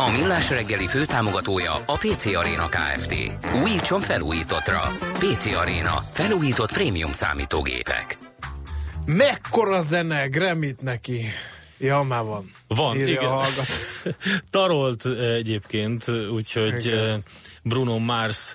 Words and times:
A 0.00 0.10
Millás 0.10 0.50
reggeli 0.50 0.86
főtámogatója 0.86 1.72
a 1.86 1.96
PC 1.96 2.26
Arena 2.26 2.68
Kft. 2.68 3.14
Újítson 3.62 4.00
felújítottra. 4.00 4.80
PC 5.12 5.46
Arena. 5.46 6.02
Felújított 6.12 6.72
prémium 6.72 7.12
számítógépek. 7.12 8.18
Mekkora 9.06 9.80
zene, 9.80 10.26
Gremit 10.26 10.82
neki. 10.82 11.24
Ja, 11.78 12.02
már 12.02 12.22
van. 12.24 12.52
Van, 12.66 12.96
Írja 12.96 13.08
igen. 13.08 13.24
a 13.24 13.28
hallgató. 13.34 13.72
Tarolt 14.50 15.06
eh, 15.06 15.34
egyébként, 15.34 16.08
úgyhogy 16.08 16.84
Igen. 16.84 16.98
eh, 16.98 17.18
Bruno 17.62 17.98
Mars 17.98 18.54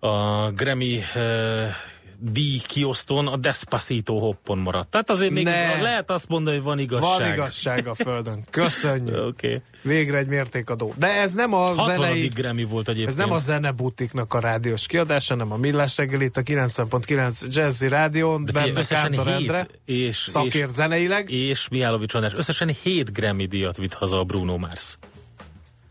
a 0.00 0.50
Grammy 0.50 1.02
eh, 1.14 1.74
díj 2.18 2.58
kiosztón 2.66 3.26
a 3.26 3.36
Despacito 3.36 4.18
hoppon 4.18 4.58
maradt. 4.58 4.88
Tehát 4.90 5.10
azért 5.10 5.32
még 5.32 5.44
Ne. 5.44 5.80
lehet 5.82 6.10
azt 6.10 6.28
mondani, 6.28 6.56
hogy 6.56 6.64
van 6.64 6.78
igazság. 6.78 7.18
Van 7.20 7.32
igazság 7.32 7.86
a 7.86 7.94
földön. 7.94 8.44
Köszönjük. 8.50 9.14
Okay. 9.36 9.60
Végre 9.82 10.18
egy 10.18 10.26
mértékadó. 10.26 10.94
De 10.98 11.06
ez 11.20 11.32
nem 11.34 11.52
a 11.52 11.56
60. 11.56 11.86
zenei... 11.94 12.26
Grammy 12.26 12.64
volt 12.64 12.88
egyébként. 12.88 13.10
Ez 13.10 13.16
nem 13.16 13.32
a 13.32 13.38
zenebutiknak 13.38 14.34
a 14.34 14.40
rádiós 14.40 14.86
kiadása, 14.86 15.34
hanem 15.34 15.52
a 15.52 15.56
Millás 15.56 15.96
reggel 15.96 16.20
itt 16.20 16.36
a 16.36 16.42
90.9 16.42 17.54
Jazzy 17.54 17.88
Rádión, 17.88 18.44
De 18.44 18.52
figyelj, 18.52 18.76
összesen 18.76 19.12
Kántor 19.12 19.32
Endre, 19.32 19.66
és, 19.84 20.16
szakért 20.16 20.68
és, 20.68 20.74
zeneileg. 20.74 21.30
és 21.30 21.68
Mihálovics 21.68 22.14
András. 22.14 22.34
Összesen 22.34 22.70
7 22.82 23.12
Grammy 23.12 23.46
díjat 23.46 23.76
vitt 23.76 23.94
haza 23.94 24.18
a 24.18 24.24
Bruno 24.24 24.56
Mars. 24.56 24.98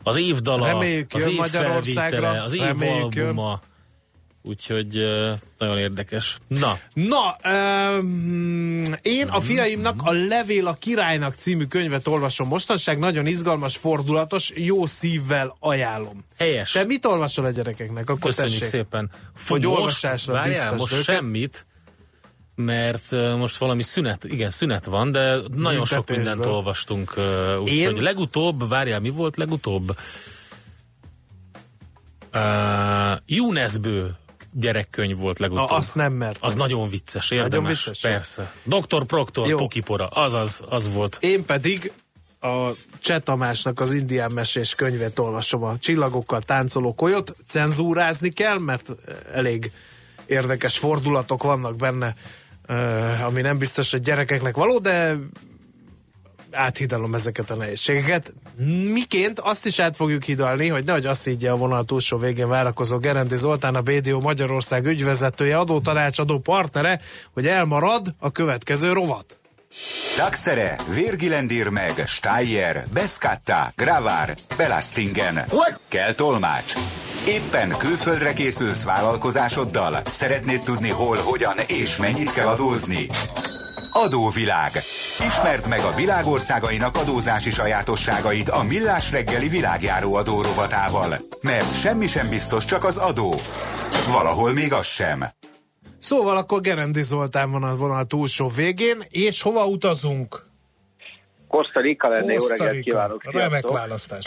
Az 0.04 0.18
év 0.18 0.40
dala, 0.40 0.66
Reméljük, 0.66 1.14
az 1.14 1.28
év 1.28 1.38
Magyarországra, 1.38 2.10
felvétele, 2.10 2.44
az 2.44 2.54
év 2.54 2.62
reméljük, 2.62 3.16
jön. 3.16 3.60
Úgyhogy 4.48 4.94
nagyon 5.58 5.78
érdekes. 5.78 6.38
Na, 6.48 6.80
Na, 6.94 7.36
um, 8.00 8.84
én 9.02 9.28
a 9.28 9.40
fiaimnak 9.40 10.02
a 10.04 10.12
Levél 10.12 10.68
a 10.68 10.74
királynak 10.74 11.34
című 11.34 11.66
könyvet 11.66 12.08
olvasom 12.08 12.48
mostanság, 12.48 13.00
nagyon 13.00 13.26
izgalmas, 13.26 13.78
fordulatos, 13.78 14.52
jó 14.56 14.86
szívvel 14.86 15.56
ajánlom. 15.60 16.26
helyes. 16.38 16.72
Te 16.72 16.84
mit 16.84 17.06
olvasol 17.06 17.46
a 17.46 17.50
gyerekeknek? 17.50 18.10
Akkor 18.10 18.20
Köszönjük 18.20 18.54
tessék. 18.54 18.70
szépen. 18.70 19.10
Fú, 19.36 19.54
Hogy 19.54 19.64
most, 19.64 19.78
olvasásra 19.78 20.34
várjál, 20.34 20.76
most 20.76 20.92
őket? 20.94 21.04
semmit, 21.06 21.66
mert 22.56 23.12
most 23.38 23.58
valami 23.58 23.82
szünet, 23.84 24.24
igen, 24.24 24.50
szünet 24.50 24.86
van, 24.86 25.12
de 25.12 25.38
nagyon 25.56 25.86
sok 25.86 26.10
mindent 26.10 26.46
olvastunk, 26.46 27.14
úgyhogy 27.62 28.02
legutóbb, 28.02 28.70
várjál, 28.70 29.00
mi 29.00 29.10
volt 29.10 29.36
legutóbb? 29.36 29.98
Uh, 32.34 33.18
Younesbő 33.26 34.16
gyerekkönyv 34.58 35.18
volt 35.18 35.40
legutóbb. 35.40 35.70
Na, 35.70 35.76
azt 35.76 35.96
nem 35.96 36.14
mert. 36.14 36.38
Az 36.42 36.56
nagyon 36.56 36.90
vicces, 36.90 37.32
érdemes. 37.32 37.86
vicces, 37.86 38.00
persze. 38.00 38.54
Dr. 38.64 39.06
Proctor, 39.06 39.48
Jó. 39.48 39.58
Pukipora, 39.58 40.08
azaz, 40.08 40.62
az 40.70 40.94
volt. 40.94 41.18
Én 41.20 41.46
pedig 41.46 41.92
a 42.40 42.70
Cseh 43.00 43.20
Tamásnak 43.20 43.80
az 43.80 43.94
indián 43.94 44.32
mesés 44.32 44.76
könyvét 44.76 45.20
olvasom, 45.20 45.64
a 45.64 45.78
csillagokkal 45.78 46.42
táncoló 46.42 46.96
kolyot. 46.96 47.36
Cenzúrázni 47.46 48.30
kell, 48.30 48.60
mert 48.60 48.92
elég 49.34 49.72
érdekes 50.26 50.78
fordulatok 50.78 51.44
vannak 51.44 51.76
benne, 51.76 52.16
eh, 52.66 53.26
ami 53.26 53.42
nem 53.42 53.58
biztos, 53.58 53.92
hogy 53.92 54.02
gyerekeknek 54.02 54.56
való, 54.56 54.80
de 54.80 55.16
áthidalom 56.56 57.14
ezeket 57.14 57.50
a 57.50 57.56
nehézségeket. 57.56 58.34
Miként 58.92 59.40
azt 59.40 59.66
is 59.66 59.80
át 59.80 59.96
fogjuk 59.96 60.24
hidalni, 60.24 60.68
hogy 60.68 60.84
nehogy 60.84 61.06
azt 61.06 61.26
higgye 61.26 61.52
a 61.52 61.56
vonal 61.56 61.84
túlsó 61.84 62.18
végén 62.18 62.48
várakozó 62.48 62.98
Gerendi 62.98 63.36
Zoltán, 63.36 63.76
a 63.76 63.82
BDO 63.82 64.20
Magyarország 64.20 64.86
ügyvezetője, 64.86 65.58
adótanácsadó 65.58 66.40
partnere, 66.40 67.00
hogy 67.34 67.48
elmarad 67.48 68.16
a 68.20 68.32
következő 68.32 68.94
rovat. 68.94 69.38
Daxere, 70.18 70.76
Virgilendir 70.94 71.68
meg, 71.70 72.04
Steyer, 72.06 72.86
Beskatta, 72.94 73.72
Gravár, 73.76 74.36
Belastingen. 74.58 75.46
Kell 75.88 76.14
tolmács. 76.14 76.74
Éppen 77.28 77.78
külföldre 77.78 78.34
készülsz 78.34 78.84
vállalkozásoddal? 78.84 80.02
Szeretnéd 80.06 80.60
tudni 80.60 80.90
hol, 80.90 81.18
hogyan 81.18 81.58
és 81.68 81.98
mennyit 81.98 82.34
kell 82.34 82.48
adózni? 82.48 83.08
Adóvilág. 83.98 84.72
Ismerd 85.28 85.68
meg 85.70 85.80
a 85.80 85.96
világországainak 85.96 86.96
adózási 86.96 87.52
sajátosságait 87.52 88.50
a 88.50 88.64
Millás 88.64 89.12
reggeli 89.12 89.48
világjáró 89.48 90.16
adó 90.16 90.42
rovatával. 90.42 91.16
Mert 91.42 91.80
semmi 91.80 92.08
sem 92.08 92.30
biztos, 92.30 92.66
csak 92.66 92.84
az 92.84 92.98
adó. 92.98 93.34
Valahol 94.12 94.54
még 94.54 94.74
az 94.74 94.86
sem. 94.86 95.26
Szóval 95.98 96.38
akkor 96.38 96.62
Gerendi 96.62 97.04
Zoltán 97.04 97.52
van 97.52 97.64
a 97.64 97.76
vonal 97.76 98.06
túlsó 98.06 98.48
végén, 98.48 99.04
és 99.10 99.42
hova 99.42 99.66
utazunk? 99.66 100.48
Costa 101.48 101.80
Rica 101.82 102.10
lenne, 102.10 102.34
jó 102.34 102.48
reggelt 102.48 102.80
kívánok. 102.80 103.32
Remek 103.32 103.68
választás. 103.68 104.26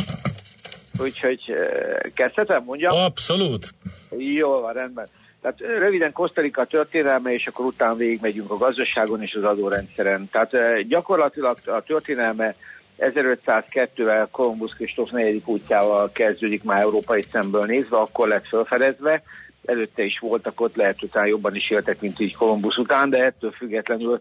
Úgyhogy 0.98 1.40
eh, 1.46 2.10
kezdhetem, 2.14 2.64
mondjam? 2.64 2.96
Abszolút. 2.96 3.74
Jó, 4.18 4.60
van, 4.60 4.72
rendben. 4.72 5.08
Tehát 5.42 5.60
röviden 5.60 6.12
Costa 6.12 6.40
Rica 6.40 6.64
történelme, 6.64 7.32
és 7.32 7.46
akkor 7.46 7.64
utána 7.64 7.94
végigmegyünk 7.94 8.50
a 8.50 8.56
gazdaságon 8.56 9.22
és 9.22 9.34
az 9.34 9.44
adórendszeren. 9.44 10.28
Tehát 10.32 10.54
eh, 10.54 10.80
gyakorlatilag 10.80 11.58
a 11.66 11.80
történelme 11.80 12.54
1502-vel 12.98 14.26
Kolumbusz 14.30 14.72
Kristóf 14.72 15.10
negyedik 15.10 15.48
útjával 15.48 16.10
kezdődik 16.12 16.62
már 16.62 16.80
európai 16.80 17.24
szemből 17.32 17.64
nézve, 17.64 17.96
akkor 17.96 18.28
lett 18.28 18.46
felfedezve. 18.46 19.22
Előtte 19.64 20.02
is 20.02 20.18
voltak 20.18 20.60
ott, 20.60 20.76
lehet 20.76 21.02
utána 21.02 21.26
jobban 21.26 21.54
is 21.54 21.70
éltek, 21.70 22.00
mint 22.00 22.20
így 22.20 22.36
Kolumbusz 22.36 22.76
után, 22.76 23.10
de 23.10 23.24
ettől 23.24 23.50
függetlenül 23.50 24.20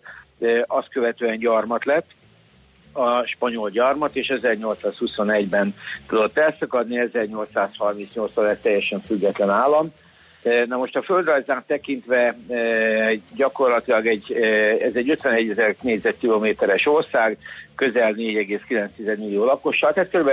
azt 0.67 0.89
követően 0.89 1.37
gyarmat 1.37 1.85
lett 1.85 2.05
a 2.91 3.25
spanyol 3.25 3.69
gyarmat, 3.69 4.15
és 4.15 4.33
1821-ben 4.41 5.75
tudott 6.07 6.37
elszakadni, 6.37 7.09
1838-ban 7.13 8.35
lett 8.35 8.61
teljesen 8.61 8.99
független 8.99 9.49
állam. 9.49 9.91
E, 10.43 10.65
Na 10.65 10.77
most 10.77 10.95
a 10.95 11.01
földrajzán 11.01 11.63
tekintve 11.67 12.35
e, 12.49 13.19
gyakorlatilag 13.35 14.07
egy, 14.07 14.31
e, 14.31 14.47
ez 14.85 14.95
egy 14.95 15.09
51 15.09 15.49
ezer 15.49 15.75
négyzetkilométeres 15.81 16.85
ország, 16.85 17.37
közel 17.75 18.13
4,9 18.13 19.17
millió 19.17 19.45
lakossal, 19.45 19.93
tehát 19.93 20.09
kb. 20.09 20.29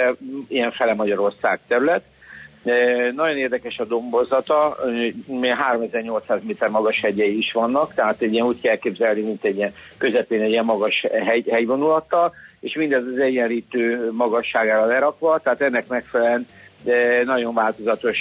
ilyen 0.49 0.73
fele 0.73 0.95
Magyarország 0.95 1.61
terület. 1.69 2.03
Nagyon 3.15 3.37
érdekes 3.37 3.79
a 3.79 3.85
dombozata, 3.85 4.77
e, 5.43 5.55
3800 5.55 6.41
méter 6.43 6.69
magas 6.69 7.01
hegyei 7.01 7.39
is 7.39 7.53
vannak, 7.53 7.95
tehát 7.95 8.21
egy 8.21 8.33
ilyen 8.33 8.47
úgy 8.47 8.61
kell 8.61 8.73
elképzelni, 8.73 9.21
mint 9.21 9.45
egy 9.45 9.57
ilyen 9.57 9.75
közepén 9.99 10.41
egy 10.41 10.51
ilyen 10.51 10.65
magas 10.65 11.07
hegy, 11.25 11.49
hegyvonulattal, 11.49 12.35
és 12.61 12.75
mindez 12.75 13.03
az 13.15 13.19
egyenlítő 13.19 14.11
magasságára 14.13 14.85
lerakva, 14.85 15.39
tehát 15.39 15.61
ennek 15.61 15.87
megfelelően 15.87 16.47
nagyon 17.25 17.55
változatos 17.55 18.19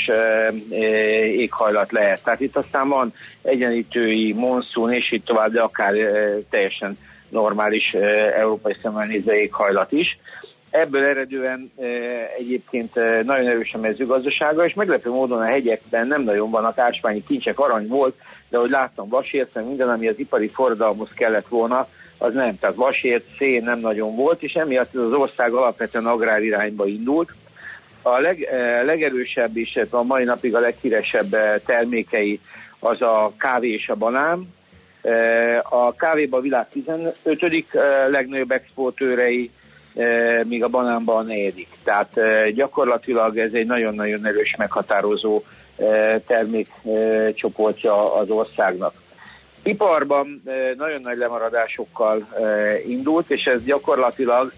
éghajlat 1.31 1.91
lehet. 1.91 2.23
Tehát 2.23 2.39
itt 2.39 2.55
aztán 2.55 2.89
van 2.89 3.13
egyenlítői, 3.41 4.33
monszún 4.33 4.91
és 4.91 5.11
így 5.11 5.23
tovább, 5.23 5.51
de 5.51 5.61
akár 5.61 5.93
teljesen 6.49 6.97
normális 7.29 7.93
európai 8.37 8.75
szemmel 8.81 9.07
nézve 9.07 9.35
éghajlat 9.35 9.91
is. 9.91 10.17
Ebből 10.69 11.03
eredően 11.03 11.71
egyébként 12.37 12.95
nagyon 13.25 13.47
erős 13.47 13.73
a 13.73 13.77
mezőgazdasága, 13.77 14.65
és 14.65 14.73
meglepő 14.73 15.09
módon 15.09 15.41
a 15.41 15.45
hegyekben 15.45 16.07
nem 16.07 16.21
nagyon 16.21 16.49
vannak 16.49 16.77
ásványi 16.77 17.23
kincsek, 17.27 17.59
arany 17.59 17.87
volt, 17.87 18.15
de 18.49 18.57
ahogy 18.57 18.69
láttam, 18.69 19.09
vasért, 19.09 19.53
meg 19.53 19.65
minden, 19.65 19.89
ami 19.89 20.07
az 20.07 20.19
ipari 20.19 20.47
forradalomhoz 20.47 21.09
kellett 21.15 21.47
volna, 21.47 21.87
az 22.17 22.33
nem. 22.33 22.59
Tehát 22.59 22.75
vasért, 22.75 23.25
szén 23.37 23.63
nem 23.63 23.79
nagyon 23.79 24.15
volt, 24.15 24.43
és 24.43 24.53
emiatt 24.53 24.95
az 24.95 25.13
ország 25.13 25.53
alapvetően 25.53 26.05
agrár 26.05 26.43
irányba 26.43 26.85
indult. 26.85 27.33
A 28.05 28.19
leg, 28.19 28.41
eh, 28.41 28.83
legerősebb 28.85 29.57
és 29.57 29.79
a 29.89 30.03
mai 30.03 30.23
napig 30.23 30.55
a 30.55 30.59
leghíresebb 30.59 31.33
eh, 31.33 31.55
termékei 31.65 32.39
az 32.79 33.01
a 33.01 33.33
kávé 33.37 33.69
és 33.69 33.89
a 33.89 33.95
banán. 33.95 34.53
Eh, 35.03 35.59
A 35.73 35.93
kávéban 35.95 36.39
a 36.39 36.43
világ 36.43 36.67
15. 36.69 37.17
eh, 37.71 38.07
legnagyobb 38.09 38.51
exportőrei, 38.51 39.51
míg 40.43 40.63
a 40.63 40.67
banánban 40.67 41.17
a 41.17 41.21
negyedik. 41.21 41.67
Tehát 41.83 42.17
eh, 42.17 42.49
gyakorlatilag 42.49 43.37
ez 43.37 43.53
egy 43.53 43.65
nagyon-nagyon 43.65 44.25
erős 44.25 44.55
meghatározó 44.57 45.43
termékcsoportja 46.27 48.15
az 48.15 48.29
országnak. 48.29 48.93
Iparban 49.63 50.43
nagyon 50.77 51.01
nagy 51.01 51.17
lemaradásokkal 51.17 52.27
indult, 52.87 53.31
és 53.31 53.43
ez 53.43 53.63
gyakorlatilag 53.63 54.51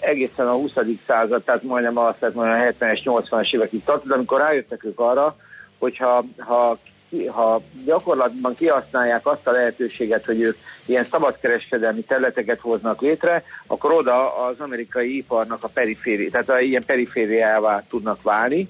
egészen 0.00 0.46
a 0.46 0.52
20. 0.52 0.72
század, 1.06 1.42
tehát 1.42 1.62
majdnem 1.62 1.98
azt 1.98 2.20
lehet 2.20 2.36
mondani, 2.36 2.66
a 2.66 2.72
70-es, 2.72 3.00
80-as 3.04 3.54
évekig 3.54 3.84
tartott, 3.84 4.12
amikor 4.12 4.40
rájöttek 4.40 4.84
ők 4.84 5.00
arra, 5.00 5.36
hogyha 5.78 6.24
ha 6.38 6.78
ki, 7.08 7.26
ha 7.26 7.60
gyakorlatban 7.84 8.54
kihasználják 8.54 9.26
azt 9.26 9.46
a 9.46 9.50
lehetőséget, 9.50 10.24
hogy 10.24 10.40
ők 10.40 10.56
ilyen 10.86 11.04
szabadkereskedelmi 11.04 12.02
területeket 12.02 12.60
hoznak 12.60 13.00
létre, 13.00 13.44
akkor 13.66 13.92
oda 13.92 14.46
az 14.46 14.60
amerikai 14.60 15.16
iparnak 15.16 15.64
a 15.64 15.68
periféri, 15.68 16.30
tehát 16.30 16.48
a 16.48 16.60
ilyen 16.60 16.84
perifériává 16.84 17.82
tudnak 17.88 18.22
válni, 18.22 18.68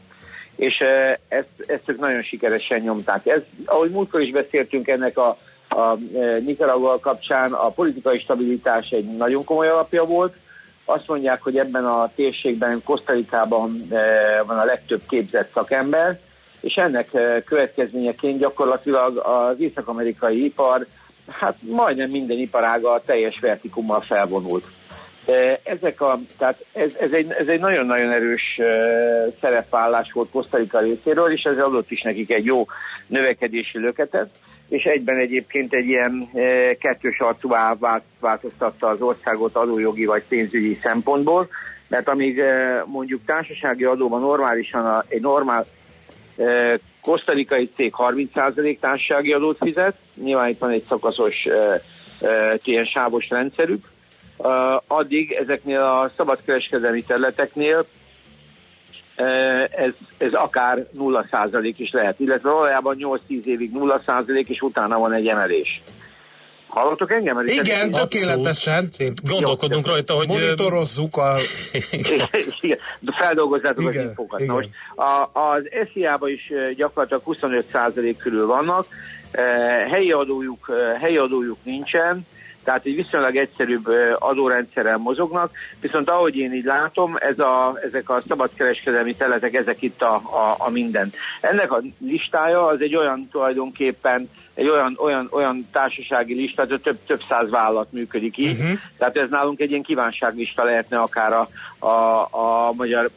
és 0.57 0.75
ezt, 1.29 1.49
ezt 1.67 1.83
ők 1.87 1.99
nagyon 1.99 2.23
sikeresen 2.23 2.81
nyomták. 2.81 3.27
Ez, 3.27 3.43
ahogy 3.65 3.91
múltkor 3.91 4.21
is 4.21 4.31
beszéltünk 4.31 4.89
ennek 4.89 5.19
a, 5.19 5.39
a 5.69 5.95
Nicaragua 6.41 6.99
kapcsán, 6.99 7.53
a 7.53 7.69
politikai 7.69 8.19
stabilitás 8.19 8.89
egy 8.91 9.17
nagyon 9.17 9.45
komoly 9.45 9.69
alapja 9.69 10.05
volt, 10.05 10.37
azt 10.85 11.07
mondják, 11.07 11.43
hogy 11.43 11.59
ebben 11.59 11.85
a 11.85 12.11
térségben, 12.15 12.83
Kosztarikában 12.85 13.89
van 14.47 14.59
a 14.59 14.65
legtöbb 14.65 15.01
képzett 15.09 15.51
szakember, 15.53 16.19
és 16.61 16.75
ennek 16.75 17.09
következményeként 17.45 18.39
gyakorlatilag 18.39 19.17
az 19.17 19.55
észak-amerikai 19.59 20.45
ipar, 20.45 20.87
hát 21.29 21.57
majdnem 21.61 22.11
minden 22.11 22.39
iparága 22.39 23.03
teljes 23.07 23.39
vertikummal 23.41 24.01
felvonult. 24.01 24.65
Ezek 25.63 26.01
a, 26.01 26.19
tehát 26.39 26.65
ez, 26.73 26.95
ez, 27.01 27.13
egy, 27.13 27.31
ez 27.31 27.47
egy 27.47 27.61
nagyon-nagyon 27.61 28.13
erős 28.13 28.61
szerepvállás 29.41 30.13
volt 30.13 30.31
Kosztarika 30.31 30.79
részéről, 30.79 31.33
és 31.33 31.43
ez 31.43 31.59
adott 31.59 31.91
is 31.91 32.03
nekik 32.03 32.31
egy 32.31 32.45
jó 32.45 32.67
növekedési 33.07 33.79
löketet, 33.79 34.29
és 34.69 34.85
egyben 34.85 35.17
egyébként 35.17 35.75
egy 35.75 35.87
ilyen 35.87 36.31
kettős 36.81 37.21
arcúvá 37.21 37.77
változtatta 38.21 38.87
az 38.87 39.01
országot 39.01 39.57
adójogi 39.57 40.05
vagy 40.05 40.23
pénzügyi 40.29 40.79
szempontból, 40.83 41.49
mert 41.89 42.09
amíg 42.09 42.43
mondjuk 42.85 43.25
társasági 43.27 43.85
adóban 43.85 44.21
normálisan 44.21 45.05
egy 45.09 45.21
normál 45.21 45.67
kosztarikai 47.03 47.71
cég 47.75 47.95
30% 47.99 48.79
társasági 48.79 49.33
adót 49.33 49.59
fizet, 49.61 49.95
nyilván 50.15 50.49
itt 50.49 50.59
van 50.59 50.71
egy 50.71 50.85
szakaszos 50.89 51.47
ilyen 52.65 52.85
sávos 52.85 53.29
rendszerük, 53.29 53.93
addig 54.87 55.33
ezeknél 55.33 55.83
a 55.83 56.11
szabadkereskedelmi 56.17 57.03
területeknél 57.03 57.87
ez, 59.71 59.91
ez 60.19 60.33
akár 60.33 60.87
0% 60.99 61.75
is 61.77 61.91
lehet, 61.93 62.21
illetve 62.21 62.51
valójában 62.51 62.97
8-10 63.29 63.45
évig 63.45 63.71
0% 63.75 64.47
és 64.47 64.61
utána 64.61 64.99
van 64.99 65.13
egy 65.13 65.27
emelés. 65.27 65.83
Hallottok 66.75 67.13
engem? 67.13 67.39
El 67.39 67.47
Igen, 67.47 67.91
tökéletesen. 67.91 68.91
Gondolkodunk 69.23 69.87
Jó, 69.87 69.93
rajta, 69.93 70.15
hogy... 70.15 70.27
Monitorozzuk 70.27 71.17
a... 71.17 71.35
igen, 71.91 72.29
feldolgozzátok 73.17 73.83
igen, 73.83 74.03
az 74.03 74.09
infokat. 74.09 74.41
Igen. 74.41 74.55
most 74.55 74.69
a, 74.95 75.41
az 75.41 75.63
SZIA-ban 75.93 76.31
is 76.31 76.53
gyakorlatilag 76.77 77.23
25% 77.73 78.15
körül 78.19 78.47
vannak, 78.47 78.87
helyi 79.91 80.13
adójuk, 80.13 80.73
helyi 81.01 81.17
adójuk 81.17 81.59
nincsen, 81.63 82.27
tehát 82.65 82.85
egy 82.85 82.95
viszonylag 82.95 83.37
egyszerűbb 83.37 83.89
adórendszerrel 84.19 84.97
mozognak, 84.97 85.51
viszont 85.81 86.11
ahogy 86.11 86.37
én 86.37 86.53
így 86.53 86.65
látom, 86.65 87.17
ez 87.19 87.39
a, 87.39 87.79
ezek 87.85 88.11
a 88.11 88.23
szabadkereskedelmi 88.29 89.15
területek, 89.15 89.55
ezek 89.55 89.83
itt 89.83 90.03
a, 90.03 90.15
a, 90.15 90.55
a 90.59 90.71
minden. 90.71 91.13
Ennek 91.41 91.73
a 91.73 91.83
listája 91.99 92.67
az 92.67 92.81
egy 92.81 92.97
olyan 92.97 93.29
tulajdonképpen 93.31 94.29
egy 94.55 94.69
olyan, 94.69 94.97
olyan, 94.99 95.29
olyan 95.31 95.69
társasági 95.73 96.35
lista, 96.35 96.67
hogy 96.67 96.81
több, 96.81 96.99
több 97.07 97.21
száz 97.29 97.51
vállalat 97.51 97.93
működik 97.93 98.39
így. 98.39 98.61
Uh-huh. 98.61 98.79
Tehát 98.99 99.17
ez 99.17 99.29
nálunk 99.31 99.61
egy 99.61 99.71
ilyen 99.71 99.83
kívánságlista 99.83 100.65
lehetne 100.65 100.99
akár 100.99 101.33
a, 101.33 101.49
a, 101.87 102.29
a 102.31 102.73
magyar 102.73 103.11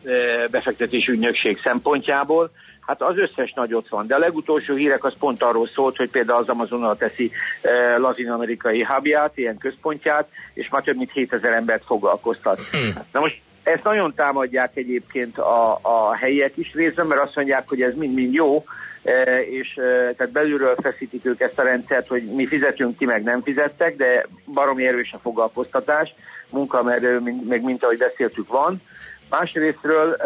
befektetési 0.52 1.12
ügynökség 1.12 1.60
szempontjából. 1.64 2.52
Hát 2.88 3.02
az 3.02 3.18
összes 3.18 3.54
nagy 3.56 3.74
ott 3.74 3.88
van, 3.88 4.08
de 4.08 4.16
a 4.16 4.20
legutolsó 4.20 4.74
hírek 4.74 5.04
az 5.04 5.14
pont 5.20 5.44
arról 5.44 5.68
szólt, 5.68 5.98
hogy 5.98 6.10
például 6.10 6.40
az 6.40 6.50
Amazonnal 6.50 6.98
teszi 6.98 7.32
e, 7.62 7.98
latin-amerikai 7.98 8.84
hubját, 8.84 9.38
ilyen 9.38 9.58
központját, 9.58 10.28
és 10.54 10.70
már 10.70 10.82
több 10.82 10.98
mint 10.98 11.12
7000 11.12 11.54
embert 11.54 11.86
foglalkoztat. 11.86 12.62
Hmm. 12.72 12.94
Na 13.12 13.20
most 13.20 13.42
ezt 13.64 13.84
nagyon 13.84 14.14
támadják 14.14 14.76
egyébként 14.76 15.38
a, 15.38 15.80
a 15.82 16.16
helyiek 16.16 16.58
is 16.58 16.74
részben, 16.74 17.08
mert 17.08 17.22
azt 17.22 17.36
mondják, 17.36 17.70
hogy 17.70 17.82
ez 17.82 17.96
mind-mind 17.96 18.34
jó, 18.34 18.64
és 19.50 19.74
tehát 20.18 20.32
belülről 20.32 20.76
feszítik 20.82 21.26
ők 21.26 21.42
ezt 21.42 21.60
a 21.60 21.64
rendszert, 21.64 22.08
hogy 22.08 22.24
mi 22.24 22.46
fizetünk, 22.46 22.98
ki 22.98 23.06
meg 23.06 23.24
nem 23.24 23.42
fizettek, 23.42 23.96
de 23.96 24.26
baromi 24.54 24.88
erős 24.88 25.12
a 25.14 25.18
foglalkoztatás, 25.18 26.14
munkamerő, 26.52 27.20
meg 27.48 27.64
mint 27.64 27.84
ahogy 27.84 27.98
beszéltük 27.98 28.48
van. 28.48 28.82
Másrésztről, 29.30 30.18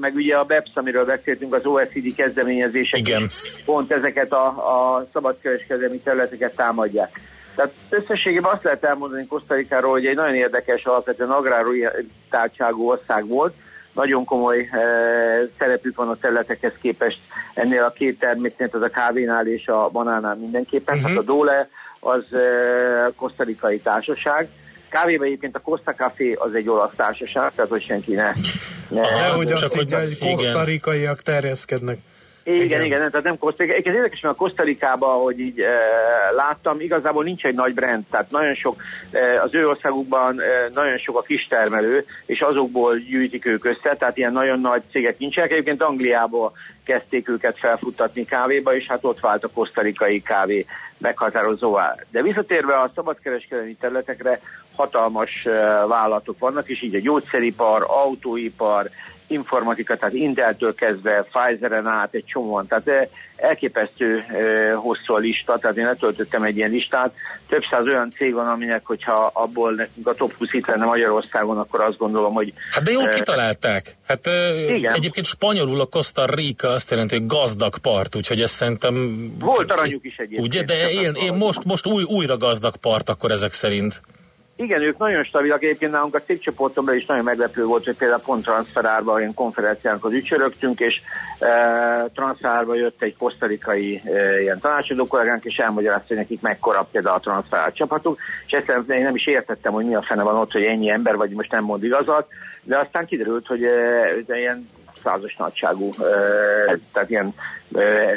meg 0.00 0.14
ugye 0.14 0.36
a 0.36 0.44
BEPS, 0.44 0.70
amiről 0.74 1.04
beszéltünk, 1.04 1.54
az 1.54 1.66
OECD 1.66 2.14
kezdeményezések 2.14 3.00
Igen. 3.00 3.30
pont 3.64 3.92
ezeket 3.92 4.32
a, 4.32 4.46
a 4.46 5.06
szabadkereskedelmi 5.12 5.98
területeket 5.98 6.54
támadják. 6.54 7.20
Tehát 7.54 7.72
összességében 7.88 8.52
azt 8.52 8.62
lehet 8.62 8.84
elmondani 8.84 9.26
Kosztarikáról, 9.26 9.90
hogy 9.90 10.06
egy 10.06 10.16
nagyon 10.16 10.34
érdekes, 10.34 10.84
alapvetően 10.84 11.30
agrártártságú 11.30 12.88
ország 12.88 13.26
volt, 13.26 13.54
nagyon 13.92 14.24
komoly 14.24 14.58
e, 14.58 14.78
szerepük 15.58 15.96
van 15.96 16.08
a 16.08 16.16
területekhez 16.16 16.72
képest 16.80 17.18
ennél 17.54 17.82
a 17.82 17.90
két 17.90 18.18
terméknél, 18.18 18.68
az 18.72 18.82
a 18.82 18.88
kávénál 18.88 19.46
és 19.46 19.66
a 19.66 19.88
banánál 19.88 20.34
mindenképpen. 20.34 20.96
Uh-huh. 20.96 21.10
Hát 21.10 21.20
a 21.20 21.22
Dole 21.22 21.68
az 22.00 22.32
e, 22.32 22.38
kosztarikai 23.16 23.78
társaság, 23.78 24.48
Kávéban 24.88 25.26
egyébként 25.26 25.56
a 25.56 25.60
Costa 25.60 25.94
Café 25.94 26.32
az 26.32 26.54
egy 26.54 26.68
olasz 26.68 26.94
társaság, 26.96 27.52
tehát 27.54 27.70
hogy 27.70 27.82
senki 27.82 28.14
ne... 28.14 28.32
ne 28.88 29.00
Aha, 29.00 29.34
hogy 29.34 29.52
azt 29.52 29.74
hogy, 29.74 29.92
hogy 29.92 30.18
kosztarikaiak 30.18 31.22
terjeszkednek. 31.22 31.98
Igen, 32.48 32.64
igen, 32.64 32.84
igen, 32.84 33.10
tehát 33.10 33.22
nem 33.22 33.38
Kosztarika. 33.38 33.74
Ez 33.74 33.94
érdekes, 33.94 34.20
mert 34.20 34.34
a 34.34 34.38
Kosztarikában, 34.38 35.22
hogy 35.22 35.40
így 35.40 35.60
e, 35.60 35.78
láttam, 36.36 36.80
igazából 36.80 37.24
nincs 37.24 37.44
egy 37.44 37.54
nagy 37.54 37.74
brand, 37.74 38.04
tehát 38.10 38.30
nagyon 38.30 38.54
sok, 38.54 38.82
e, 39.10 39.42
az 39.42 39.54
ő 39.54 39.68
országukban 39.68 40.40
e, 40.40 40.44
nagyon 40.74 40.98
sok 40.98 41.18
a 41.18 41.22
kistermelő, 41.22 42.04
és 42.26 42.40
azokból 42.40 42.96
gyűjtik 42.96 43.46
ők 43.46 43.64
össze, 43.64 43.96
tehát 43.98 44.16
ilyen 44.16 44.32
nagyon 44.32 44.60
nagy 44.60 44.82
cégek 44.90 45.18
nincsenek. 45.18 45.50
Egyébként 45.50 45.82
Angliából 45.82 46.52
kezdték 46.84 47.28
őket 47.28 47.58
felfuttatni 47.58 48.24
kávéba, 48.24 48.74
és 48.74 48.86
hát 48.86 49.04
ott 49.04 49.20
vált 49.20 49.44
a 49.44 49.48
kosztarikai 49.54 50.22
kávé 50.22 50.66
meghatározóvá. 50.98 51.94
De 52.10 52.22
visszatérve 52.22 52.80
a 52.80 52.90
szabadkereskedelmi 52.94 53.76
területekre, 53.80 54.40
hatalmas 54.76 55.42
vállalatok 55.88 56.38
vannak, 56.38 56.68
és 56.68 56.82
így 56.82 56.94
a 56.94 57.00
gyógyszeripar, 57.00 57.84
autóipar, 57.88 58.90
informatika, 59.26 59.96
tehát 59.96 60.14
Inteltől 60.14 60.74
kezdve 60.74 61.26
Pfizeren 61.32 61.86
át 61.86 62.14
egy 62.14 62.24
csomóan, 62.24 62.66
tehát 62.66 63.08
elképesztő 63.36 64.24
hosszú 64.74 65.14
a 65.14 65.18
lista, 65.18 65.58
tehát 65.58 65.76
én 65.76 65.84
letöltöttem 65.84 66.42
egy 66.42 66.56
ilyen 66.56 66.70
listát, 66.70 67.12
több 67.48 67.62
száz 67.70 67.86
olyan 67.86 68.10
cég 68.10 68.34
van, 68.34 68.48
aminek, 68.48 68.86
hogyha 68.86 69.30
abból 69.34 69.72
nekünk 69.72 70.08
a 70.08 70.14
top 70.14 70.32
20 70.38 70.52
itt 70.52 70.66
lenne 70.66 70.84
Magyarországon, 70.84 71.58
akkor 71.58 71.80
azt 71.80 71.98
gondolom, 71.98 72.32
hogy... 72.32 72.52
Hát 72.70 72.84
de 72.84 72.90
jól 72.90 73.08
kitalálták. 73.08 73.96
Hát 74.06 74.26
igen. 74.68 74.94
egyébként 74.94 75.26
spanyolul 75.26 75.80
a 75.80 75.86
Costa 75.86 76.26
Rica 76.34 76.68
azt 76.68 76.90
jelenti, 76.90 77.16
hogy 77.16 77.26
gazdag 77.26 77.78
part, 77.78 78.16
úgyhogy 78.16 78.40
ezt 78.40 78.54
szerintem... 78.54 78.94
Volt 79.38 79.72
aranyuk 79.72 80.04
is 80.04 80.16
egyébként. 80.16 80.46
Ugye, 80.46 80.62
de 80.62 80.90
én, 80.90 81.14
én 81.14 81.32
most, 81.32 81.64
most 81.64 81.86
új, 81.86 82.02
újra 82.02 82.36
gazdag 82.36 82.76
part 82.76 83.08
akkor 83.08 83.30
ezek 83.30 83.52
szerint. 83.52 84.00
Igen, 84.58 84.82
ők 84.82 84.98
nagyon 84.98 85.24
stabilak. 85.24 85.62
Egyébként 85.62 85.92
nálunk 85.92 86.14
a 86.14 86.22
cégcsoportomban 86.22 86.96
is 86.96 87.06
nagyon 87.06 87.24
meglepő 87.24 87.64
volt, 87.64 87.84
hogy 87.84 87.96
például 87.96 88.20
pont 88.20 88.44
transferárba 88.44 89.18
ilyen 89.18 89.34
konferenciánkhoz 89.34 90.12
ücsörögtünk, 90.12 90.80
és 90.80 91.00
e, 91.38 92.10
transferárba 92.14 92.74
jött 92.74 93.02
egy 93.02 93.16
kosztarikai 93.16 94.02
e, 94.04 94.40
ilyen 94.40 94.60
tanácsadó 94.60 95.06
kollégánk, 95.06 95.44
és 95.44 95.56
elmagyarázta, 95.56 96.06
hogy 96.06 96.16
nekik 96.16 96.40
mekkora 96.40 96.88
például 96.92 97.16
a 97.16 97.20
transferár 97.20 97.72
csapatuk, 97.72 98.18
és 98.46 98.52
ezt 98.52 98.90
én 98.90 99.02
nem 99.02 99.14
is 99.14 99.26
értettem, 99.26 99.72
hogy 99.72 99.84
mi 99.84 99.94
a 99.94 100.02
fene 100.02 100.22
van 100.22 100.36
ott, 100.36 100.52
hogy 100.52 100.64
ennyi 100.64 100.90
ember, 100.90 101.16
vagy 101.16 101.30
most 101.30 101.50
nem 101.50 101.64
mond 101.64 101.84
igazat, 101.84 102.26
de 102.62 102.78
aztán 102.78 103.06
kiderült, 103.06 103.46
hogy 103.46 103.62
e, 103.62 104.38
ilyen 104.38 104.68
százas 105.06 105.36
nagyságú, 105.36 105.90
tehát 106.92 107.10
ilyen 107.10 107.34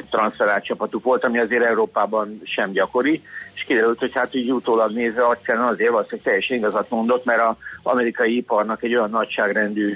transferált 0.09 0.63
csapatuk 0.63 1.03
volt, 1.03 1.23
ami 1.23 1.39
azért 1.39 1.63
Európában 1.63 2.41
sem 2.43 2.71
gyakori, 2.71 3.21
és 3.53 3.63
kiderült, 3.63 3.99
hogy 3.99 4.13
hát 4.13 4.35
így 4.35 4.51
utólag 4.51 4.91
nézve 4.91 5.29
egyszerűen 5.31 5.65
azért 5.65 5.93
az, 5.93 6.09
hogy 6.09 6.21
teljesen 6.21 6.57
igazat 6.57 6.89
mondott, 6.89 7.25
mert 7.25 7.41
az 7.41 7.55
amerikai 7.83 8.35
iparnak 8.35 8.83
egy 8.83 8.95
olyan 8.95 9.09
nagyságrendű 9.09 9.93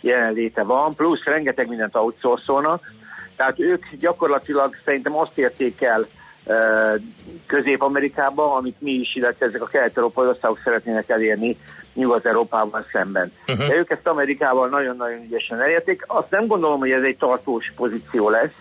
jelenléte 0.00 0.62
van, 0.62 0.94
plusz 0.94 1.24
rengeteg 1.24 1.68
mindent 1.68 1.96
outsourcolnak, 1.96 2.92
tehát 3.36 3.60
ők 3.60 3.84
gyakorlatilag 3.98 4.76
szerintem 4.84 5.16
azt 5.16 5.38
érték 5.38 5.82
el 5.82 6.06
Közép-Amerikában, 7.46 8.56
amit 8.56 8.80
mi 8.80 8.92
is, 8.92 9.14
illetve 9.14 9.46
ezek 9.46 9.62
a 9.62 9.66
kelet-európai 9.66 10.26
országok 10.26 10.60
szeretnének 10.64 11.08
elérni 11.08 11.56
Nyugat-Európával 11.94 12.86
szemben. 12.92 13.32
Uh-huh. 13.48 13.66
De 13.66 13.74
ők 13.74 13.90
ezt 13.90 14.06
Amerikával 14.06 14.68
nagyon-nagyon 14.68 15.22
ügyesen 15.22 15.60
elérték. 15.60 16.04
Azt 16.06 16.30
nem 16.30 16.46
gondolom, 16.46 16.78
hogy 16.78 16.90
ez 16.90 17.02
egy 17.02 17.16
tartós 17.16 17.72
pozíció 17.76 18.28
lesz, 18.28 18.54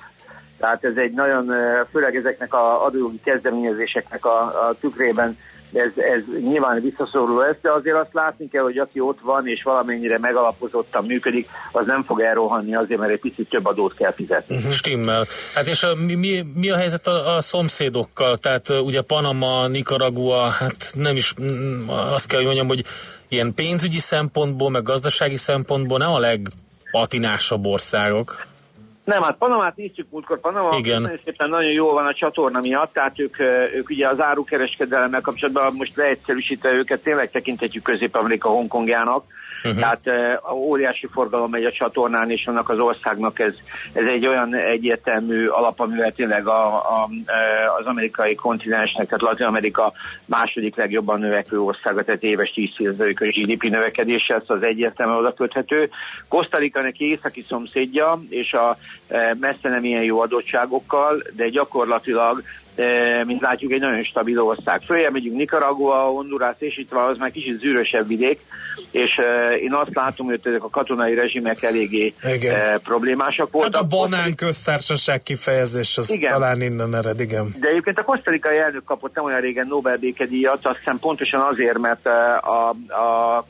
tehát 0.57 0.83
ez 0.83 0.95
egy 0.95 1.11
nagyon, 1.11 1.53
főleg 1.91 2.15
ezeknek 2.15 2.53
a 2.53 2.85
adójogi 2.85 3.19
kezdeményezéseknek 3.23 4.25
a, 4.25 4.39
a 4.41 4.75
tükrében 4.79 5.37
ez, 5.73 5.91
ez 5.95 6.21
nyilván 6.41 6.81
visszaszoruló 6.81 7.39
lesz, 7.39 7.55
de 7.61 7.71
azért 7.71 7.95
azt 7.95 8.13
látni 8.13 8.47
kell, 8.47 8.63
hogy 8.63 8.77
aki 8.77 8.99
ott 8.99 9.19
van 9.21 9.47
és 9.47 9.63
valamennyire 9.63 10.19
megalapozottan 10.19 11.05
működik, 11.05 11.47
az 11.71 11.85
nem 11.85 12.03
fog 12.03 12.19
elrohanni 12.19 12.75
azért, 12.75 12.99
mert 12.99 13.11
egy 13.11 13.19
picit 13.19 13.49
több 13.49 13.65
adót 13.65 13.93
kell 13.93 14.11
fizetni. 14.11 14.55
Uh-huh. 14.55 14.71
Stimmel. 14.71 15.25
Hát 15.53 15.67
és 15.67 15.83
a, 15.83 15.95
mi, 16.05 16.15
mi, 16.15 16.45
mi 16.53 16.69
a 16.69 16.77
helyzet 16.77 17.07
a, 17.07 17.35
a 17.35 17.41
szomszédokkal? 17.41 18.37
Tehát 18.37 18.69
ugye 18.69 19.01
Panama, 19.01 19.67
Nicaragua, 19.67 20.49
hát 20.49 20.91
nem 20.93 21.15
is 21.15 21.33
mm, 21.41 21.89
azt 21.89 22.27
kell, 22.27 22.37
hogy 22.37 22.45
mondjam, 22.45 22.67
hogy 22.67 22.85
ilyen 23.33 23.53
pénzügyi 23.53 23.99
szempontból, 23.99 24.69
meg 24.69 24.83
gazdasági 24.83 25.37
szempontból 25.37 25.97
nem 25.97 26.13
a 26.13 26.19
legpatinásabb 26.19 27.65
országok. 27.65 28.45
Nem, 29.03 29.21
hát 29.21 29.35
Panamát 29.37 29.75
néztük 29.75 30.07
múltkor, 30.09 30.39
Panama 30.39 30.77
Igen. 30.77 31.19
szépen 31.23 31.49
nagyon 31.49 31.71
jó 31.71 31.91
van 31.91 32.05
a 32.05 32.13
csatorna 32.13 32.59
miatt, 32.59 32.93
tehát 32.93 33.19
ők, 33.19 33.39
ők 33.75 33.89
ugye 33.89 34.07
az 34.07 34.21
árukereskedelemmel 34.21 35.21
kapcsolatban 35.21 35.73
most 35.73 35.95
leegyszerűsítve 35.95 36.71
őket 36.71 37.01
tényleg 37.01 37.31
tekinthetjük 37.31 37.83
Közép-Amerika 37.83 38.49
Hongkongjának, 38.49 39.25
Uh-huh. 39.63 39.79
Tehát 39.79 40.01
uh, 40.45 40.55
óriási 40.55 41.07
forgalom 41.11 41.49
megy 41.49 41.65
a 41.65 41.71
csatornán, 41.71 42.31
és 42.31 42.45
annak 42.45 42.69
az 42.69 42.79
országnak 42.79 43.39
ez, 43.39 43.53
ez 43.93 44.05
egy 44.05 44.27
olyan 44.27 44.55
egyértelmű 44.55 45.47
alap, 45.47 45.79
amivel 45.79 46.11
tényleg 46.11 46.47
a, 46.47 46.75
a, 46.75 47.09
az 47.79 47.85
amerikai 47.85 48.35
kontinensnek, 48.35 49.05
tehát 49.05 49.21
Latin 49.21 49.45
Amerika 49.45 49.93
második 50.25 50.75
legjobban 50.75 51.19
növekvő 51.19 51.61
országa, 51.61 52.03
tehát 52.03 52.23
éves 52.23 52.53
10%-os 52.55 53.35
GDP 53.35 53.63
növekedése, 53.63 54.35
ez 54.35 54.41
az 54.45 54.63
egyértelműen 54.63 55.19
oda 55.19 55.33
köthető. 55.33 55.89
Kosztarika 56.27 56.81
neki 56.81 57.09
északi 57.09 57.45
szomszédja, 57.49 58.23
és 58.29 58.53
a 58.53 58.77
messze 59.39 59.69
nem 59.69 59.83
ilyen 59.83 60.03
jó 60.03 60.19
adottságokkal, 60.19 61.23
de 61.35 61.49
gyakorlatilag 61.49 62.43
mint 63.25 63.41
látjuk, 63.41 63.71
egy 63.71 63.81
nagyon 63.81 64.03
stabil 64.03 64.39
ország. 64.39 64.81
Följebb 64.81 65.13
megyünk 65.13 65.35
Nicaragua, 65.35 65.95
Honduras, 65.95 66.55
és 66.57 66.77
itt 66.77 66.89
van, 66.89 67.09
az 67.09 67.17
már 67.17 67.31
kicsit 67.31 67.59
zűrösebb 67.59 68.07
vidék, 68.07 68.39
és 68.91 69.19
én 69.61 69.73
azt 69.73 69.93
látom, 69.93 70.25
hogy 70.25 70.39
ezek 70.43 70.63
a 70.63 70.69
katonai 70.69 71.13
rezsimek 71.13 71.63
eléggé 71.63 72.13
igen. 72.23 72.79
problémásak 72.83 73.51
voltak. 73.51 73.73
Hát 73.75 73.83
a 73.83 73.87
banán 73.87 74.35
köztársaság 74.35 75.23
kifejezés, 75.23 75.97
az 75.97 76.11
igen. 76.11 76.31
talán 76.31 76.61
innen 76.61 76.95
ered, 76.95 77.19
igen. 77.19 77.55
De 77.59 77.67
egyébként 77.67 77.99
a 77.99 78.03
kosztarikai 78.03 78.57
elnök 78.57 78.83
kapott 78.83 79.15
nem 79.15 79.23
olyan 79.23 79.41
régen 79.41 79.67
Nobel 79.67 79.97
békedíjat, 79.97 80.67
azt 80.67 80.77
hiszem 80.77 80.99
pontosan 80.99 81.41
azért, 81.41 81.77
mert 81.77 82.05
a, 82.05 82.69
a, 82.69 83.45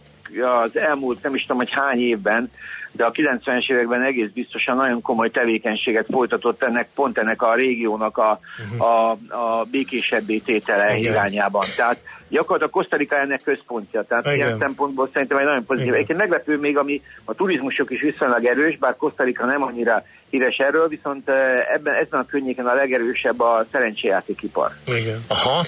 az 0.64 0.78
elmúlt 0.78 1.24
nem 1.24 1.36
is 1.36 1.42
tudom, 1.42 1.58
hogy 1.58 1.72
hány 1.72 2.00
évben 2.00 2.50
de 2.96 3.06
a 3.06 3.12
90-es 3.12 3.72
években 3.72 4.02
egész 4.04 4.30
biztosan 4.34 4.76
nagyon 4.76 5.02
komoly 5.02 5.30
tevékenységet 5.30 6.08
folytatott 6.12 6.64
ennek, 6.64 6.90
pont 6.96 7.18
ennek 7.18 7.42
a 7.42 7.56
régiónak 7.56 8.18
a, 8.18 8.40
uh-huh. 8.64 8.88
a, 8.88 9.12
a 9.30 9.64
békésebbé 9.72 10.38
tétele 10.38 10.98
Igen. 10.98 11.12
irányában. 11.12 11.66
Tehát 11.76 11.98
gyakorlatilag 12.30 12.72
Kosztarika 12.72 13.16
ennek 13.16 13.42
központja, 13.44 14.04
tehát 14.04 14.26
Igen. 14.26 14.36
ilyen 14.38 14.58
szempontból 14.60 15.10
szerintem 15.14 15.38
egy 15.38 15.46
nagyon 15.46 15.66
pozitív. 15.66 15.94
Egyébként 15.94 16.20
meglepő 16.20 16.58
még, 16.58 16.78
ami 16.78 17.02
a 17.26 17.34
turizmusok 17.34 17.92
is 17.92 18.02
viszonylag 18.02 18.46
erős, 18.46 18.78
bár 18.78 18.96
Kosztarika 18.96 19.46
nem 19.46 19.64
annyira 19.64 20.04
híres 20.30 20.56
erről, 20.58 20.88
viszont 20.88 21.30
ebben, 21.74 21.94
ezen 21.94 22.20
a 22.20 22.26
környéken 22.26 22.66
a 22.66 22.74
legerősebb 22.74 23.40
a 23.40 23.66
szerencséjátékipar. 23.72 24.72
Igen. 24.86 25.20
Aha. 25.28 25.64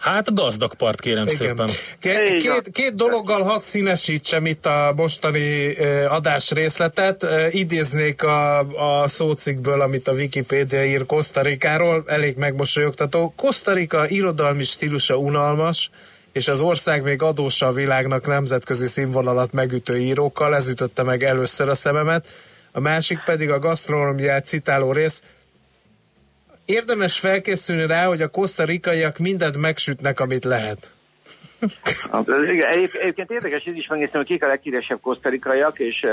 Hát 0.00 0.28
a 0.28 0.32
gazdag 0.32 0.74
part, 0.74 1.00
kérem 1.00 1.22
Igen. 1.22 1.36
szépen. 1.36 1.68
Két, 1.98 2.42
két, 2.42 2.70
két 2.72 2.94
dologgal 2.94 3.42
hadd 3.42 3.60
színesítsem 3.60 4.46
itt 4.46 4.66
a 4.66 4.92
mostani 4.96 5.74
adás 6.08 6.50
részletet. 6.50 7.26
Idéznék 7.50 8.22
a, 8.22 8.58
a 9.02 9.08
szócikből, 9.08 9.80
amit 9.80 10.08
a 10.08 10.12
Wikipédia 10.12 10.84
ír 10.84 11.06
Kosztarikáról, 11.06 12.04
elég 12.06 12.36
megmosolyogtató. 12.36 13.32
Kosztarika 13.36 14.08
irodalmi 14.08 14.64
stílusa 14.64 15.16
unalmas, 15.16 15.90
és 16.32 16.48
az 16.48 16.60
ország 16.60 17.02
még 17.02 17.22
adósa 17.22 17.66
a 17.66 17.72
világnak 17.72 18.26
nemzetközi 18.26 18.86
színvonalat 18.86 19.52
megütő 19.52 19.98
írókkal, 19.98 20.54
ez 20.54 20.68
ütötte 20.68 21.02
meg 21.02 21.22
először 21.22 21.68
a 21.68 21.74
szememet. 21.74 22.26
A 22.72 22.80
másik 22.80 23.18
pedig 23.24 23.50
a 23.50 23.58
gasztronómiát 23.58 24.46
citáló 24.46 24.92
rész, 24.92 25.22
érdemes 26.70 27.18
felkészülni 27.18 27.86
rá, 27.86 28.06
hogy 28.06 28.22
a 28.22 28.28
kosztarikaiak 28.28 29.18
mindent 29.18 29.56
megsütnek, 29.56 30.20
amit 30.20 30.44
lehet. 30.44 30.94
Igen, 32.52 32.70
egyébként 32.70 33.30
érdekes, 33.30 33.64
ez 33.64 33.74
is 33.74 33.86
megnéztem, 33.86 34.20
hogy 34.20 34.30
kik 34.30 34.44
a 34.44 34.46
leghíresebb 34.46 35.00
kosztarikaiak, 35.00 35.78
és 35.78 36.06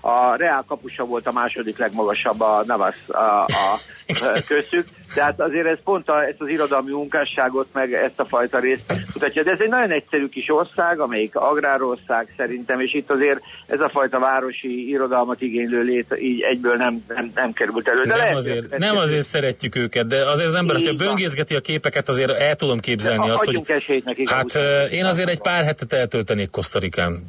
a 0.00 0.36
Reál 0.36 0.64
kapusa 0.66 1.04
volt 1.04 1.26
a 1.26 1.32
második 1.32 1.78
legmagasabb 1.78 2.40
a 2.40 2.62
Navas 2.66 2.96
a, 3.06 3.18
a, 3.18 3.78
a 4.06 4.42
köztük, 4.46 4.86
tehát 5.14 5.40
azért 5.40 5.66
ez 5.66 5.78
pont 5.84 6.08
a, 6.08 6.24
ezt 6.24 6.40
az 6.40 6.48
irodalmi 6.48 6.90
munkásságot, 6.90 7.66
meg 7.72 7.92
ezt 7.92 8.20
a 8.20 8.24
fajta 8.24 8.58
részt 8.58 8.94
mutatja. 9.12 9.42
De 9.42 9.50
ez 9.50 9.60
egy 9.60 9.68
nagyon 9.68 9.90
egyszerű 9.90 10.28
kis 10.28 10.48
ország, 10.48 11.00
amelyik 11.00 11.36
agrárország 11.36 12.34
szerintem, 12.36 12.80
és 12.80 12.94
itt 12.94 13.10
azért 13.10 13.40
ez 13.66 13.80
a 13.80 13.88
fajta 13.88 14.18
városi 14.18 14.88
irodalmat 14.88 15.40
igénylő 15.40 15.82
lét 15.82 16.16
így 16.20 16.40
egyből 16.40 16.76
nem, 16.76 17.04
nem, 17.08 17.30
nem 17.34 17.52
került 17.52 17.88
elő. 17.88 18.02
De 18.02 18.08
nem, 18.08 18.16
lehet, 18.16 18.34
azért, 18.34 18.78
nem 18.78 18.96
azért 18.96 19.22
szeretjük 19.22 19.76
őket, 19.76 20.06
de 20.06 20.30
azért 20.30 20.48
az 20.48 20.54
ember, 20.54 20.76
hogyha 20.76 20.94
böngészgeti 20.94 21.54
a 21.54 21.60
képeket, 21.60 22.08
azért 22.08 22.30
el 22.30 22.56
tudom 22.56 22.78
képzelni 22.78 23.26
de 23.26 23.32
azt, 23.32 23.44
hogy... 23.44 24.02
Nekik 24.04 24.30
hát 24.30 24.54
én 24.90 25.04
azért 25.04 25.28
egy 25.28 25.40
pár 25.40 25.64
hetet 25.64 25.92
eltöltenék 25.92 26.50
Kosztarikán, 26.50 27.24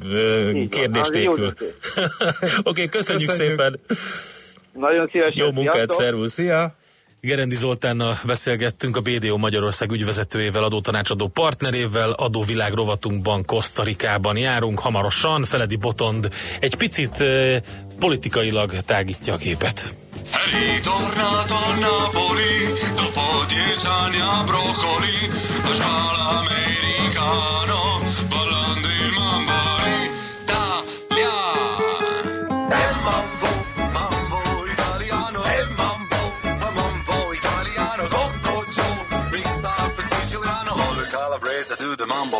kérdés 0.70 1.08
nélkül. 1.08 1.46
Oké, 1.46 1.58
okay, 2.64 2.88
köszönjük, 2.88 3.28
köszönjük 3.28 3.30
szépen. 3.30 3.80
Nagyon 4.72 5.08
szívesen. 5.12 5.44
Jó 5.44 5.52
munkát, 5.52 5.92
szervusz. 5.92 6.32
Szia. 6.32 6.74
Gerendi 7.24 7.54
Zoltánnal 7.54 8.18
beszélgettünk 8.24 8.96
a 8.96 9.00
BDO 9.00 9.36
Magyarország 9.36 9.90
ügyvezetőjével, 9.90 10.64
adótanácsadó 10.64 11.28
partnerével, 11.28 12.10
adóvilág 12.10 12.72
rovatunkban, 12.72 13.44
Kosztarikában 13.44 14.36
járunk 14.36 14.78
hamarosan. 14.78 15.44
Feledi 15.44 15.76
Botond 15.76 16.28
egy 16.60 16.74
picit 16.74 17.20
eh, 17.20 17.60
politikailag 17.98 18.72
tágítja 18.72 19.34
a 19.34 19.36
képet. 19.36 19.94
Ritornato 20.52 21.54
a 21.54 21.74
Napoli, 21.80 22.56
dopo 22.96 23.44
dieci 23.48 23.84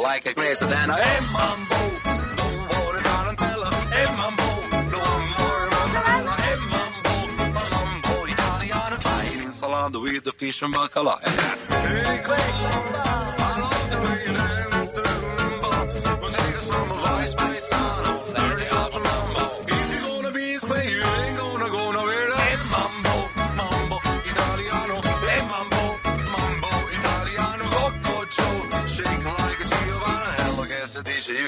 like 0.04 0.26
it 0.26 0.36
crazy 0.36 0.66
than 0.66 0.90
a 0.90 0.96
hey, 1.04 1.20
mambo. 1.34 1.80
No 2.38 2.46
more 2.70 2.98
tarantella, 3.08 3.70
hey, 3.94 4.08
mambo. 4.20 4.48
No 4.94 5.02
more 5.36 5.64
mozzarella, 5.74 6.34
hey, 6.44 6.56
mambo. 6.72 7.12
Palombo, 7.56 8.14
Italiano, 8.34 8.96
Italian 8.96 9.50
salad 9.50 9.96
with 9.96 10.24
the 10.24 10.32
fish 10.32 10.62
and 10.62 10.74
bacala. 10.74 11.16
And 11.26 11.34
that's 11.40 11.72
hey, 11.72 12.20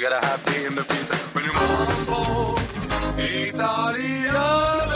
gotta 0.08 0.25
happy 0.25 0.64
in 0.64 0.75
the 0.76 0.82
pizza 0.84 1.16
when 1.34 1.44
you 1.44 1.52
mambo 1.52 2.54
italiano 3.18 4.95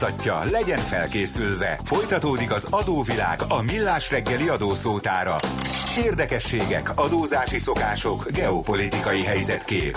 utaztatja, 0.00 0.50
legyen 0.50 0.78
felkészülve. 0.78 1.80
Folytatódik 1.84 2.50
az 2.50 2.68
adóvilág 2.70 3.38
a 3.48 3.62
millás 3.62 4.10
reggeli 4.10 4.48
adószótára. 4.48 5.36
Érdekességek, 6.04 6.88
adózási 6.96 7.58
szokások, 7.58 8.30
geopolitikai 8.30 9.24
helyzetkép. 9.24 9.96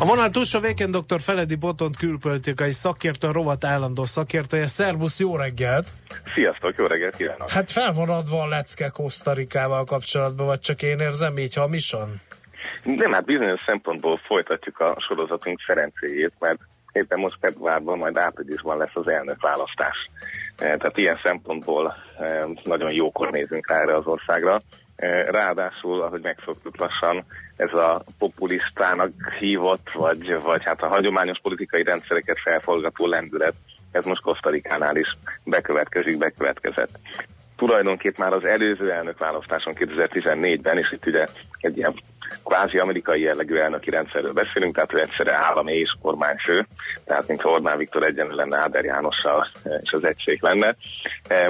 A 0.00 0.04
vonal 0.04 0.30
túlsó 0.30 0.60
Véken 0.60 0.90
dr. 0.90 1.20
Feledi 1.20 1.54
Botont 1.54 1.96
külpolitikai 1.96 2.72
szakértő, 2.72 3.28
a 3.28 3.32
rovat 3.32 3.64
állandó 3.64 4.04
szakértője. 4.04 4.66
Szervusz, 4.66 5.20
jó 5.20 5.36
reggelt! 5.36 5.88
Sziasztok, 6.34 6.74
jó 6.76 6.86
reggelt 6.86 7.16
kívánok! 7.16 7.50
Hát 7.50 7.70
fel 7.70 7.92
van 7.92 8.08
adva 8.08 8.42
a 8.42 8.46
lecke 8.46 8.88
Kosztarikával 8.88 9.84
kapcsolatban, 9.84 10.46
vagy 10.46 10.60
csak 10.60 10.82
én 10.82 10.98
érzem 10.98 11.38
így 11.38 11.54
hamisan? 11.54 12.20
Nem, 12.84 13.12
hát 13.12 13.24
bizonyos 13.24 13.60
szempontból 13.66 14.20
folytatjuk 14.26 14.78
a 14.80 14.96
sorozatunk 15.08 15.60
szerencéjét, 15.66 16.32
mert 16.38 16.58
éppen 16.92 17.18
most 17.18 17.36
februárban, 17.40 17.98
majd 17.98 18.16
áprilisban 18.16 18.76
lesz 18.76 18.94
az 18.94 19.08
elnökválasztás. 19.08 19.96
Eh, 20.56 20.76
Tehát 20.76 20.96
ilyen 20.96 21.20
szempontból 21.22 21.94
eh, 22.18 22.42
nagyon 22.64 22.92
jókor 22.92 23.30
nézünk 23.30 23.68
rá 23.68 23.80
erre 23.80 23.96
az 23.96 24.06
országra. 24.06 24.60
Eh, 24.96 25.26
Ráadásul, 25.26 26.02
ahogy 26.02 26.22
megszoktuk 26.22 26.76
lassan, 26.76 27.24
ez 27.56 27.72
a 27.72 28.02
populistának 28.18 29.10
hívott, 29.38 29.90
vagy, 29.92 30.42
vagy 30.42 30.64
hát 30.64 30.82
a 30.82 30.88
hagyományos 30.88 31.38
politikai 31.42 31.82
rendszereket 31.82 32.38
felforgató 32.44 33.06
lendület, 33.06 33.54
ez 33.92 34.04
most 34.04 34.22
Kosztarikánál 34.22 34.96
is 34.96 35.16
bekövetkezik, 35.44 36.18
bekövetkezett 36.18 36.98
tulajdonképp 37.56 38.16
már 38.16 38.32
az 38.32 38.44
előző 38.44 38.92
elnökválasztáson 38.92 39.74
2014-ben, 39.78 40.78
és 40.78 40.92
itt 40.92 41.06
ugye 41.06 41.26
egy 41.60 41.76
ilyen 41.76 41.94
kvázi 42.44 42.78
amerikai 42.78 43.20
jellegű 43.20 43.56
elnöki 43.56 43.90
rendszerről 43.90 44.32
beszélünk, 44.32 44.74
tehát 44.74 44.92
ő 44.92 45.00
egyszerre 45.00 45.34
állam 45.34 45.66
és 45.66 45.96
kormányfő, 46.02 46.66
tehát 47.04 47.28
mintha 47.28 47.50
Orbán 47.50 47.78
Viktor 47.78 48.02
egyenlő 48.02 48.34
lenne 48.34 48.58
Áder 48.58 48.84
Jánossal, 48.84 49.48
és 49.80 49.92
az 49.92 50.04
egység 50.04 50.42
lenne. 50.42 50.76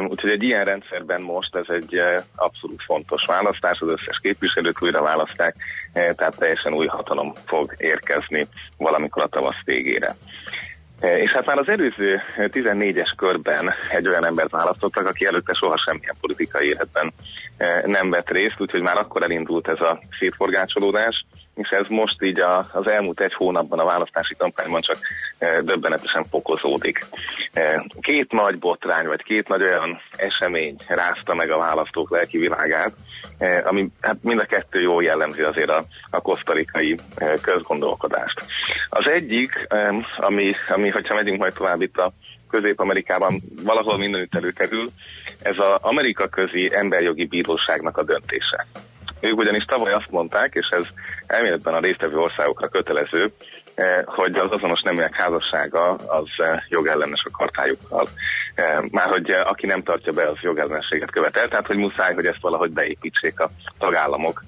Úgyhogy 0.08 0.30
egy 0.30 0.42
ilyen 0.42 0.64
rendszerben 0.64 1.20
most 1.20 1.56
ez 1.56 1.66
egy 1.68 1.96
eh, 1.96 2.22
abszolút 2.36 2.82
fontos 2.86 3.24
választás, 3.26 3.80
az 3.80 3.88
összes 3.88 4.18
képviselőt 4.22 4.82
újra 4.82 5.02
választák, 5.02 5.56
eh, 5.92 6.12
tehát 6.16 6.38
teljesen 6.38 6.74
új 6.74 6.86
hatalom 6.86 7.32
fog 7.46 7.74
érkezni 7.76 8.46
valamikor 8.76 9.22
a 9.22 9.26
tavasz 9.26 9.62
végére. 9.64 10.16
E, 11.02 11.18
És 11.18 11.30
hát 11.30 11.46
már 11.46 11.58
az 11.58 11.68
előző 11.68 12.20
14-es 12.36 13.12
körben 13.16 13.72
egy 13.90 14.08
olyan 14.08 14.24
embert 14.24 14.50
választottak, 14.50 15.06
aki 15.06 15.26
előtte 15.26 15.52
soha 15.54 15.78
semmilyen 15.86 16.16
politikai 16.20 16.66
életben 16.66 17.12
nem 17.84 18.10
vett 18.10 18.30
részt, 18.30 18.56
úgyhogy 18.58 18.82
már 18.82 18.98
akkor 18.98 19.22
elindult 19.22 19.68
ez 19.68 19.80
a 19.80 20.00
szétforgácsolódás, 20.18 21.24
és 21.54 21.68
ez 21.68 21.88
most 21.88 22.22
így 22.22 22.40
a, 22.40 22.68
az 22.72 22.86
elmúlt 22.86 23.20
egy 23.20 23.34
hónapban 23.34 23.78
a 23.78 23.84
választási 23.84 24.34
kampányban 24.38 24.80
csak 24.80 24.98
e, 25.38 25.60
döbbenetesen 25.60 26.24
fokozódik. 26.24 27.06
E, 27.52 27.84
két 28.00 28.32
nagy 28.32 28.58
botrány, 28.58 29.06
vagy 29.06 29.22
két 29.22 29.48
nagy 29.48 29.62
olyan 29.62 30.00
esemény 30.16 30.76
rázta 30.88 31.34
meg 31.34 31.50
a 31.50 31.58
választók 31.58 32.10
lelki 32.10 32.38
világát, 32.38 32.92
e, 33.38 33.62
ami 33.66 33.90
hát 34.00 34.16
mind 34.22 34.40
a 34.40 34.44
kettő 34.44 34.80
jól 34.80 35.02
jellemzi 35.02 35.42
azért 35.42 35.70
a, 35.70 35.84
a 36.10 36.20
kosztarikai 36.20 36.98
e, 37.16 37.34
közgondolkodást. 37.42 38.44
Az 38.88 39.06
egyik, 39.06 39.66
e, 39.68 39.94
ami, 40.16 40.52
ami, 40.68 40.88
hogyha 40.88 41.14
megyünk 41.14 41.38
majd 41.38 41.52
tovább 41.52 41.80
itt 41.80 41.96
a 41.96 42.12
Közép-Amerikában 42.50 43.40
valahol 43.64 43.98
mindenütt 43.98 44.34
előkerül, 44.34 44.88
ez 45.42 45.58
az 45.58 45.78
Amerika 45.80 46.28
közi 46.28 46.70
emberjogi 46.74 47.24
bíróságnak 47.24 47.98
a 47.98 48.02
döntése. 48.02 48.66
Ők 49.20 49.38
ugyanis 49.38 49.64
tavaly 49.64 49.92
azt 49.92 50.10
mondták, 50.10 50.54
és 50.54 50.66
ez 50.70 50.84
elméletben 51.26 51.74
a 51.74 51.80
résztvevő 51.80 52.16
országokra 52.16 52.68
kötelező, 52.68 53.32
eh, 53.74 54.02
hogy 54.04 54.34
az 54.34 54.50
azonos 54.50 54.82
neműek 54.82 55.14
házassága 55.14 55.90
az 55.90 56.28
eh, 56.36 56.62
jogellenes 56.68 57.22
a 57.24 57.36
kartájukkal. 57.36 58.08
Eh, 58.54 58.78
Már 58.90 59.08
hogy 59.08 59.30
aki 59.30 59.66
nem 59.66 59.82
tartja 59.82 60.12
be, 60.12 60.28
az 60.28 60.40
jogellenességet 60.40 61.10
követel, 61.10 61.48
tehát 61.48 61.66
hogy 61.66 61.76
muszáj, 61.76 62.14
hogy 62.14 62.26
ezt 62.26 62.40
valahogy 62.40 62.70
beépítsék 62.70 63.40
a 63.40 63.50
tagállamok 63.78 64.44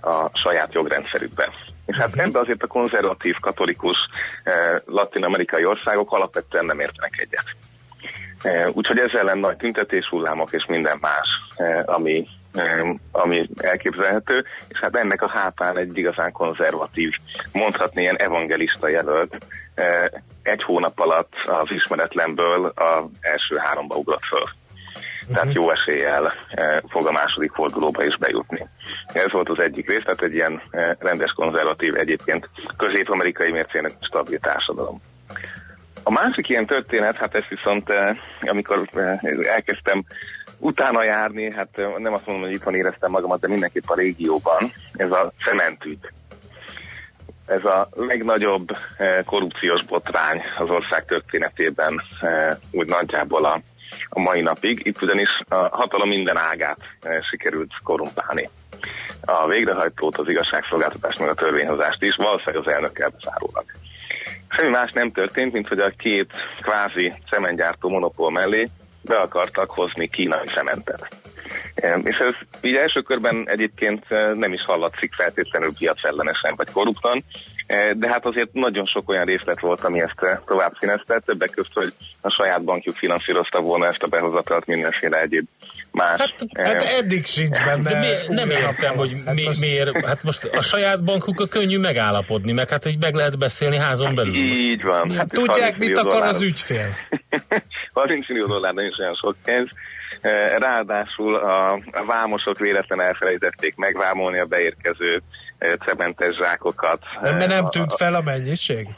a 0.00 0.38
saját 0.38 0.72
jogrendszerükbe. 0.72 1.50
És 1.86 1.96
hát 1.96 2.16
ebbe 2.16 2.38
azért 2.38 2.62
a 2.62 2.66
konzervatív, 2.66 3.34
katolikus, 3.40 3.96
latin-amerikai 4.84 5.64
országok 5.64 6.12
alapvetően 6.12 6.64
nem 6.64 6.80
értenek 6.80 7.18
egyet. 7.18 7.44
Eh, 8.44 8.68
Úgyhogy 8.72 8.98
ezzel 8.98 9.20
ellen 9.20 9.38
nagy 9.38 9.56
tüntetéshullámok 9.56 10.52
és 10.52 10.64
minden 10.68 10.98
más, 11.00 11.28
eh, 11.56 11.82
ami, 11.84 12.26
eh, 12.52 12.88
ami 13.12 13.48
elképzelhető, 13.56 14.44
és 14.68 14.78
hát 14.78 14.96
ennek 14.96 15.22
a 15.22 15.28
hátán 15.28 15.78
egy 15.78 15.98
igazán 15.98 16.32
konzervatív, 16.32 17.12
mondhatni 17.52 18.00
ilyen 18.00 18.18
evangelista 18.18 18.88
jelölt, 18.88 19.36
egy 20.42 20.62
hónap 20.62 21.00
alatt 21.00 21.32
az 21.44 21.70
ismeretlenből 21.70 22.72
az 22.74 23.04
első 23.20 23.56
háromba 23.56 23.96
ugrott 23.96 24.24
föl. 24.24 24.44
Tehát 25.32 25.52
jó 25.52 25.70
eséllyel 25.70 26.32
fog 26.88 27.06
a 27.06 27.12
második 27.12 27.52
fordulóba 27.52 28.04
is 28.04 28.16
bejutni. 28.16 28.66
Ez 29.12 29.30
volt 29.30 29.48
az 29.48 29.58
egyik 29.58 29.88
rész, 29.88 30.02
tehát 30.04 30.22
egy 30.22 30.34
ilyen 30.34 30.62
rendes 30.98 31.32
konzervatív, 31.32 31.96
egyébként 31.96 32.50
közép-amerikai 32.76 33.50
mércének 33.50 33.92
stabil 34.00 34.38
társadalom. 34.38 35.00
A 36.06 36.10
másik 36.10 36.48
ilyen 36.48 36.66
történet, 36.66 37.16
hát 37.16 37.34
ezt 37.34 37.48
viszont, 37.48 37.90
eh, 37.90 38.16
amikor 38.40 38.88
eh, 38.94 39.18
elkezdtem 39.52 40.04
utána 40.58 41.04
járni, 41.04 41.52
hát 41.52 41.68
eh, 41.78 41.94
nem 41.96 42.12
azt 42.12 42.26
mondom, 42.26 42.44
hogy 42.44 42.54
itthon 42.54 42.74
éreztem 42.74 43.10
magamat, 43.10 43.40
de 43.40 43.48
mindenképp 43.48 43.88
a 43.88 43.94
régióban, 43.94 44.72
ez 44.92 45.10
a 45.10 45.32
cementügy. 45.44 45.98
Ez 47.46 47.64
a 47.64 47.88
legnagyobb 47.94 48.68
korrupciós 49.24 49.84
botrány 49.84 50.42
az 50.58 50.70
ország 50.70 51.04
történetében 51.04 52.02
úgy 52.70 52.86
nagyjából 52.86 53.44
a, 53.44 53.60
a 54.08 54.20
mai 54.20 54.40
napig. 54.40 54.80
Itt 54.86 55.02
ugyanis 55.02 55.28
a 55.48 55.54
hatalom 55.54 56.08
minden 56.08 56.36
ágát 56.36 56.78
sikerült 57.30 57.70
korrumpálni. 57.82 58.50
A 59.24 59.46
végrehajtót, 59.46 60.18
az 60.18 60.28
igazságszolgáltatást, 60.28 61.18
meg 61.18 61.28
a 61.28 61.34
törvényhozást 61.34 62.02
is, 62.02 62.16
valószínűleg 62.16 62.66
az 62.66 62.72
elnökkel 62.72 63.08
bezárólag. 63.08 63.64
Semmi 64.48 64.68
más 64.70 64.92
nem 64.92 65.10
történt, 65.10 65.52
mint 65.52 65.68
hogy 65.68 65.78
a 65.78 65.92
két 65.98 66.32
kvázi 66.60 67.12
cementgyártó 67.30 67.88
monopól 67.88 68.30
mellé 68.30 68.68
be 69.02 69.16
akartak 69.16 69.70
hozni 69.70 70.08
kínai 70.08 70.46
cementet. 70.46 71.08
És 72.02 72.16
ez 72.16 72.34
így 72.60 72.74
első 72.76 73.00
körben 73.00 73.44
egyébként 73.48 74.04
e, 74.08 74.34
nem 74.34 74.52
is 74.52 74.64
hallatszik 74.64 75.12
feltétlenül 75.14 75.72
piacellenesen 75.78 76.54
vagy 76.56 76.70
korruptan, 76.72 77.24
e, 77.66 77.92
de 77.94 78.08
hát 78.08 78.26
azért 78.26 78.52
nagyon 78.52 78.86
sok 78.86 79.08
olyan 79.08 79.24
részlet 79.24 79.60
volt, 79.60 79.80
ami 79.84 80.00
ezt 80.00 80.22
e, 80.22 80.40
tovább 80.46 80.72
színezte, 80.80 81.20
többek 81.26 81.50
között, 81.50 81.72
hogy 81.72 81.92
a 82.20 82.30
saját 82.30 82.64
bankjuk 82.64 82.96
finanszírozta 82.96 83.60
volna 83.60 83.86
ezt 83.86 84.02
a 84.02 84.06
behozatalt 84.06 84.66
mindenféle 84.66 85.20
egyéb 85.20 85.46
más. 85.90 86.18
Hát, 86.18 86.34
hát 86.54 86.82
eddig 86.98 87.26
sincs 87.26 87.58
benne. 87.64 87.90
De 87.90 87.98
mi, 87.98 88.34
nem 88.34 88.50
értem, 88.50 88.96
hogy 88.96 89.22
Hát 89.26 89.34
mi, 89.34 89.42
most- 89.42 89.60
miért, 89.60 90.06
hát 90.06 90.22
most 90.22 90.44
a 90.44 90.62
saját 90.62 91.04
bankukkal 91.04 91.48
könnyű 91.48 91.78
megállapodni, 91.78 92.52
meg 92.52 92.68
hát 92.68 92.86
így 92.86 92.98
meg 92.98 93.14
lehet 93.14 93.38
beszélni 93.38 93.76
házon 93.76 94.14
belül. 94.14 94.46
Most 94.46 94.60
Így 94.60 94.82
van. 94.82 95.10
Hát 95.10 95.22
ez 95.22 95.38
Tudják, 95.38 95.58
30 95.72 95.78
mit 95.78 95.98
akar 95.98 96.12
dollár. 96.12 96.28
az 96.28 96.42
ügyfél. 96.42 96.88
30 97.92 98.28
millió 98.28 98.46
dollár 98.46 98.74
nem 98.74 98.86
is 98.86 98.98
olyan 98.98 99.14
sok 99.14 99.36
pénz. 99.44 99.68
Eh, 100.24 100.58
Ráadásul 100.58 101.34
a, 101.34 101.78
vámosok 102.06 102.58
véletlen 102.58 103.00
elfelejtették 103.00 103.76
megvámolni 103.76 104.38
a 104.38 104.44
beérkező 104.44 105.22
eh, 105.58 105.72
cementes 105.86 106.36
zsákokat. 106.36 107.00
Mert 107.20 107.42
Eh, 107.42 107.48
nem 107.48 107.70
tűnt 107.70 107.94
fel 107.94 108.14
a 108.14 108.20
mennyiség? 108.20 108.88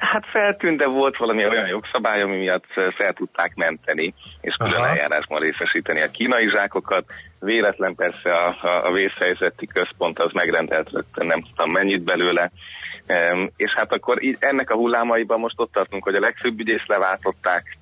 Hát 0.00 0.26
feltűnt, 0.32 0.78
de 0.78 0.86
volt 0.86 1.16
valami 1.16 1.46
olyan 1.46 1.66
jogszabály, 1.66 2.22
ami 2.22 2.36
miatt 2.36 2.64
fel 2.96 3.12
tudták 3.12 3.54
menteni, 3.54 4.14
és 4.40 4.54
külön 4.54 4.74
Aha. 4.74 4.88
eljárásban 4.88 5.40
részesíteni 5.40 6.02
a 6.02 6.10
kínai 6.10 6.48
zsákokat. 6.48 7.04
Véletlen 7.40 7.94
persze 7.94 8.34
a, 8.34 8.56
a, 8.62 8.86
a 8.86 8.92
vészhelyzeti 8.92 9.66
központ 9.66 10.18
az 10.18 10.32
megrendelt 10.32 10.90
nem 11.14 11.42
tudtam 11.42 11.70
mennyit 11.70 12.02
belőle. 12.02 12.50
Em, 13.06 13.50
és 13.56 13.72
hát 13.76 13.92
akkor 13.92 14.22
így, 14.22 14.36
ennek 14.40 14.70
a 14.70 14.74
hullámaiban 14.74 15.40
most 15.40 15.60
ott 15.60 15.72
tartunk, 15.72 16.04
hogy 16.04 16.14
a 16.14 16.20
legfőbb 16.20 16.60
ügyész 16.60 16.86
leváltották. 16.86 17.78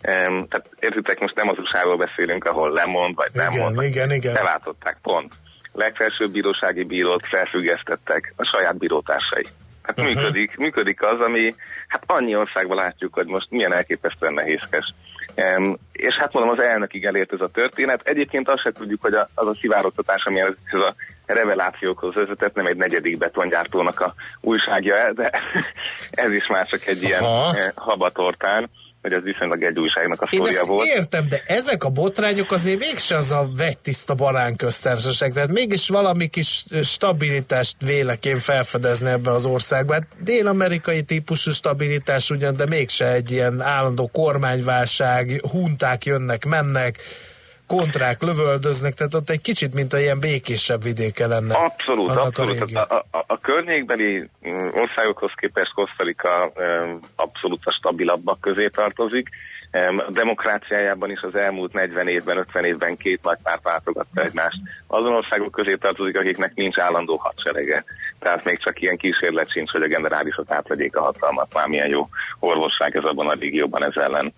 Tehát 0.00 0.70
értitek, 0.80 1.18
most 1.18 1.34
nem 1.34 1.48
az 1.48 1.58
usa 1.58 1.96
beszélünk, 1.96 2.44
ahol 2.44 2.72
lemond, 2.72 3.14
vagy 3.14 3.30
nem 3.32 3.52
Igen, 3.52 3.62
mond. 3.62 3.82
igen, 3.82 4.12
igen. 4.12 4.32
Leváltották, 4.32 4.98
pont. 5.02 5.32
Legfelsőbb 5.72 6.30
bírósági 6.30 6.84
bírót 6.84 7.26
felfüggesztettek 7.26 8.32
a 8.36 8.44
saját 8.44 8.76
bírótársai. 8.78 9.46
Hát 9.82 9.98
uh-huh. 9.98 10.14
működik, 10.14 10.56
működik 10.56 11.02
az, 11.02 11.20
ami, 11.20 11.54
hát 11.88 12.02
annyi 12.06 12.36
országban 12.36 12.76
látjuk, 12.76 13.14
hogy 13.14 13.26
most 13.26 13.50
milyen 13.50 13.72
elképesztően 13.72 14.32
nehézkes 14.32 14.94
Em, 15.36 15.76
És 15.92 16.14
hát 16.14 16.32
mondom, 16.32 16.52
az 16.52 16.62
elnökig 16.62 17.04
elért 17.04 17.32
ez 17.32 17.40
a 17.40 17.48
történet. 17.48 18.00
Egyébként 18.04 18.48
azt 18.48 18.62
se 18.62 18.72
tudjuk, 18.72 19.02
hogy 19.02 19.14
a- 19.14 19.28
az 19.34 19.46
a 19.46 19.54
szivárogtatás, 19.54 20.24
ami 20.24 20.40
ez, 20.40 20.52
ez 20.64 20.80
a 20.80 20.94
revelációkhoz 21.26 22.14
vezetett, 22.14 22.54
nem 22.54 22.66
egy 22.66 22.76
negyedik 22.76 23.18
betongyártónak 23.18 24.00
a 24.00 24.14
újságja 24.40 25.12
de 25.12 25.30
ez 26.10 26.30
is 26.30 26.46
már 26.46 26.66
csak 26.66 26.86
egy 26.86 27.02
ilyen 27.02 27.22
Aha. 27.22 27.56
eh, 27.56 27.66
habatortán, 27.74 28.70
hogy 29.06 29.14
ez 29.14 29.22
viszonylag 29.22 29.62
egy 29.62 29.78
újságnak 29.78 30.22
a 30.22 30.26
sztoria 30.32 30.64
volt. 30.64 30.86
értem, 30.86 31.26
de 31.28 31.42
ezek 31.46 31.84
a 31.84 31.88
botrányok 31.88 32.52
azért 32.52 32.78
mégse 32.78 33.16
az 33.16 33.32
a 33.32 33.48
vegytiszta 33.56 34.14
barán 34.14 34.56
köztársaság, 34.56 35.32
tehát 35.32 35.52
mégis 35.52 35.88
valami 35.88 36.26
kis 36.26 36.64
stabilitást 36.82 37.76
vélek 37.84 38.24
én 38.24 38.38
felfedezni 38.38 39.10
ebbe 39.10 39.30
az 39.30 39.46
országba. 39.46 39.92
Hát 39.92 40.06
dél-amerikai 40.20 41.02
típusú 41.02 41.50
stabilitás 41.50 42.30
ugyan, 42.30 42.56
de 42.56 42.66
mégse 42.66 43.12
egy 43.12 43.30
ilyen 43.30 43.60
állandó 43.60 44.10
kormányválság, 44.12 45.40
hunták 45.50 46.04
jönnek, 46.04 46.44
mennek, 46.44 46.98
kontrák 47.66 48.22
lövöldöznek, 48.22 48.94
tehát 48.94 49.14
ott 49.14 49.30
egy 49.30 49.40
kicsit, 49.40 49.74
mint 49.74 49.92
a 49.92 49.98
ilyen 49.98 50.20
békésebb 50.20 50.82
vidéke 50.82 51.26
lenne. 51.26 51.54
Abszolút, 51.54 52.10
abszolút. 52.10 52.58
régió. 52.58 52.78
A, 52.78 53.04
a, 53.10 53.24
a 53.26 53.38
környékbeli 53.38 54.28
mm, 54.48 54.68
országokhoz 54.72 55.32
képest 55.36 55.72
Kosztarika 55.74 56.52
abszolút 57.16 57.60
a 57.64 57.72
stabilabbak 57.72 58.40
közé 58.40 58.68
tartozik. 58.68 59.28
A 59.76 60.10
demokráciájában 60.10 61.10
is 61.10 61.20
az 61.20 61.34
elmúlt 61.34 61.72
40 61.72 62.08
évben, 62.08 62.36
50 62.36 62.64
évben 62.64 62.96
két 62.96 63.22
nagy 63.22 63.38
párt 63.42 63.62
váltogatta 63.62 64.22
egymást. 64.22 64.58
Azon 64.86 65.14
országok 65.14 65.50
közé 65.50 65.74
tartozik, 65.74 66.18
akiknek 66.18 66.54
nincs 66.54 66.78
állandó 66.78 67.16
hadserege. 67.16 67.84
Tehát 68.18 68.44
még 68.44 68.58
csak 68.58 68.80
ilyen 68.80 68.96
kísérlet 68.96 69.50
sincs, 69.50 69.70
hogy 69.70 69.82
a 69.82 69.86
generálisok 69.86 70.50
átvegyék 70.50 70.96
a 70.96 71.02
hatalmat. 71.02 71.54
Már 71.54 71.66
milyen 71.66 71.88
jó 71.88 72.08
orvosság 72.38 72.96
ez 72.96 73.04
abban 73.04 73.28
a 73.28 73.34
régióban 73.34 73.84
ez 73.84 73.96
ellen. 74.02 74.34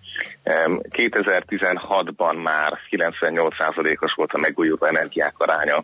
Um, 0.65 0.79
2016-ban 0.89 2.41
már 2.43 2.79
98%-os 2.91 4.13
volt 4.15 4.33
a 4.33 4.37
megújuló 4.37 4.85
energiák 4.85 5.33
aránya. 5.37 5.83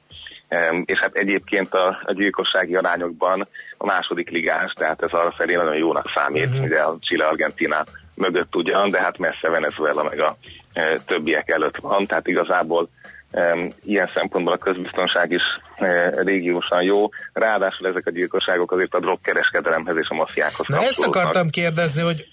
És 0.85 0.99
hát 0.99 1.15
egyébként 1.15 1.73
a, 1.73 2.01
a 2.03 2.13
gyilkossági 2.13 2.75
arányokban 2.75 3.47
a 3.77 3.85
második 3.85 4.29
ligás, 4.29 4.73
tehát 4.73 5.01
ez 5.01 5.11
arra 5.11 5.33
felé 5.37 5.55
nagyon 5.55 5.77
jónak 5.77 6.11
számít, 6.15 6.45
uh-huh. 6.45 6.63
ugye 6.63 6.79
a 6.79 6.97
Chile, 6.99 7.25
Argentina 7.25 7.83
mögött 8.15 8.55
ugyan, 8.55 8.89
de 8.89 9.01
hát 9.01 9.17
messze 9.17 9.49
Venezuela 9.49 10.03
meg 10.03 10.19
a 10.19 10.37
e, 10.73 10.99
többiek 11.05 11.49
előtt 11.49 11.77
van, 11.77 12.05
tehát 12.05 12.27
igazából 12.27 12.89
em, 13.31 13.71
ilyen 13.83 14.09
szempontból 14.13 14.53
a 14.53 14.57
közbiztonság 14.57 15.31
is 15.31 15.43
e, 15.75 16.09
régiósan 16.23 16.83
jó, 16.83 17.09
ráadásul 17.33 17.87
ezek 17.87 18.07
a 18.07 18.11
gyilkosságok 18.11 18.71
azért 18.71 18.93
a 18.93 18.99
drogkereskedelemhez 18.99 19.97
és 19.97 20.07
a 20.09 20.15
mafiákhoz 20.15 20.67
Na 20.67 20.81
ezt 20.83 21.05
akartam 21.05 21.49
kérdezni, 21.49 22.01
hogy 22.01 22.27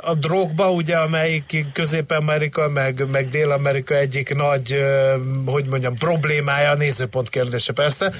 a 0.00 0.14
drogba, 0.14 0.70
ugye, 0.70 0.96
amelyik 0.96 1.64
Közép-Amerika, 1.72 2.68
meg, 2.68 3.10
meg 3.10 3.28
Dél-Amerika 3.28 3.94
egyik 3.94 4.34
nagy, 4.34 4.84
hogy 5.46 5.64
mondjam, 5.64 5.94
problémája, 5.94 6.70
a 6.70 6.74
nézőpont 6.74 7.28
kérdése 7.28 7.72
persze, 7.72 8.12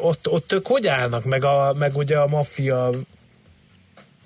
ott, 0.00 0.28
ott 0.28 0.52
ők 0.52 0.66
hogy 0.66 0.86
állnak, 0.86 1.24
meg, 1.24 1.44
a, 1.44 1.74
meg 1.78 1.96
ugye 1.96 2.18
a 2.18 2.26
maffia 2.26 2.90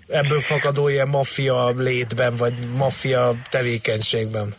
ebből 0.08 0.40
fakadó 0.40 0.88
ilyen 0.88 1.08
maffia 1.08 1.68
létben, 1.76 2.34
vagy 2.36 2.54
maffia 2.76 3.32
tevékenységben. 3.50 4.54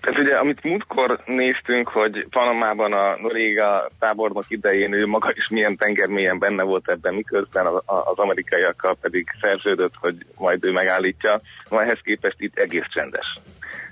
Tehát 0.00 0.18
ugye, 0.18 0.34
amit 0.34 0.62
múltkor 0.62 1.20
néztünk, 1.26 1.88
hogy 1.88 2.26
Panamában 2.30 2.92
a 2.92 3.16
Noriega 3.20 3.90
tábornok 3.98 4.44
idején 4.48 4.92
ő 4.92 5.06
maga 5.06 5.32
is 5.34 5.48
milyen 5.48 5.76
tengermélyen 5.76 6.38
benne 6.38 6.62
volt 6.62 6.88
ebben, 6.88 7.14
miközben 7.14 7.66
az, 7.66 8.18
amerikaiakkal 8.18 8.96
pedig 9.00 9.26
szerződött, 9.40 9.92
hogy 10.00 10.26
majd 10.36 10.64
ő 10.64 10.72
megállítja, 10.72 11.40
ma 11.68 11.82
ehhez 11.82 11.98
képest 12.02 12.36
itt 12.38 12.58
egész 12.58 12.86
csendes. 12.92 13.38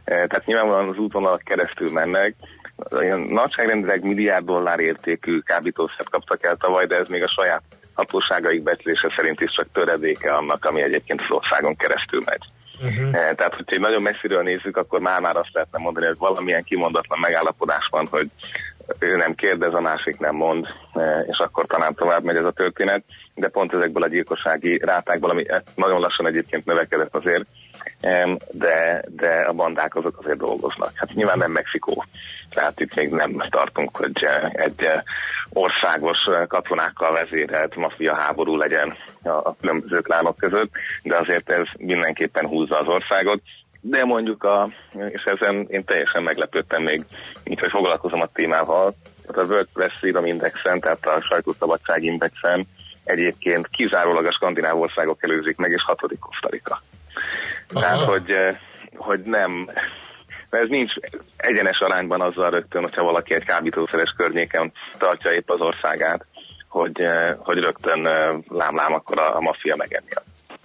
E, 0.04 0.26
Tehát 0.26 0.46
nyilvánvalóan 0.46 0.88
az 0.88 0.98
útvonalak 0.98 1.42
keresztül 1.42 1.90
mennek, 1.90 2.34
olyan 2.90 3.20
nagyságrendileg 3.20 4.02
milliárd 4.02 4.44
dollár 4.44 4.80
értékű 4.80 5.38
kábítószert 5.38 6.08
kaptak 6.10 6.44
el 6.44 6.56
tavaly, 6.56 6.86
de 6.86 6.96
ez 6.96 7.08
még 7.08 7.22
a 7.22 7.28
saját 7.28 7.62
hatóságaik 8.00 8.62
becslése 8.62 9.12
szerint 9.16 9.40
is 9.40 9.52
csak 9.52 9.66
töredéke 9.72 10.34
annak, 10.34 10.64
ami 10.64 10.82
egyébként 10.82 11.20
az 11.20 11.30
országon 11.30 11.76
keresztül 11.76 12.22
megy. 12.24 12.44
Uh-huh. 12.82 13.10
Tehát, 13.10 13.54
hogyha 13.54 13.74
egy 13.74 13.80
nagyon 13.80 14.02
messziről 14.02 14.42
nézzük, 14.42 14.76
akkor 14.76 15.00
már-már 15.00 15.36
azt 15.36 15.52
lehetne 15.52 15.78
mondani, 15.78 16.06
hogy 16.06 16.16
valamilyen 16.18 16.62
kimondatlan 16.62 17.18
megállapodás 17.18 17.88
van, 17.90 18.06
hogy 18.10 18.28
ő 18.98 19.16
nem 19.16 19.34
kérdez, 19.34 19.74
a 19.74 19.80
másik 19.80 20.18
nem 20.18 20.34
mond, 20.34 20.66
eh, 20.94 21.24
és 21.26 21.38
akkor 21.38 21.66
talán 21.66 21.94
tovább 21.94 22.24
megy 22.24 22.36
ez 22.36 22.44
a 22.44 22.50
történet, 22.50 23.04
de 23.34 23.48
pont 23.48 23.74
ezekből 23.74 24.02
a 24.02 24.08
gyilkossági 24.08 24.78
rátákból, 24.84 25.30
ami 25.30 25.46
nagyon 25.74 26.00
lassan 26.00 26.26
egyébként 26.26 26.64
növekedett 26.64 27.14
azért, 27.14 27.44
em, 28.00 28.38
de, 28.50 29.04
de 29.08 29.44
a 29.48 29.52
bandák 29.52 29.96
azok 29.96 30.18
azért 30.18 30.38
dolgoznak. 30.38 30.90
Hát 30.94 31.14
nyilván 31.14 31.38
nem 31.38 31.50
Mexikó, 31.50 32.04
tehát 32.50 32.80
itt 32.80 32.94
még 32.94 33.10
nem 33.10 33.44
tartunk, 33.50 33.96
hogy 33.96 34.26
egy 34.52 34.88
országos 35.50 36.18
katonákkal 36.48 37.12
vezérelt 37.12 37.76
maffia 37.76 38.14
háború 38.14 38.56
legyen 38.56 38.96
a 39.22 39.56
különböző 39.56 40.00
klánok 40.00 40.36
között, 40.36 40.70
de 41.02 41.16
azért 41.16 41.50
ez 41.50 41.66
mindenképpen 41.78 42.46
húzza 42.46 42.78
az 42.78 42.88
országot. 42.88 43.42
De 43.80 44.04
mondjuk, 44.04 44.44
a, 44.44 44.68
és 45.08 45.22
ezen 45.22 45.66
én 45.70 45.84
teljesen 45.84 46.22
meglepődtem 46.22 46.82
még, 46.82 47.04
mint 47.44 47.60
hogy 47.60 47.70
foglalkozom 47.70 48.20
a 48.20 48.26
témával, 48.32 48.94
tehát 49.26 49.48
a 49.48 49.52
World 49.52 49.68
Press 49.72 49.98
Freedom 49.98 50.26
Indexen, 50.26 50.80
tehát 50.80 51.06
a 51.06 51.20
sajtószabadság 51.20 52.02
indexen 52.02 52.66
egyébként 53.04 53.68
kizárólag 53.68 54.26
a 54.26 54.32
skandináv 54.32 54.80
országok 54.80 55.22
előzik 55.22 55.56
meg, 55.56 55.70
és 55.70 55.82
hatodik 55.82 56.18
Kosztarika. 56.18 56.82
Tehát, 57.68 58.00
hogy, 58.00 58.30
eh, 58.30 58.56
hogy 58.96 59.20
nem, 59.20 59.70
mert 60.50 60.64
ez 60.64 60.68
nincs 60.68 60.92
egyenes 61.36 61.78
arányban 61.78 62.20
azzal 62.20 62.50
rögtön, 62.50 62.82
hogyha 62.82 63.02
valaki 63.02 63.34
egy 63.34 63.44
kábítószeres 63.44 64.14
környéken 64.16 64.72
tartja 64.98 65.32
épp 65.32 65.50
az 65.50 65.60
országát, 65.60 66.26
hogy, 66.68 67.00
eh, 67.00 67.34
hogy 67.38 67.58
rögtön 67.58 68.06
eh, 68.06 68.36
lámlám 68.48 68.92
akkor 68.92 69.18
a, 69.18 69.36
a 69.36 69.40
maffia 69.40 69.76
megenni 69.76 70.10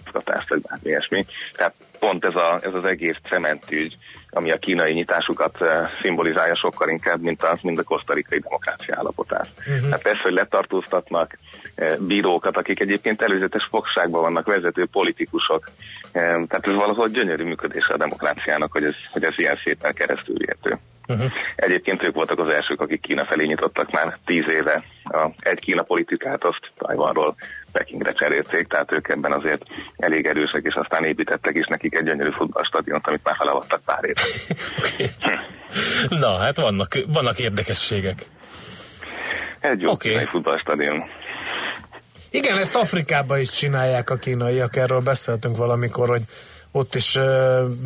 a 0.06 0.20
szolgáltatást, 0.26 0.48
vagy 0.48 0.60
bármi 0.60 0.88
ilyesmi. 0.88 1.26
Tehát 1.56 1.74
pont 1.98 2.24
ez, 2.24 2.34
a, 2.34 2.60
ez 2.62 2.74
az 2.74 2.84
egész 2.84 3.16
cementügy, 3.28 3.96
ami 4.30 4.50
a 4.50 4.58
kínai 4.58 4.92
nyitásukat 4.92 5.62
eh, 5.62 5.90
szimbolizálja 6.00 6.56
sokkal 6.56 6.88
inkább, 6.88 7.20
mint 7.20 7.42
a, 7.42 7.58
mint 7.62 7.78
a 7.78 7.82
kosztarikai 7.82 8.38
demokrácia 8.38 8.96
állapotát. 8.98 9.48
Uh-huh. 9.58 9.90
Hát 9.90 10.02
persze, 10.02 10.20
hogy 10.22 10.32
letartóztatnak 10.32 11.38
eh, 11.74 11.96
bírókat, 11.98 12.56
akik 12.56 12.80
egyébként 12.80 13.22
előzetes 13.22 13.66
fogságban 13.70 14.20
vannak, 14.20 14.46
vezető 14.46 14.86
politikusok. 14.86 15.70
Eh, 16.12 16.22
Tehát 16.22 16.66
ez 16.66 16.74
valahogy 16.74 17.10
gyönyörű 17.10 17.44
működése 17.44 17.92
a 17.92 17.96
demokráciának, 17.96 18.72
hogy 18.72 18.84
ez, 18.84 18.94
hogy 19.12 19.24
ez 19.24 19.34
ilyen 19.36 19.58
szépen 19.64 19.94
keresztül 19.94 20.36
vihető. 20.38 20.78
Uh-huh. 21.08 21.32
Egyébként 21.56 22.02
ők 22.02 22.14
voltak 22.14 22.38
az 22.38 22.54
elsők, 22.54 22.80
akik 22.80 23.00
Kína 23.00 23.24
felé 23.24 23.44
nyitottak 23.44 23.90
már 23.90 24.18
tíz 24.24 24.44
éve 24.48 24.84
a 25.04 25.30
egy 25.38 25.58
Kína 25.58 25.82
politikát, 25.82 26.44
azt 26.44 26.72
Tajvanról 26.78 27.34
Pekingre 27.72 28.12
cserélték, 28.12 28.66
tehát 28.66 28.92
ők 28.92 29.08
ebben 29.08 29.32
azért 29.32 29.62
elég 29.96 30.26
erősek, 30.26 30.62
és 30.64 30.74
aztán 30.74 31.04
építettek 31.04 31.56
is 31.56 31.66
nekik 31.66 31.94
egy 31.94 32.04
gyönyörű 32.04 32.30
futballstadiont, 32.30 33.06
amit 33.06 33.24
már 33.24 33.36
felavattak 33.36 33.80
pár 33.84 34.04
éve. 34.04 34.20
Na, 36.20 36.38
hát 36.38 36.56
vannak, 36.56 36.92
vannak 37.06 37.38
érdekességek. 37.38 38.26
Egy 39.60 39.80
jó 39.80 39.90
okay. 39.90 40.24
futballstadion. 40.24 41.04
Igen, 42.30 42.58
ezt 42.58 42.76
Afrikában 42.76 43.38
is 43.38 43.50
csinálják 43.50 44.10
a 44.10 44.16
kínaiak, 44.16 44.76
erről 44.76 45.00
beszéltünk 45.00 45.56
valamikor, 45.56 46.08
hogy 46.08 46.22
ott 46.76 46.94
is 46.94 47.18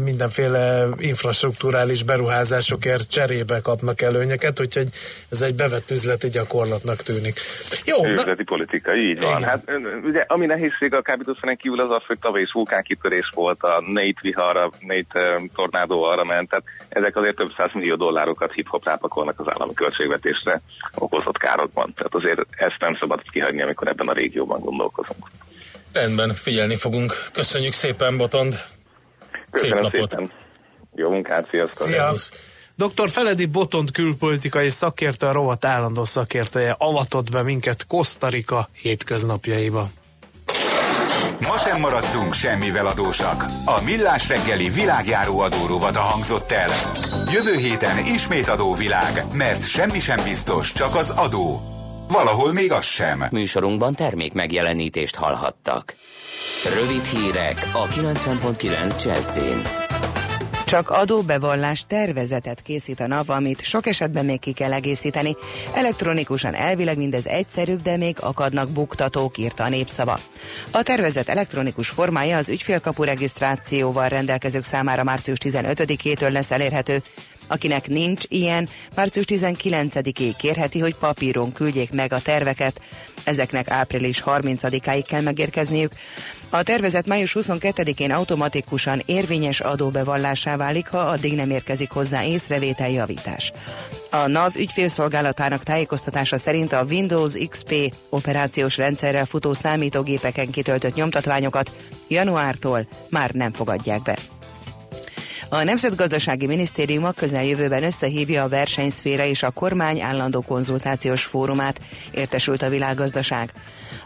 mindenféle 0.05 0.89
infrastruktúrális 0.99 2.03
beruházásokért 2.03 3.11
cserébe 3.11 3.61
kapnak 3.61 4.03
előnyeket, 4.03 4.61
úgyhogy 4.61 4.89
ez 5.29 5.43
egy 5.43 5.55
bevett 5.55 5.91
üzleti 5.91 6.29
gyakorlatnak 6.29 6.97
tűnik. 6.97 7.41
Jó, 7.85 8.03
na, 8.03 8.09
Üzleti 8.09 8.45
politika, 8.45 8.95
így 8.95 9.21
van. 9.21 9.39
Igen. 9.39 9.49
Hát 9.49 9.65
ugye, 10.05 10.25
ami 10.27 10.47
nehézség 10.47 10.95
a 10.95 11.03
kábítószeren 11.03 11.57
kívül 11.57 11.81
az 11.81 11.91
az, 11.91 12.03
hogy 12.07 12.19
tavaly 12.19 12.41
is 12.41 12.53
vulkánkitörés 12.53 13.31
volt, 13.35 13.63
a 13.63 13.83
Nate 13.87 14.21
viharra, 14.21 14.71
Nate 14.81 15.37
um, 15.37 15.51
tornádó 15.55 16.03
arra 16.03 16.25
ment, 16.25 16.49
tehát 16.49 16.65
ezek 16.89 17.17
azért 17.17 17.37
több 17.37 17.53
száz 17.57 17.71
millió 17.73 17.97
dollárokat 17.97 18.53
hip-hop 18.53 18.85
rápakolnak 18.85 19.41
az 19.41 19.47
állami 19.49 19.75
költségvetésre 19.75 20.61
okozott 20.95 21.39
károkban. 21.39 21.93
Tehát 21.95 22.15
azért 22.15 22.41
ezt 22.51 22.81
nem 22.81 22.97
szabad 23.01 23.23
kihagyni, 23.31 23.63
amikor 23.63 23.89
ebben 23.89 24.09
a 24.09 24.13
régióban 24.13 24.61
gondolkozunk. 24.61 25.27
Rendben, 25.93 26.35
figyelni 26.35 26.77
fogunk. 26.77 27.13
Köszönjük 27.33 27.73
szépen, 27.73 28.17
Botond. 28.17 28.55
Szép 29.53 29.63
Köszönöm 29.63 29.83
napot. 29.83 30.11
szépen. 30.11 30.31
Jó 30.95 31.11
munkát, 31.11 31.49
sziasztok! 31.51 31.87
Szia. 31.87 31.97
Szervusz. 31.97 32.31
Dr. 32.75 33.11
Feledi 33.11 33.47
Botond 33.47 33.91
külpolitikai 33.91 34.71
szakértő, 34.71 35.27
a 35.27 35.33
rovat 35.33 35.65
állandó 35.65 36.05
szakértője 36.05 36.75
avatott 36.79 37.31
be 37.31 37.43
minket 37.43 37.87
Kosztarika 37.87 38.69
hétköznapjaiba. 38.83 39.91
Ma 41.41 41.59
sem 41.59 41.81
maradtunk 41.81 42.35
semmivel 42.35 42.87
adósak. 42.87 43.45
A 43.65 43.81
Millás 43.85 44.29
reggeli 44.29 44.71
világjáró 44.71 45.41
adórovata 45.41 46.01
hangzott 46.01 46.53
el. 46.53 46.69
Jövő 47.33 47.57
héten 47.57 47.99
ismét 47.99 48.49
adóvilág, 48.49 49.25
mert 49.33 49.69
semmi 49.69 50.01
sem 50.01 50.19
biztos, 50.25 50.73
csak 50.73 50.95
az 50.95 51.11
adó. 51.11 51.61
Valahol 52.09 52.53
még 52.53 52.73
az 52.73 52.85
sem. 52.85 53.25
Műsorunkban 53.31 53.95
termék 53.95 54.33
megjelenítést 54.33 55.15
hallhattak. 55.15 55.95
Rövid 56.75 57.05
hírek 57.05 57.71
a 57.73 57.87
90.9 57.87 59.05
Jazzin. 59.05 59.63
Csak 60.71 60.91
adóbevallás 60.91 61.85
tervezetet 61.87 62.63
készít 62.63 63.01
a 63.01 63.07
NAV, 63.07 63.31
amit 63.31 63.63
sok 63.65 63.87
esetben 63.87 64.25
még 64.25 64.41
ki 64.41 64.53
kell 64.53 64.73
egészíteni. 64.73 65.37
Elektronikusan 65.75 66.55
elvileg 66.55 66.97
mindez 66.97 67.27
egyszerűbb, 67.27 67.83
de 67.83 67.97
még 67.97 68.17
akadnak 68.21 68.69
buktatók, 68.71 69.39
írta 69.39 69.65
a 69.65 69.69
népszava. 69.69 70.19
A 70.71 70.83
tervezet 70.83 71.29
elektronikus 71.29 71.89
formája 71.89 72.37
az 72.37 72.49
ügyfélkapu 72.49 73.03
regisztrációval 73.03 74.09
rendelkezők 74.09 74.65
számára 74.65 75.05
március 75.05 75.39
15-től 75.45 76.33
lesz 76.33 76.51
elérhető. 76.51 77.03
Akinek 77.51 77.89
nincs 77.89 78.25
ilyen, 78.29 78.69
március 78.95 79.25
19-ig 79.29 80.35
kérheti, 80.39 80.79
hogy 80.79 80.95
papíron 80.95 81.53
küldjék 81.53 81.93
meg 81.93 82.13
a 82.13 82.21
terveket. 82.21 82.81
Ezeknek 83.25 83.71
április 83.71 84.23
30-áig 84.27 85.05
kell 85.07 85.21
megérkezniük. 85.21 85.93
A 86.51 86.63
tervezet 86.63 87.07
május 87.07 87.37
22-én 87.41 88.11
automatikusan 88.11 89.03
érvényes 89.07 89.61
adóbevallásá 89.61 90.57
válik, 90.57 90.89
ha 90.89 90.99
addig 90.99 91.35
nem 91.35 91.51
érkezik 91.51 91.91
hozzá 91.91 92.25
észrevételjavítás. 92.25 93.53
A 94.11 94.27
NAV 94.27 94.57
ügyfélszolgálatának 94.57 95.63
tájékoztatása 95.63 96.39
szerint 96.39 96.73
a 96.73 96.85
Windows 96.89 97.35
XP 97.49 97.95
operációs 98.09 98.77
rendszerrel 98.77 99.25
futó 99.27 99.53
számítógépeken 99.53 100.51
kitöltött 100.51 100.95
nyomtatványokat 100.95 101.73
januártól 102.09 102.87
már 103.09 103.31
nem 103.31 103.53
fogadják 103.53 104.03
be. 104.03 104.40
A 105.53 105.63
Nemzetgazdasági 105.63 106.47
Minisztérium 106.47 107.05
a 107.05 107.13
közeljövőben 107.13 107.83
összehívja 107.83 108.43
a 108.43 108.49
versenyszféra 108.49 109.25
és 109.25 109.43
a 109.43 109.51
kormány 109.51 110.01
állandó 110.01 110.41
konzultációs 110.41 111.25
fórumát, 111.25 111.81
értesült 112.11 112.63
a 112.63 112.69
világgazdaság. 112.69 113.53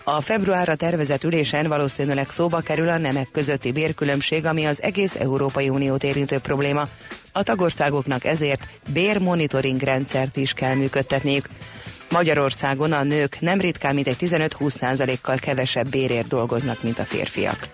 A 0.04 0.20
februárra 0.20 0.74
tervezett 0.74 1.24
ülésen 1.24 1.68
valószínűleg 1.68 2.30
szóba 2.30 2.60
kerül 2.60 2.88
a 2.88 2.98
nemek 2.98 3.28
közötti 3.32 3.72
bérkülönbség, 3.72 4.46
ami 4.46 4.64
az 4.64 4.82
egész 4.82 5.14
Európai 5.14 5.68
Uniót 5.68 6.04
érintő 6.04 6.38
probléma. 6.38 6.88
A 7.32 7.42
tagországoknak 7.42 8.24
ezért 8.24 8.66
bérmonitoring 8.92 9.80
rendszert 9.80 10.36
is 10.36 10.52
kell 10.52 10.74
működtetniük. 10.74 11.48
Magyarországon 12.10 12.92
a 12.92 13.02
nők 13.02 13.40
nem 13.40 13.60
ritkán 13.60 13.94
mintegy 13.94 14.16
15-20%-kal 14.20 15.36
kevesebb 15.36 15.88
bérért 15.88 16.28
dolgoznak, 16.28 16.82
mint 16.82 16.98
a 16.98 17.04
férfiak. 17.04 17.68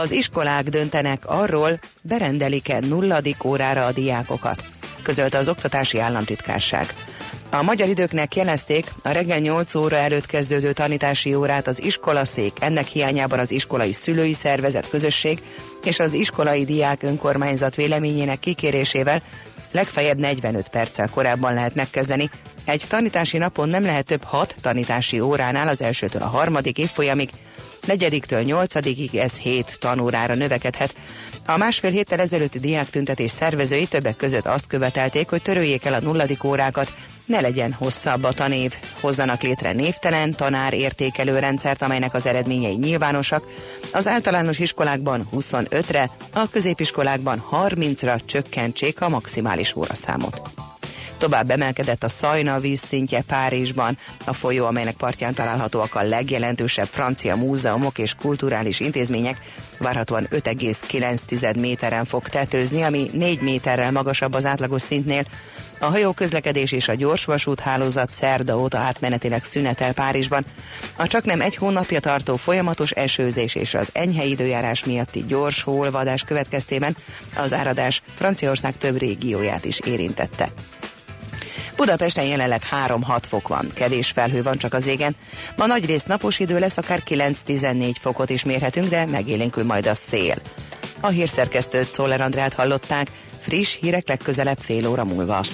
Az 0.00 0.12
iskolák 0.12 0.68
döntenek 0.68 1.22
arról, 1.26 1.78
berendelik-e 2.02 2.80
nulladik 2.80 3.44
órára 3.44 3.86
a 3.86 3.92
diákokat, 3.92 4.64
közölte 5.02 5.38
az 5.38 5.48
Oktatási 5.48 5.98
Államtitkárság. 5.98 6.94
A 7.50 7.62
magyar 7.62 7.88
időknek 7.88 8.36
jelezték, 8.36 8.92
a 9.02 9.08
reggel 9.08 9.38
8 9.38 9.74
óra 9.74 9.96
előtt 9.96 10.26
kezdődő 10.26 10.72
tanítási 10.72 11.34
órát 11.34 11.66
az 11.66 11.82
iskolaszék, 11.82 12.52
ennek 12.60 12.86
hiányában 12.86 13.38
az 13.38 13.50
iskolai 13.50 13.92
szülői 13.92 14.32
szervezet 14.32 14.88
közösség 14.88 15.42
és 15.84 15.98
az 15.98 16.12
iskolai 16.12 16.64
diák 16.64 17.02
önkormányzat 17.02 17.74
véleményének 17.74 18.40
kikérésével 18.40 19.22
legfeljebb 19.70 20.18
45 20.18 20.68
perccel 20.68 21.08
korábban 21.08 21.54
lehet 21.54 21.74
megkezdeni. 21.74 22.30
Egy 22.66 22.84
tanítási 22.88 23.38
napon 23.38 23.68
nem 23.68 23.82
lehet 23.82 24.06
több 24.06 24.24
6 24.24 24.56
tanítási 24.60 25.20
óránál 25.20 25.68
az 25.68 25.82
elsőtől 25.82 26.22
a 26.22 26.26
harmadik 26.26 26.78
évfolyamig, 26.78 27.30
negyediktől 27.86 28.42
nyolcadikig 28.42 29.14
ez 29.14 29.38
hét 29.38 29.76
tanórára 29.78 30.34
növekedhet. 30.34 30.94
A 31.46 31.56
másfél 31.56 31.90
héttel 31.90 32.20
ezelőtti 32.20 32.58
diák 32.58 32.90
tüntetés 32.90 33.30
szervezői 33.30 33.86
többek 33.86 34.16
között 34.16 34.46
azt 34.46 34.66
követelték, 34.66 35.28
hogy 35.28 35.42
töröljék 35.42 35.84
el 35.84 35.94
a 35.94 36.00
nulladik 36.00 36.44
órákat, 36.44 36.92
ne 37.24 37.40
legyen 37.40 37.72
hosszabb 37.72 38.24
a 38.24 38.32
tanév. 38.32 38.74
Hozzanak 39.00 39.42
létre 39.42 39.72
névtelen 39.72 40.32
tanár 40.32 40.72
értékelő 40.72 41.38
rendszert, 41.38 41.82
amelynek 41.82 42.14
az 42.14 42.26
eredményei 42.26 42.74
nyilvánosak. 42.74 43.44
Az 43.92 44.06
általános 44.06 44.58
iskolákban 44.58 45.28
25-re, 45.34 46.10
a 46.32 46.48
középiskolákban 46.50 47.44
30-ra 47.50 48.20
csökkentsék 48.24 49.00
a 49.00 49.08
maximális 49.08 49.76
óraszámot. 49.76 50.40
Tovább 51.18 51.50
emelkedett 51.50 52.04
a 52.04 52.08
Szajna 52.08 52.58
vízszintje 52.58 53.22
Párizsban, 53.22 53.98
a 54.24 54.32
folyó, 54.32 54.66
amelynek 54.66 54.94
partján 54.94 55.34
találhatóak 55.34 55.94
a 55.94 56.02
legjelentősebb 56.02 56.86
francia 56.86 57.36
múzeumok 57.36 57.98
és 57.98 58.14
kulturális 58.14 58.80
intézmények, 58.80 59.40
várhatóan 59.78 60.26
5,9 60.30 61.60
méteren 61.60 62.04
fog 62.04 62.28
tetőzni, 62.28 62.82
ami 62.82 63.10
4 63.12 63.40
méterrel 63.40 63.92
magasabb 63.92 64.34
az 64.34 64.46
átlagos 64.46 64.82
szintnél. 64.82 65.24
A 65.80 65.84
hajó 65.84 66.12
közlekedés 66.12 66.72
és 66.72 66.88
a 66.88 66.94
gyorsvasút 66.94 67.60
hálózat 67.60 68.10
szerda 68.10 68.58
óta 68.58 68.78
átmenetileg 68.78 69.44
szünetel 69.44 69.92
Párizsban. 69.92 70.44
A 70.96 71.06
csak 71.06 71.24
nem 71.24 71.40
egy 71.40 71.56
hónapja 71.56 72.00
tartó 72.00 72.36
folyamatos 72.36 72.90
esőzés 72.90 73.54
és 73.54 73.74
az 73.74 73.88
enyhe 73.92 74.24
időjárás 74.24 74.84
miatti 74.84 75.24
gyors 75.28 75.62
holvadás 75.62 76.22
következtében 76.22 76.96
az 77.36 77.52
áradás 77.52 78.02
Franciaország 78.14 78.78
több 78.78 78.98
régióját 78.98 79.64
is 79.64 79.78
érintette. 79.78 80.48
Budapesten 81.76 82.24
jelenleg 82.24 82.62
3-6 82.86 83.22
fok 83.28 83.48
van, 83.48 83.66
kevés 83.74 84.10
felhő 84.10 84.42
van 84.42 84.56
csak 84.56 84.74
az 84.74 84.86
égen. 84.86 85.16
Ma 85.56 85.66
nagy 85.66 85.86
rész 85.86 86.04
napos 86.04 86.38
idő 86.38 86.58
lesz, 86.58 86.76
akár 86.76 87.02
9-14 87.08 87.92
fokot 88.00 88.30
is 88.30 88.44
mérhetünk, 88.44 88.88
de 88.88 89.06
megélénkül 89.06 89.64
majd 89.64 89.86
a 89.86 89.94
szél. 89.94 90.34
A 91.00 91.08
hírszerkesztőt 91.08 91.92
Szoller 91.92 92.20
Andrát 92.20 92.54
hallották, 92.54 93.10
friss 93.40 93.76
hírek 93.80 94.08
legközelebb 94.08 94.58
fél 94.60 94.86
óra 94.86 95.04
múlva. 95.04 95.44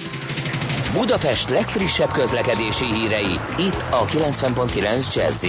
Budapest 0.93 1.49
legfrissebb 1.49 2.11
közlekedési 2.11 2.85
hírei, 2.85 3.39
itt 3.57 3.85
a 3.89 4.05
90.9 4.05 5.15
jazz 5.15 5.45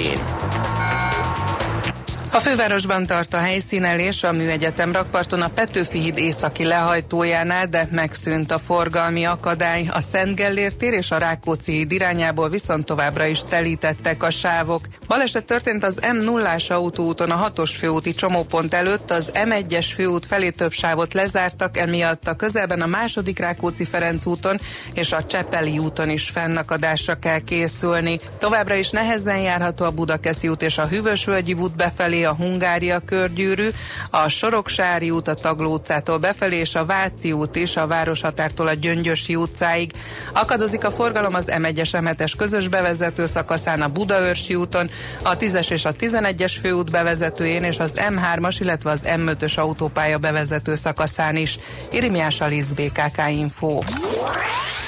a 2.35 2.41
fővárosban 2.41 3.07
tart 3.07 3.35
a 3.35 3.39
helyszínelés 3.39 4.23
a 4.23 4.33
Műegyetem 4.33 4.93
rakparton 4.93 5.43
a 5.43 5.49
Petőfi 5.49 5.99
híd 5.99 6.19
északi 6.19 6.65
lehajtójánál, 6.65 7.67
de 7.67 7.89
megszűnt 7.91 8.51
a 8.51 8.59
forgalmi 8.59 9.25
akadály. 9.25 9.89
A 9.93 10.01
Szent 10.01 10.35
Gellért 10.35 10.77
tér 10.77 10.93
és 10.93 11.11
a 11.11 11.19
Rákóczi 11.19 11.73
híd 11.73 11.93
irányából 11.93 12.49
viszont 12.49 12.85
továbbra 12.85 13.25
is 13.25 13.41
telítettek 13.49 14.23
a 14.23 14.31
sávok. 14.31 14.85
Baleset 15.07 15.45
történt 15.45 15.85
az 15.85 16.01
m 16.13 16.25
0 16.25 16.57
autóúton 16.69 17.31
a 17.31 17.51
6-os 17.51 17.71
főúti 17.79 18.15
csomópont 18.15 18.75
előtt, 18.75 19.11
az 19.11 19.31
M1-es 19.35 19.87
főút 19.95 20.27
felé 20.27 20.51
több 20.51 20.73
sávot 20.73 21.15
lezártak, 21.15 21.77
emiatt 21.77 22.29
a 22.29 22.35
közelben 22.35 22.81
a 22.81 22.87
második 22.87 23.39
Rákóczi 23.39 23.85
Ferenc 23.85 24.27
úton 24.27 24.61
és 24.95 25.13
a 25.13 25.25
Csepeli 25.25 25.79
úton 25.79 26.11
is 26.11 26.29
fennakadásra 26.29 27.15
kell 27.15 27.41
készülni. 27.41 28.21
Továbbra 28.39 28.75
is 28.75 28.91
nehezen 28.91 29.39
járható 29.39 29.85
a 29.85 29.91
Budakeszi 29.91 30.49
út 30.49 30.63
és 30.63 30.79
a 30.79 30.87
Hűvösvölgyi 30.87 31.53
út 31.53 31.77
befelé 31.77 32.24
a 32.25 32.35
Hungária 32.35 33.01
körgyűrű, 33.01 33.69
a 34.11 34.29
Soroksári 34.29 35.11
út 35.11 35.29
a 35.29 35.35
Tagló 35.35 35.73
utcától 35.73 36.19
befelé, 36.19 36.57
és 36.57 36.75
a 36.75 36.85
Váci 36.85 37.33
út 37.33 37.57
is 37.57 37.77
a 37.77 37.87
Városhatártól 37.87 38.67
a 38.67 38.75
Gyöngyösi 38.75 39.37
utcáig. 39.37 39.93
Akadozik 40.33 40.85
a 40.85 40.91
forgalom 40.91 41.35
az 41.35 41.51
M1-es 41.53 42.03
m 42.03 42.37
közös 42.37 42.69
bevezető 42.69 43.27
szakaszán 43.27 43.83
a 43.83 43.89
Budaörsi 43.89 44.55
úton, 44.55 44.91
a 45.23 45.37
10-es 45.37 45.71
és 45.71 45.85
a 45.85 45.93
11-es 45.93 46.55
főút 46.61 46.91
bevezetőjén 46.91 47.63
és 47.63 47.79
az 47.79 47.99
M3-as, 48.09 48.57
illetve 48.61 48.91
az 48.91 49.03
M5-ös 49.07 49.59
autópálya 49.59 50.19
bevezető 50.19 50.75
szakaszán 50.75 51.37
is. 51.37 51.59
Irimiás 51.91 52.41
Alisz 52.41 52.73
BKK 52.73 53.23
Info. 53.31 53.79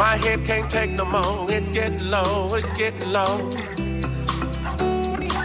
My 0.00 0.16
head 0.16 0.44
can't 0.46 0.70
take 0.70 0.92
no 0.92 1.04
more. 1.04 1.46
It's 1.52 1.68
getting 1.68 2.08
low, 2.08 2.48
it's 2.54 2.70
getting 2.70 3.10
low. 3.10 3.50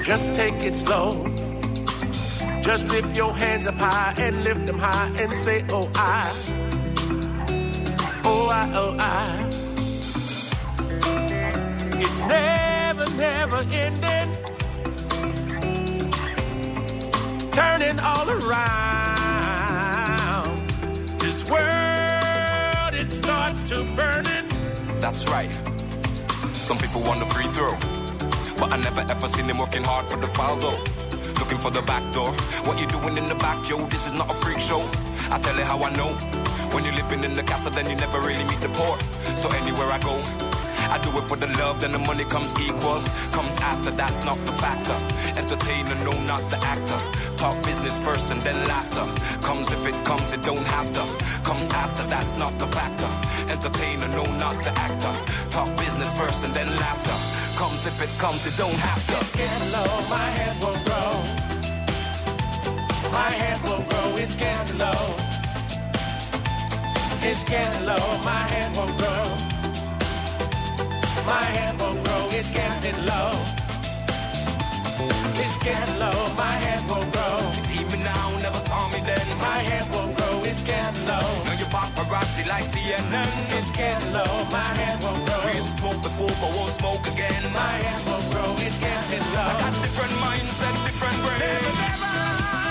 Just 0.01 0.33
take 0.33 0.63
it 0.63 0.73
slow. 0.73 1.27
Just 2.61 2.87
lift 2.87 3.17
your 3.17 3.35
hands 3.35 3.67
up 3.67 3.75
high 3.75 4.13
and 4.17 4.41
lift 4.45 4.65
them 4.65 4.79
high 4.79 5.11
and 5.19 5.33
say, 5.33 5.65
Oh, 5.69 5.91
I. 5.93 6.31
Oh, 8.23 8.45
while 8.47 8.77
oh, 8.77 8.95
I. 8.97 9.49
It's 11.99 12.19
never, 12.19 13.09
never 13.17 13.57
ending. 13.83 14.31
Turning 17.51 17.99
all 17.99 18.29
around. 18.29 19.35
This 21.19 21.43
world, 21.49 22.93
it 22.93 23.11
starts 23.11 23.61
to 23.63 23.83
burning. 23.97 24.44
That's 25.05 25.27
right. 25.27 25.53
Some 26.55 26.79
people 26.79 26.99
want 27.01 27.19
the 27.19 27.27
free 27.27 27.45
throw. 27.53 27.77
But 28.57 28.73
I 28.73 28.77
never 28.77 29.01
ever 29.01 29.29
seen 29.29 29.45
them 29.45 29.59
working 29.59 29.83
hard 29.83 30.07
for 30.07 30.17
the 30.17 30.25
foul 30.25 30.55
though. 30.57 30.81
Looking 31.39 31.59
for 31.59 31.69
the 31.69 31.83
back 31.83 32.11
door. 32.11 32.31
What 32.65 32.79
you 32.79 32.87
doing 32.87 33.15
in 33.15 33.27
the 33.27 33.35
back, 33.35 33.69
yo? 33.69 33.85
This 33.85 34.07
is 34.07 34.13
not 34.13 34.31
a 34.31 34.33
freak 34.33 34.59
show. 34.59 34.81
I 35.29 35.37
tell 35.37 35.55
you 35.55 35.63
how 35.63 35.83
I 35.83 35.91
know. 35.95 36.09
When 36.73 36.83
you're 36.83 36.95
living 36.95 37.23
in 37.23 37.35
the 37.35 37.43
castle, 37.43 37.69
then 37.69 37.87
you 37.87 37.95
never 37.95 38.19
really 38.19 38.45
meet 38.45 38.59
the 38.61 38.69
poor. 38.69 38.97
So 39.37 39.47
anywhere 39.49 39.85
I 39.93 39.99
go, 39.99 40.17
I 40.89 40.97
do 40.99 41.09
it 41.17 41.23
for 41.23 41.37
the 41.37 41.47
love, 41.59 41.81
then 41.81 41.91
the 41.91 41.99
money 41.99 42.25
comes 42.25 42.53
equal. 42.59 43.01
Comes 43.31 43.57
after, 43.57 43.91
that's 43.91 44.23
not 44.23 44.37
the 44.45 44.51
factor. 44.63 44.97
Entertainer, 45.39 45.95
no, 46.03 46.11
not 46.23 46.41
the 46.49 46.57
actor. 46.63 46.99
Talk 47.37 47.55
business 47.63 47.97
first 47.99 48.31
and 48.31 48.41
then 48.41 48.57
laughter. 48.67 49.05
Comes 49.41 49.71
if 49.71 49.85
it 49.85 49.95
comes, 50.05 50.33
it 50.33 50.41
don't 50.41 50.67
have 50.67 50.89
to. 50.93 51.03
Comes 51.43 51.67
after, 51.67 52.03
that's 52.07 52.33
not 52.37 52.57
the 52.59 52.67
factor. 52.67 53.09
Entertainer, 53.51 54.07
no, 54.09 54.23
not 54.37 54.55
the 54.63 54.71
actor. 54.77 55.13
Talk 55.49 55.69
business 55.77 56.11
first 56.17 56.43
and 56.43 56.53
then 56.53 56.69
laughter. 56.77 57.17
Comes 57.57 57.85
if 57.85 58.01
it 58.01 58.13
comes, 58.19 58.45
it 58.45 58.57
don't 58.57 58.79
have 58.87 59.01
to. 59.07 59.17
It's 59.19 59.35
getting 59.35 59.71
low, 59.71 59.91
my 60.09 60.27
head 60.37 60.55
will 60.61 60.79
grow. 60.87 61.11
My 63.11 63.31
head 63.31 63.61
will 63.63 63.83
grow, 63.89 64.15
it's 64.17 64.35
getting 64.35 64.77
low. 64.77 65.03
It's 67.27 67.43
getting 67.43 67.85
low, 67.85 68.05
my 68.23 68.43
head 68.53 68.75
will 68.75 68.93
grow. 68.97 69.44
My 71.25 71.45
head 71.57 71.81
won't 71.81 72.03
grow, 72.03 72.29
it's 72.31 72.51
getting 72.51 72.99
low. 73.05 73.31
It's 75.43 75.57
getting 75.63 75.99
low, 75.99 76.19
my 76.37 76.55
head 76.65 76.81
won't 76.89 77.11
grow. 77.11 77.37
You 77.55 77.61
see 77.69 77.83
me 77.91 77.97
now, 78.03 78.37
never 78.45 78.59
saw 78.59 78.87
me 78.89 78.99
then. 79.09 79.25
My 79.39 79.59
head 79.69 79.85
won't 79.93 80.15
grow, 80.17 80.43
it's 80.43 80.61
getting 80.61 81.07
low. 81.07 81.29
Now 81.45 81.55
you 81.61 81.65
paparazzi 81.65 82.47
like 82.47 82.65
CNN. 82.65 83.29
It's 83.57 83.71
getting 83.71 84.13
low, 84.13 84.33
my 84.51 84.69
head 84.79 85.01
won't 85.03 85.25
grow. 85.25 85.41
We 85.45 85.57
used 85.57 85.69
to 85.69 85.75
smoke 85.81 86.01
before, 86.01 86.33
but 86.41 86.51
won't 86.57 86.71
smoke 86.71 87.05
again. 87.13 87.43
My 87.53 87.75
head 87.85 88.01
won't 88.07 88.27
grow, 88.31 88.51
it's 88.59 88.77
getting 88.77 89.25
low. 89.33 89.49
I 89.51 89.59
got 89.63 89.73
different 89.83 90.13
mindset, 90.25 90.75
different 90.85 91.17
brain. 91.25 91.41
Never 91.41 92.64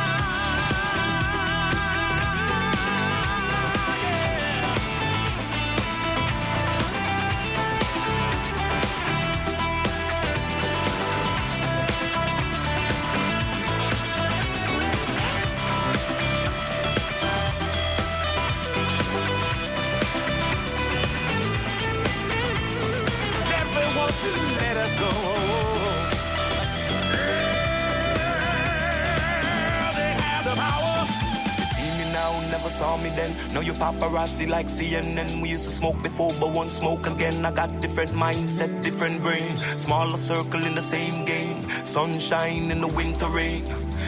saw 32.75 32.97
me 32.97 33.11
then. 33.11 33.31
Now 33.55 33.61
you 33.61 33.73
paparazzi 33.73 34.49
like 34.49 34.67
CNN. 34.67 35.41
We 35.41 35.51
used 35.51 35.65
to 35.65 35.71
smoke 35.71 36.03
before, 36.03 36.33
but 36.41 36.51
won't 36.51 36.71
smoke 36.71 37.07
again. 37.07 37.45
I 37.47 37.53
got 37.53 37.71
different 37.81 38.11
mindset, 38.11 38.83
different 38.83 39.23
brain. 39.23 39.59
Smaller 39.77 40.17
circle 40.17 40.65
in 40.65 40.75
the 40.75 40.83
same 40.83 41.25
game. 41.25 41.63
Sunshine 41.85 42.71
in 42.73 42.81
the 42.81 42.89
winter 42.89 43.29
rain. 43.29 43.65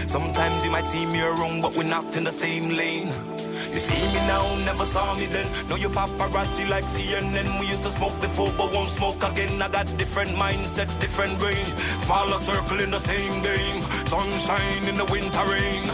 Sometimes 0.07 0.65
you 0.65 0.71
might 0.71 0.87
see 0.87 1.07
me 1.07 1.21
around, 1.21 1.61
but 1.61 1.77
we're 1.77 1.95
not 1.97 2.17
in 2.17 2.25
the 2.25 2.33
same 2.33 2.71
lane. 2.77 3.13
You 3.73 3.81
see 3.81 4.03
me 4.15 4.21
now, 4.27 4.45
never 4.65 4.87
saw 4.87 5.15
me 5.15 5.27
then. 5.27 5.47
Now 5.69 5.77
you 5.77 5.91
paparazzi 5.91 6.69
like 6.69 6.85
CNN. 6.85 7.61
We 7.61 7.67
used 7.69 7.83
to 7.85 7.91
smoke 7.91 8.19
before, 8.21 8.51
but 8.59 8.73
won't 8.73 8.89
smoke 8.89 9.23
again. 9.23 9.63
I 9.63 9.69
got 9.69 9.87
different 9.97 10.31
mindset, 10.31 10.89
different 10.99 11.39
brain. 11.39 11.67
Smaller 12.01 12.39
circle 12.39 12.81
in 12.81 12.91
the 12.91 12.99
same 12.99 13.43
game. 13.43 13.83
Sunshine 14.07 14.85
in 14.89 14.97
the 14.97 15.05
winter 15.05 15.45
rain. 15.55 15.85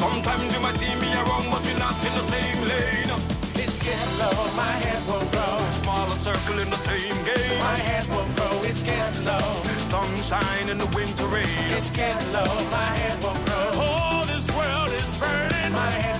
Sometimes 0.00 0.50
you 0.54 0.60
might 0.60 0.78
see 0.78 0.94
me 0.96 1.12
around, 1.12 1.50
but 1.50 1.62
we're 1.62 1.76
not 1.76 2.02
in 2.02 2.14
the 2.14 2.22
same 2.22 2.60
lane. 2.64 3.12
It's 3.62 3.76
getting 3.76 4.18
low, 4.18 4.38
my 4.56 4.72
head 4.84 5.06
will 5.06 5.26
grow. 5.28 5.58
Smaller 5.72 6.16
circle 6.16 6.58
in 6.58 6.70
the 6.70 6.78
same 6.78 7.16
game. 7.28 7.58
My 7.58 7.76
head 7.76 8.08
will 8.08 8.24
grow, 8.34 8.62
it's 8.62 8.82
getting 8.82 9.26
low. 9.26 9.48
Sunshine 9.92 10.70
in 10.70 10.78
the 10.78 10.86
winter 10.96 11.26
rain. 11.26 11.68
It's 11.76 11.90
getting 11.90 12.32
low, 12.32 12.48
my 12.70 12.90
head 13.00 13.22
will 13.22 13.40
grow. 13.44 13.70
Oh, 13.84 14.24
this 14.26 14.48
world 14.56 14.88
is 14.88 15.10
burning. 15.20 15.72
My 15.74 15.90
head 16.04 16.19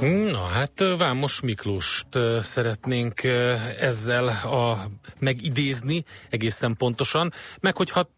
Na 0.00 0.42
hát 0.42 0.82
Vámos 0.98 1.40
Miklóst 1.40 2.06
szeretnénk 2.40 3.22
ezzel 3.80 4.28
a, 4.28 4.86
megidézni 5.18 6.04
egészen 6.30 6.76
pontosan, 6.76 7.32
meg 7.60 7.76
hogy 7.76 7.90
hat, 7.90 8.10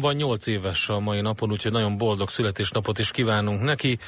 van 0.00 0.14
8 0.14 0.46
éves 0.46 0.88
a 0.88 0.98
mai 0.98 1.20
napon, 1.20 1.50
úgyhogy 1.50 1.72
nagyon 1.72 1.98
boldog 1.98 2.28
születésnapot 2.28 2.98
is 2.98 3.10
kívánunk 3.10 3.62
neki. 3.62 3.98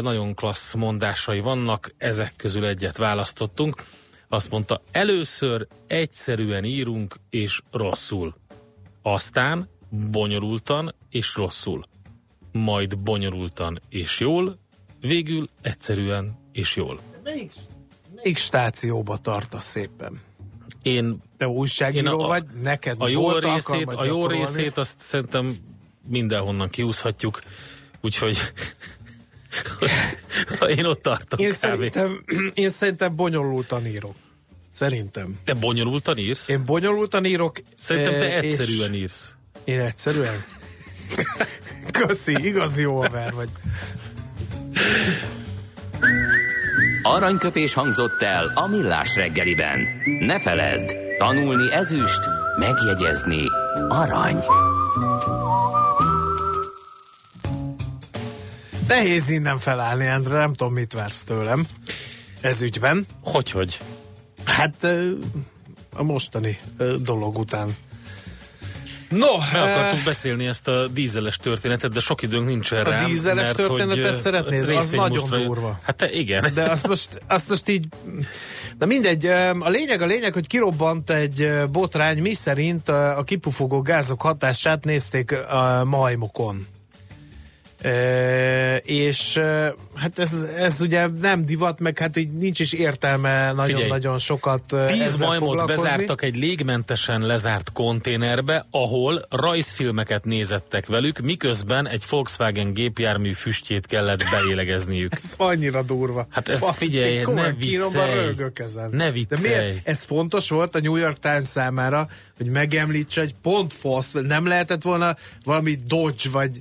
Nagyon 0.00 0.34
klassz 0.34 0.74
mondásai 0.74 1.40
vannak, 1.40 1.94
ezek 1.98 2.32
közül 2.36 2.66
egyet 2.66 2.96
választottunk. 2.96 3.84
Azt 4.28 4.50
mondta, 4.50 4.80
először 4.90 5.66
egyszerűen 5.86 6.64
írunk 6.64 7.14
és 7.30 7.60
rosszul. 7.70 8.34
Aztán 9.02 9.68
bonyolultan 10.10 10.94
és 11.10 11.34
rosszul. 11.34 11.84
Majd 12.52 12.98
bonyolultan 12.98 13.80
és 13.88 14.20
jól, 14.20 14.62
végül 15.06 15.48
egyszerűen 15.62 16.38
és 16.52 16.76
jól. 16.76 17.00
Melyik, 17.22 17.52
melyik 18.14 18.36
stációba 18.36 19.16
tartasz 19.16 19.66
szépen? 19.66 20.20
Én, 20.82 21.22
Te 21.36 21.46
újságíró 21.46 22.18
én 22.18 22.24
a, 22.24 22.26
vagy? 22.26 22.44
Neked 22.62 22.96
a 22.98 23.08
jó 23.08 23.38
részét, 23.38 23.92
a 23.92 24.04
jó 24.04 24.20
gyakorolni? 24.20 24.38
részét 24.38 24.78
azt 24.78 24.96
szerintem 24.98 25.56
mindenhonnan 26.06 26.68
kiúszhatjuk, 26.68 27.42
úgyhogy 28.00 28.38
én 30.76 30.84
ott 30.84 31.02
tartok 31.02 31.40
Én 31.40 31.52
szerintem, 31.52 32.24
én 32.54 32.68
szerintem 32.68 33.16
bonyolultan 33.16 33.86
írok. 33.86 34.14
Szerintem. 34.70 35.38
Te 35.44 35.54
bonyolultan 35.54 36.18
írsz? 36.18 36.48
Én 36.48 36.64
bonyolultan 36.64 37.24
írok. 37.24 37.62
Szerintem 37.74 38.18
te 38.18 38.30
eh, 38.30 38.36
egyszerűen 38.36 38.94
írsz. 38.94 39.34
Én 39.64 39.80
egyszerűen? 39.80 40.44
Köszi, 41.90 42.46
igaz 42.46 42.78
jó 42.78 42.96
haver 42.96 43.32
vagy. 43.32 43.48
Aranyköpés 47.02 47.74
hangzott 47.74 48.22
el 48.22 48.52
a 48.54 48.66
millás 48.66 49.14
reggeliben. 49.16 49.88
Ne 50.20 50.40
feledd, 50.40 50.92
tanulni 51.18 51.72
ezüst, 51.72 52.20
megjegyezni 52.58 53.42
arany. 53.88 54.44
Nehéz 58.88 59.30
innen 59.30 59.58
felállni, 59.58 60.06
Endre, 60.06 60.38
nem 60.38 60.52
tudom, 60.52 60.72
mit 60.72 60.92
vársz 60.92 61.24
tőlem 61.24 61.66
ez 62.40 62.62
ügyben. 62.62 63.06
Hogy, 63.22 63.50
hogy? 63.50 63.78
Hát 64.44 64.86
a 65.96 66.02
mostani 66.02 66.58
dolog 67.02 67.38
után. 67.38 67.76
No, 69.18 69.36
Meg 69.52 69.62
eh, 69.62 69.76
akartuk 69.76 70.04
beszélni 70.04 70.46
ezt 70.46 70.68
a 70.68 70.86
dízeles 70.86 71.36
történetet, 71.36 71.92
de 71.92 72.00
sok 72.00 72.22
időnk 72.22 72.46
nincs 72.46 72.72
erre. 72.72 72.94
A 72.94 73.06
dízeles 73.06 73.44
mert 73.44 73.56
történetet 73.56 74.04
hogy, 74.04 74.12
eh, 74.12 74.16
szeretnéd? 74.16 74.68
Az 74.68 74.90
nagyon 74.90 75.28
durva. 75.30 75.78
Hát 75.82 75.96
te, 75.96 76.10
igen. 76.10 76.50
De 76.54 76.62
azt 76.62 76.88
most, 76.88 77.22
azt 77.26 77.48
most 77.48 77.68
így... 77.68 77.86
Na 78.78 78.86
mindegy, 78.86 79.26
a 79.58 79.68
lényeg 79.68 80.02
a 80.02 80.06
lényeg, 80.06 80.32
hogy 80.32 80.46
kirobbant 80.46 81.10
egy 81.10 81.42
ö, 81.42 81.64
botrány, 81.72 82.18
mi 82.18 82.34
szerint 82.34 82.88
a 82.88 83.22
kipufogó 83.26 83.82
gázok 83.82 84.22
hatását 84.22 84.84
nézték 84.84 85.32
a 85.32 85.84
majmokon. 85.84 86.66
E, 87.84 88.76
és 88.76 89.40
hát 89.94 90.18
ez, 90.18 90.46
ez 90.56 90.80
ugye 90.80 91.06
nem 91.20 91.44
divat, 91.44 91.80
meg 91.80 91.98
hát 91.98 92.16
így 92.16 92.32
nincs 92.32 92.60
is 92.60 92.72
értelme 92.72 93.52
nagyon-nagyon 93.52 94.18
sokat 94.18 94.76
Tíz 94.86 95.18
majmot 95.18 95.66
bezártak 95.66 96.22
egy 96.22 96.36
légmentesen 96.36 97.20
lezárt 97.20 97.72
konténerbe, 97.72 98.66
ahol 98.70 99.26
rajzfilmeket 99.30 100.24
nézettek 100.24 100.86
velük, 100.86 101.18
miközben 101.18 101.88
egy 101.88 102.02
Volkswagen 102.10 102.72
gépjármű 102.72 103.32
füstjét 103.32 103.86
kellett 103.86 104.24
belélegezniük. 104.30 105.14
Ez 105.22 105.34
annyira 105.36 105.82
durva. 105.82 106.26
Hát 106.30 106.48
ez 106.48 106.60
Basszus, 106.60 106.76
figyelj, 106.76 107.24
ne 107.24 107.52
viccelj. 107.52 108.34
Ne 108.90 109.04
De 109.04 109.10
viccelj. 109.10 109.42
miért? 109.42 109.88
Ez 109.88 110.02
fontos 110.02 110.48
volt 110.48 110.74
a 110.74 110.80
New 110.80 110.96
York 110.96 111.18
Times 111.18 111.44
számára, 111.44 112.08
hogy 112.36 112.46
megemlítse 112.46 113.20
egy 113.20 113.34
pont 113.42 113.72
fasz, 113.72 114.12
nem 114.12 114.46
lehetett 114.46 114.82
volna 114.82 115.16
valami 115.44 115.78
Dodge, 115.86 116.30
vagy, 116.30 116.60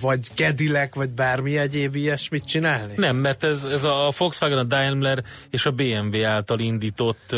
vagy 0.00 0.20
Cadillac, 0.34 0.94
vagy 0.94 1.10
bármi 1.10 1.56
egyéb 1.58 1.96
ilyesmit 1.96 2.44
csinálni? 2.44 2.92
Nem, 2.96 3.16
mert 3.16 3.44
ez, 3.44 3.64
ez 3.64 3.84
a 3.84 4.12
Volkswagen, 4.18 4.58
a 4.58 4.64
Daimler 4.64 5.22
és 5.50 5.66
a 5.66 5.70
BMW 5.70 6.24
által 6.24 6.58
indított 6.58 7.36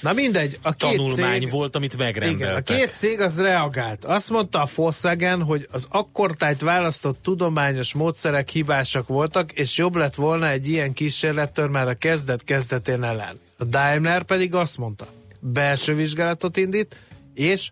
Na 0.00 0.12
mindegy, 0.12 0.58
a 0.62 0.72
két 0.72 0.90
tanulmány 0.90 1.40
cég, 1.40 1.50
volt, 1.50 1.76
amit 1.76 1.92
igen, 1.92 2.00
a 2.00 2.04
megrendeltek. 2.04 2.76
két 2.76 2.94
cég 2.94 3.20
az 3.20 3.40
reagált. 3.40 4.04
Azt 4.04 4.30
mondta 4.30 4.62
a 4.62 4.68
Volkswagen, 4.74 5.42
hogy 5.42 5.68
az 5.70 5.86
akkortájt 5.90 6.60
választott 6.60 7.22
tudományos 7.22 7.94
módszerek 7.94 8.48
hibásak 8.48 9.08
voltak, 9.08 9.52
és 9.52 9.76
jobb 9.76 9.94
lett 9.94 10.14
volna 10.14 10.48
egy 10.50 10.68
ilyen 10.68 10.92
kísérlettől 10.92 11.68
már 11.68 11.88
a 11.88 11.94
kezdet-kezdetén 11.94 13.02
ellen. 13.02 13.40
A 13.58 13.64
Daimler 13.64 14.22
pedig 14.22 14.54
azt 14.54 14.78
mondta, 14.78 15.06
belső 15.40 15.94
vizsgálatot 15.94 16.56
indít, 16.56 16.96
és 17.34 17.70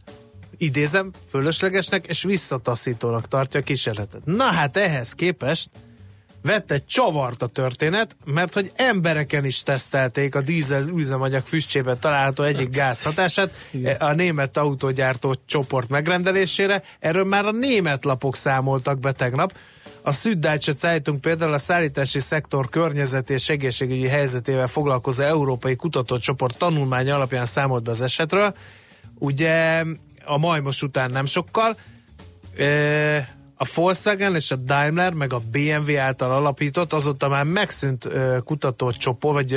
idézem, 0.61 1.11
fölöslegesnek 1.29 2.07
és 2.07 2.23
visszataszítónak 2.23 3.29
tartja 3.29 3.61
a 3.61 3.63
kísérletet. 3.63 4.25
Na 4.25 4.45
hát 4.45 4.77
ehhez 4.77 5.13
képest 5.13 5.71
vett 6.43 6.71
egy 6.71 6.87
csavart 6.87 7.43
a 7.43 7.47
történet, 7.47 8.17
mert 8.25 8.55
hogy 8.55 8.71
embereken 8.75 9.45
is 9.45 9.63
tesztelték 9.63 10.35
a 10.35 10.41
dízel 10.41 10.89
üzemanyag 10.89 11.43
füstjében 11.45 11.97
található 12.01 12.43
egyik 12.43 12.71
gáz 12.71 13.03
hatását 13.03 13.51
a 13.99 14.13
német 14.13 14.57
autógyártó 14.57 15.35
csoport 15.47 15.89
megrendelésére. 15.89 16.83
Erről 16.99 17.25
már 17.25 17.47
a 17.47 17.53
német 17.53 18.05
lapok 18.05 18.37
számoltak 18.37 18.99
be 19.01 19.13
tegnap. 19.13 19.53
A 20.03 20.13
Süddeutsche 20.13 20.73
Zeitung 20.79 21.21
például 21.21 21.53
a 21.53 21.59
szállítási 21.59 22.21
szektor 22.21 22.69
környezeti 22.69 23.33
és 23.33 23.49
egészségügyi 23.49 24.07
helyzetével 24.07 24.67
foglalkozó 24.67 25.25
európai 25.25 25.77
kutatócsoport 25.77 26.59
tanulmánya 26.59 27.15
alapján 27.15 27.47
számolt 27.47 27.83
be 27.83 27.91
az 27.91 28.03
esetről. 28.03 28.55
Ugye 29.19 29.85
a 30.31 30.39
majmos 30.39 30.83
után 30.83 31.11
nem 31.11 31.26
sokkal, 31.26 31.76
a 33.55 33.66
Volkswagen 33.74 34.35
és 34.35 34.51
a 34.51 34.57
Daimler, 34.57 35.12
meg 35.12 35.33
a 35.33 35.41
BMW 35.51 35.99
által 35.99 36.31
alapított, 36.31 36.93
azóta 36.93 37.28
már 37.28 37.45
megszűnt 37.45 38.09
kutatócsoport, 38.45 39.35
vagy 39.35 39.53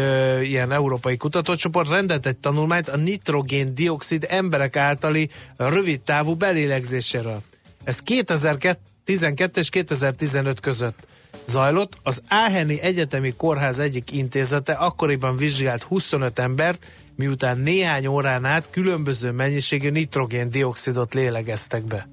ilyen 0.47 0.71
európai 0.71 1.17
kutatócsoport 1.17 1.89
rendelt 1.89 2.26
egy 2.26 2.38
tanulmányt 2.38 2.89
a 2.89 2.97
nitrogén-dioxid 2.97 4.26
emberek 4.30 4.76
általi 4.76 5.30
rövid 5.57 6.01
távú 6.01 6.36
belélegzéséről. 6.36 7.41
Ez 7.84 7.99
2012 7.99 9.59
és 9.59 9.69
2015 9.69 10.59
között 10.59 11.07
zajlott. 11.45 11.97
Az 12.03 12.21
Áheni 12.28 12.82
Egyetemi 12.82 13.34
Kórház 13.38 13.80
egyik 13.80 14.11
intézete 14.11 14.74
akkoriban 14.74 15.36
vizsgált 15.36 15.84
25 15.84 16.39
embert, 16.39 16.86
miután 17.16 17.57
néhány 17.57 18.07
órán 18.07 18.45
át 18.45 18.70
különböző 18.70 19.32
mennyiségű 19.32 19.89
nitrogén-dioxidot 19.89 21.14
lélegeztek 21.14 21.84
be. 21.84 22.07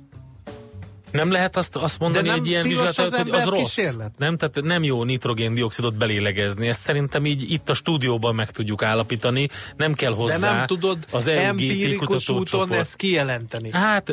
Nem 1.12 1.30
lehet 1.30 1.56
azt, 1.56 1.76
azt 1.76 1.98
mondani 1.98 2.28
egy 2.28 2.46
ilyen 2.46 2.62
vizsgálat, 2.62 2.98
az 2.98 3.14
hogy 3.14 3.30
az 3.30 3.44
rossz. 3.44 3.58
kísérlet? 3.58 4.12
Nem, 4.18 4.36
tehát 4.36 4.54
nem 4.54 4.82
jó 4.82 5.04
nitrogén-dioxidot 5.04 5.96
belélegezni. 5.96 6.68
Ezt 6.68 6.80
szerintem 6.80 7.26
így 7.26 7.50
itt 7.50 7.68
a 7.68 7.74
stúdióban 7.74 8.34
meg 8.34 8.50
tudjuk 8.50 8.82
állapítani. 8.82 9.48
Nem 9.76 9.94
kell 9.94 10.12
hozzá 10.12 10.38
De 10.38 10.56
nem 10.56 10.66
tudod 10.66 10.98
az 11.10 11.26
empirikus 11.26 12.28
úton 12.28 12.72
ezt 12.72 12.96
kijelenteni. 12.96 13.70
Hát 13.72 14.12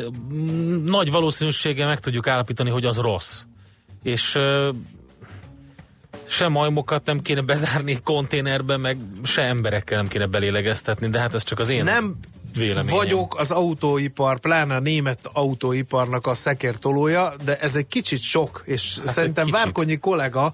nagy 0.84 1.10
valószínűséggel 1.10 1.86
meg 1.86 2.00
tudjuk 2.00 2.26
állapítani, 2.26 2.70
hogy 2.70 2.84
az 2.84 2.96
rossz. 2.96 3.42
És 4.02 4.34
se 6.26 6.48
majmokat 6.48 7.04
nem 7.04 7.20
kéne 7.20 7.40
bezárni 7.40 7.98
konténerbe, 8.02 8.76
meg 8.76 8.98
se 9.24 9.42
emberekkel 9.42 9.96
nem 9.96 10.08
kéne 10.08 10.26
belélegeztetni, 10.26 11.08
de 11.08 11.18
hát 11.18 11.34
ez 11.34 11.42
csak 11.42 11.58
az 11.58 11.70
én 11.70 11.84
Nem 11.84 12.16
véleményem. 12.56 12.96
vagyok 12.96 13.38
az 13.38 13.50
autóipar, 13.50 14.40
pláne 14.40 14.74
a 14.74 14.80
német 14.80 15.18
autóiparnak 15.32 16.26
a 16.26 16.34
szekértolója, 16.34 17.32
de 17.44 17.58
ez 17.58 17.76
egy 17.76 17.86
kicsit 17.88 18.20
sok, 18.20 18.62
és 18.64 18.94
hát 18.96 19.06
egy 19.06 19.12
szerintem. 19.12 19.50
Várkonyi 19.50 19.96
kollega 19.96 20.52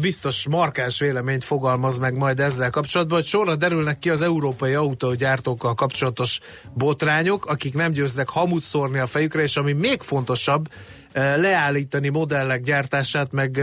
biztos 0.00 0.48
markáns 0.48 0.98
véleményt 0.98 1.44
fogalmaz 1.44 1.98
meg 1.98 2.16
majd 2.16 2.40
ezzel 2.40 2.70
kapcsolatban, 2.70 3.18
hogy 3.18 3.26
sorra 3.26 3.56
derülnek 3.56 3.98
ki 3.98 4.10
az 4.10 4.22
európai 4.22 4.74
autógyártókkal 4.74 5.74
kapcsolatos 5.74 6.40
botrányok, 6.74 7.46
akik 7.46 7.74
nem 7.74 7.92
győznek 7.92 8.28
hamut 8.28 8.62
szórni 8.62 8.98
a 8.98 9.06
fejükre, 9.06 9.42
és 9.42 9.56
ami 9.56 9.72
még 9.72 10.00
fontosabb, 10.00 10.68
leállítani 11.14 12.08
modellek 12.08 12.62
gyártását, 12.62 13.32
meg 13.32 13.60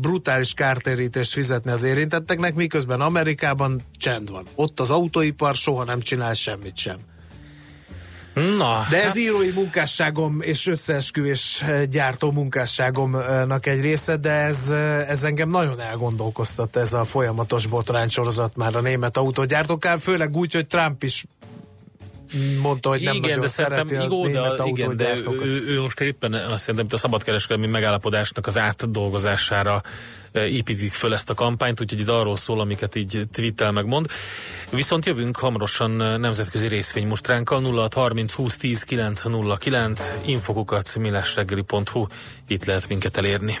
brutális 0.00 0.54
kártérítést 0.54 1.32
fizetni 1.32 1.70
az 1.70 1.84
érintetteknek, 1.84 2.54
miközben 2.54 3.00
Amerikában 3.00 3.80
csend 3.98 4.30
van. 4.30 4.44
Ott 4.54 4.80
az 4.80 4.90
autóipar 4.90 5.54
soha 5.54 5.84
nem 5.84 6.00
csinál 6.00 6.34
semmit 6.34 6.76
sem. 6.76 6.96
Na, 8.56 8.86
De 8.90 8.96
ez 8.96 9.06
hát, 9.06 9.16
írói 9.16 9.50
munkásságom 9.50 10.40
és 10.40 10.66
összeesküvés 10.66 11.64
gyártó 11.90 12.30
munkásságomnak 12.30 13.66
egy 13.66 13.80
része, 13.80 14.16
de 14.16 14.30
ez, 14.30 14.70
ez 15.08 15.24
engem 15.24 15.48
nagyon 15.48 15.80
elgondolkoztat 15.80 16.76
ez 16.76 16.92
a 16.92 17.04
folyamatos 17.04 17.66
botránysorozat 17.66 18.56
már 18.56 18.76
a 18.76 18.80
német 18.80 19.16
autógyártókán, 19.16 19.98
főleg 19.98 20.36
úgy, 20.36 20.54
hogy 20.54 20.66
Trump 20.66 21.02
is 21.02 21.24
mondta, 22.62 22.88
hogy 22.88 23.02
nem 23.02 23.14
igen, 23.14 23.28
nagyon 23.28 23.40
de 23.40 23.48
szereti 23.48 23.94
a 23.94 24.64
igen, 24.64 24.96
de 24.96 25.16
ő, 25.42 25.64
ő, 25.66 25.80
most 25.80 26.00
éppen 26.00 26.32
azt 26.32 26.64
szerintem 26.64 26.86
a 26.90 26.96
szabadkereskedelmi 26.96 27.70
megállapodásnak 27.70 28.46
az 28.46 28.58
átdolgozására 28.58 29.82
építik 30.32 30.92
föl 30.92 31.14
ezt 31.14 31.30
a 31.30 31.34
kampányt, 31.34 31.80
úgyhogy 31.80 32.00
itt 32.00 32.08
arról 32.08 32.36
szól, 32.36 32.60
amiket 32.60 32.94
így 32.94 33.22
twittel 33.32 33.72
megmond. 33.72 34.06
Viszont 34.70 35.06
jövünk 35.06 35.36
hamarosan 35.36 35.90
nemzetközi 36.20 36.66
részvénymustránkkal 36.66 37.62
0630 37.62 38.32
20 38.32 38.56
10 38.56 38.82
909 38.82 40.12
infokukat 40.24 40.96
millásreggeli.hu 40.98 42.06
itt 42.48 42.64
lehet 42.64 42.88
minket 42.88 43.16
elérni. 43.16 43.60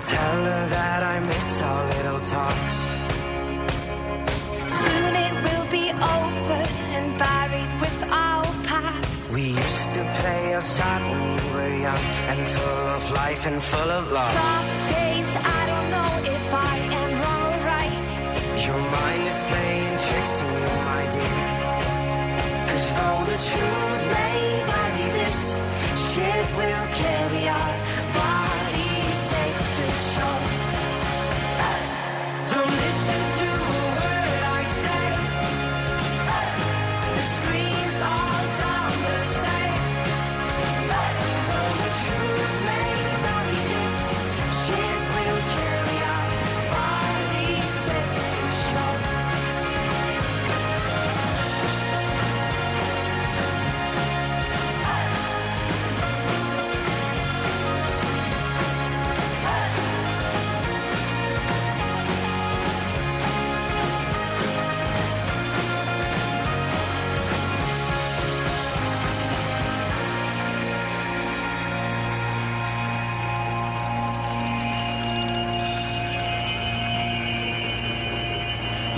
I'll 0.00 0.06
tell 0.06 0.44
her 0.44 0.66
that 0.68 1.02
I 1.02 1.20
miss 1.20 1.60
our 1.60 1.84
little 1.94 2.20
talks. 2.20 2.76
Soon 4.80 5.12
it 5.26 5.34
will 5.44 5.66
be 5.68 5.92
over 5.92 6.62
and 6.96 7.06
buried 7.18 7.72
with 7.84 8.00
our 8.08 8.46
past. 8.64 9.30
We 9.30 9.42
used 9.48 9.92
to 9.96 10.02
play 10.20 10.54
outside 10.54 11.02
when 11.04 11.20
we 11.28 11.36
were 11.52 11.74
young 11.84 12.04
and 12.32 12.40
full 12.56 12.86
of 12.96 13.10
life 13.12 13.44
and 13.44 13.62
full 13.62 13.90
of 13.98 14.10
love. 14.10 14.32
Some 14.40 14.70
days 14.96 15.28
I 15.36 15.60
don't 15.70 15.90
know 15.96 16.12
if 16.32 16.44
I 16.72 16.76
am 17.00 17.10
wrong 17.20 17.42
or 17.50 17.60
right. 17.68 18.00
Your 18.64 18.80
mind 18.96 19.22
is 19.30 19.38
playing 19.52 19.96
tricks 20.06 20.36
on 20.40 20.52
you, 20.64 20.76
my 20.92 21.02
dear. 21.12 21.44
Cause 22.72 22.88
though 22.96 23.22
the 23.32 23.38
truth 23.52 24.04
may 24.16 24.40
vary, 24.70 25.08
this 25.20 25.40
Ship 26.10 26.56
will 26.56 26.89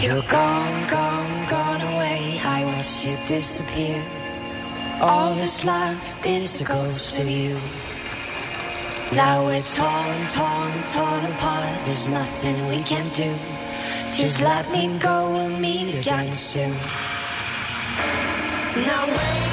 You're 0.02 0.20
gone, 0.22 0.90
gone, 0.90 1.48
gone 1.48 1.80
away. 1.80 2.40
I 2.42 2.64
watched 2.64 3.06
you 3.06 3.16
disappear. 3.28 4.04
All 5.00 5.32
that's 5.32 5.64
left 5.64 6.26
is 6.26 6.60
a 6.60 6.64
ghost 6.64 7.16
of 7.20 7.28
you. 7.28 7.54
Now 9.12 9.46
we're 9.46 9.62
torn, 9.62 10.26
torn, 10.26 10.72
torn 10.90 11.24
apart. 11.32 11.84
There's 11.84 12.08
nothing 12.08 12.66
we 12.66 12.82
can 12.82 13.08
do. 13.10 13.32
Just 14.10 14.40
let 14.40 14.68
me 14.72 14.98
go, 14.98 15.30
we'll 15.30 15.56
meet 15.60 15.94
again 15.94 16.32
soon. 16.32 16.76
Now 18.84 19.06
wait, 19.06 19.51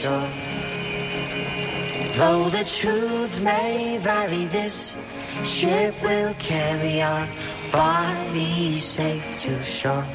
shore. 0.00 0.30
Though 2.20 2.48
the 2.48 2.64
truth 2.64 3.42
may 3.42 3.98
vary, 3.98 4.46
this 4.46 4.96
ship 5.44 5.94
will 6.02 6.34
carry 6.38 7.02
our 7.02 7.28
bodies 7.72 8.84
safe 8.96 9.28
to 9.42 9.62
shore. 9.62 10.06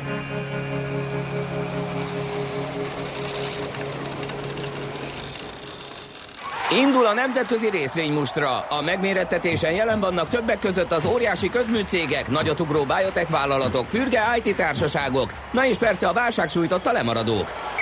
Indul 6.71 7.05
a 7.05 7.13
nemzetközi 7.13 7.69
részvénymustra. 7.69 8.59
A 8.59 8.81
megmérettetésen 8.81 9.71
jelen 9.71 9.99
vannak 9.99 10.27
többek 10.27 10.59
között 10.59 10.91
az 10.91 11.05
óriási 11.05 11.49
közműcégek, 11.49 12.29
nagyotugró 12.29 12.85
biotech 12.85 13.31
vállalatok, 13.31 13.87
fürge 13.87 14.21
IT 14.43 14.55
társaságok, 14.55 15.33
na 15.51 15.65
és 15.65 15.77
persze 15.77 16.07
a 16.07 16.13
válság 16.13 16.49
sújtotta 16.49 16.91
lemaradók. 16.91 17.74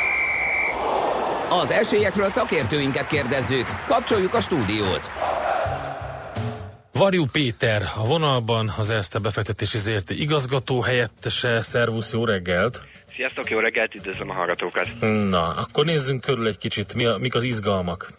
Az 1.62 1.72
esélyekről 1.72 2.30
szakértőinket 2.30 3.08
kérdezzük. 3.08 3.66
Kapcsoljuk 3.86 4.34
a 4.34 4.42
stúdiót. 4.42 5.12
Varjú 6.94 7.24
Péter 7.32 7.82
a 7.96 8.06
vonalban, 8.06 8.74
az 8.78 8.90
Erste 8.90 9.20
befektetési 9.20 9.78
ZRT 9.78 10.10
igazgató 10.10 10.82
helyettese. 10.82 11.62
Szervusz, 11.62 12.14
jó 12.14 12.26
reggelt! 12.26 12.84
Sziasztok, 13.16 13.50
jó 13.50 13.60
reggelt, 13.60 13.96
üdvözlöm 13.96 14.30
a 14.30 14.34
hallgatókat! 14.34 14.88
Na, 15.30 15.50
akkor 15.56 15.86
nézzünk 15.86 16.22
körül 16.22 16.48
egy 16.48 16.58
kicsit, 16.58 16.94
mi 16.94 17.06
a, 17.06 17.18
mik 17.18 17.36
az 17.36 17.44
izgalmak. 17.44 18.10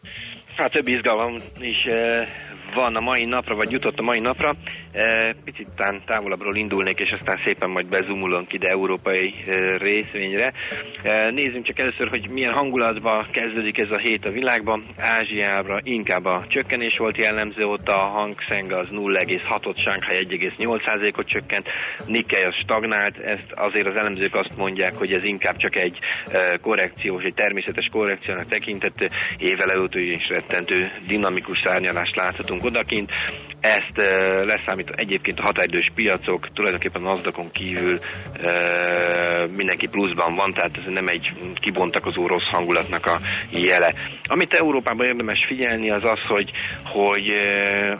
Hát 0.56 0.70
több 0.70 0.88
izgalom 0.88 1.36
is 1.58 1.84
eh, 1.84 2.28
van 2.74 2.96
a 2.96 3.00
mai 3.00 3.24
napra, 3.24 3.54
vagy 3.54 3.70
jutott 3.70 3.98
a 3.98 4.02
mai 4.02 4.18
napra. 4.18 4.54
Eh, 4.92 5.30
Picit 5.44 5.68
tán 5.76 6.02
távolabbról 6.06 6.56
indulnék, 6.56 7.00
és 7.00 7.10
aztán 7.18 7.40
szépen 7.44 7.70
majd 7.70 7.86
bezumulunk 7.86 8.52
ide 8.52 8.68
európai 8.68 9.34
eh, 9.46 9.78
részvényre. 9.78 10.52
Eh, 11.02 11.30
Nézzünk 11.30 11.64
csak 11.64 11.78
először, 11.78 12.08
hogy 12.08 12.28
milyen 12.28 12.52
hangulatban 12.52 13.26
kezdődik 13.30 13.78
ez 13.78 13.90
a 13.90 13.98
hét 13.98 14.24
a 14.24 14.30
világban. 14.30 14.86
Ázsiára 14.98 15.80
inkább 15.82 16.24
a 16.24 16.44
csökkenés 16.48 16.96
volt 16.98 17.16
jellemző, 17.16 17.64
ott 17.64 17.88
a 17.88 17.96
Hang 17.96 18.40
Seng 18.40 18.72
az 18.72 18.88
0,6-ot, 18.90 19.76
Shanghai 19.76 20.26
1,8%-ot 20.28 21.28
csökkent, 21.28 21.66
Nikkei 22.06 22.42
az 22.42 22.54
stagnált, 22.54 23.18
ezt 23.18 23.52
azért 23.54 23.86
az 23.86 23.96
elemzők 23.96 24.34
azt 24.34 24.56
mondják, 24.56 24.94
hogy 24.96 25.12
ez 25.12 25.24
inkább 25.24 25.56
csak 25.56 25.76
egy 25.76 25.98
korrekciós, 26.62 27.22
egy 27.22 27.34
természetes 27.34 27.88
korrekciónak 27.92 28.48
tekintett, 28.48 29.10
évvel 29.38 29.70
előtt 29.70 29.94
is 29.94 30.28
rettentő 30.28 30.90
dinamikus 31.06 31.60
szárnyalást 31.64 32.16
láthatunk 32.16 32.63
odakint. 32.64 33.10
Ezt 33.60 33.96
uh, 33.96 34.44
leszámít 34.46 34.90
egyébként 34.96 35.38
a 35.38 35.42
határidős 35.42 35.90
piacok, 35.94 36.48
tulajdonképpen 36.52 37.04
a 37.04 37.12
nasdaq 37.12 37.50
kívül 37.52 37.98
uh, 37.98 39.50
mindenki 39.56 39.86
pluszban 39.86 40.34
van, 40.34 40.52
tehát 40.52 40.76
ez 40.76 40.92
nem 40.92 41.08
egy 41.08 41.32
kibontakozó 41.54 42.26
rossz 42.26 42.50
hangulatnak 42.50 43.06
a 43.06 43.20
jele. 43.50 43.94
Amit 44.28 44.54
Európában 44.54 45.06
érdemes 45.06 45.44
figyelni 45.46 45.90
az 45.90 46.04
az, 46.04 46.20
hogy, 46.28 46.50
hogy 46.84 47.32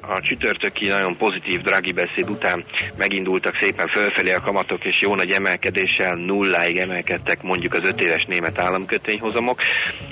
a 0.01 0.21
csütörtöki 0.21 0.87
nagyon 0.87 1.17
pozitív 1.17 1.61
Draghi 1.61 1.93
beszéd 1.93 2.31
után 2.31 2.65
megindultak 2.97 3.59
szépen 3.61 3.89
fölfelé 3.89 4.33
a 4.33 4.41
kamatok, 4.41 4.85
és 4.85 5.01
jó 5.01 5.15
nagy 5.15 5.31
emelkedéssel 5.31 6.15
nulláig 6.15 6.77
emelkedtek 6.77 7.43
mondjuk 7.43 7.73
az 7.73 7.89
öt 7.89 8.01
éves 8.01 8.25
német 8.29 8.59
államkötvényhozamok. 8.59 9.59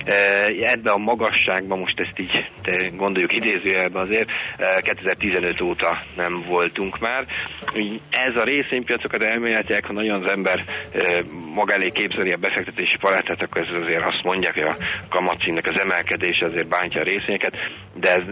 Uh, 0.06 0.70
ebbe 0.72 0.90
a 0.90 0.98
magasságban, 0.98 1.78
most 1.78 2.00
ezt 2.00 2.18
így 2.18 2.50
te 2.62 2.90
gondoljuk 2.96 3.34
idézőjelben 3.34 4.02
azért, 4.02 4.28
2015 4.80 5.60
óta 5.60 6.02
nem 6.16 6.44
voltunk 6.48 6.98
már. 6.98 7.26
Ez 8.10 8.36
a 8.36 8.44
részvénypiacokat 8.44 9.22
elméletileg, 9.22 9.84
ha 9.84 9.92
nagyon 9.92 10.22
az 10.22 10.30
ember 10.30 10.64
maga 11.54 11.72
elé 11.72 11.90
képzeli 11.90 12.32
a 12.32 12.36
befektetési 12.36 12.96
palátát, 13.00 13.42
akkor 13.42 13.60
ez 13.60 13.82
azért 13.82 14.04
azt 14.04 14.22
mondják, 14.22 14.54
hogy 14.54 14.62
a 14.62 14.76
kamatszínnek 15.08 15.66
az 15.66 15.80
emelkedése 15.80 16.44
azért 16.44 16.68
bántja 16.68 17.00
a 17.00 17.04
részvényeket, 17.04 17.56
de 17.94 18.10
ez 18.10 18.24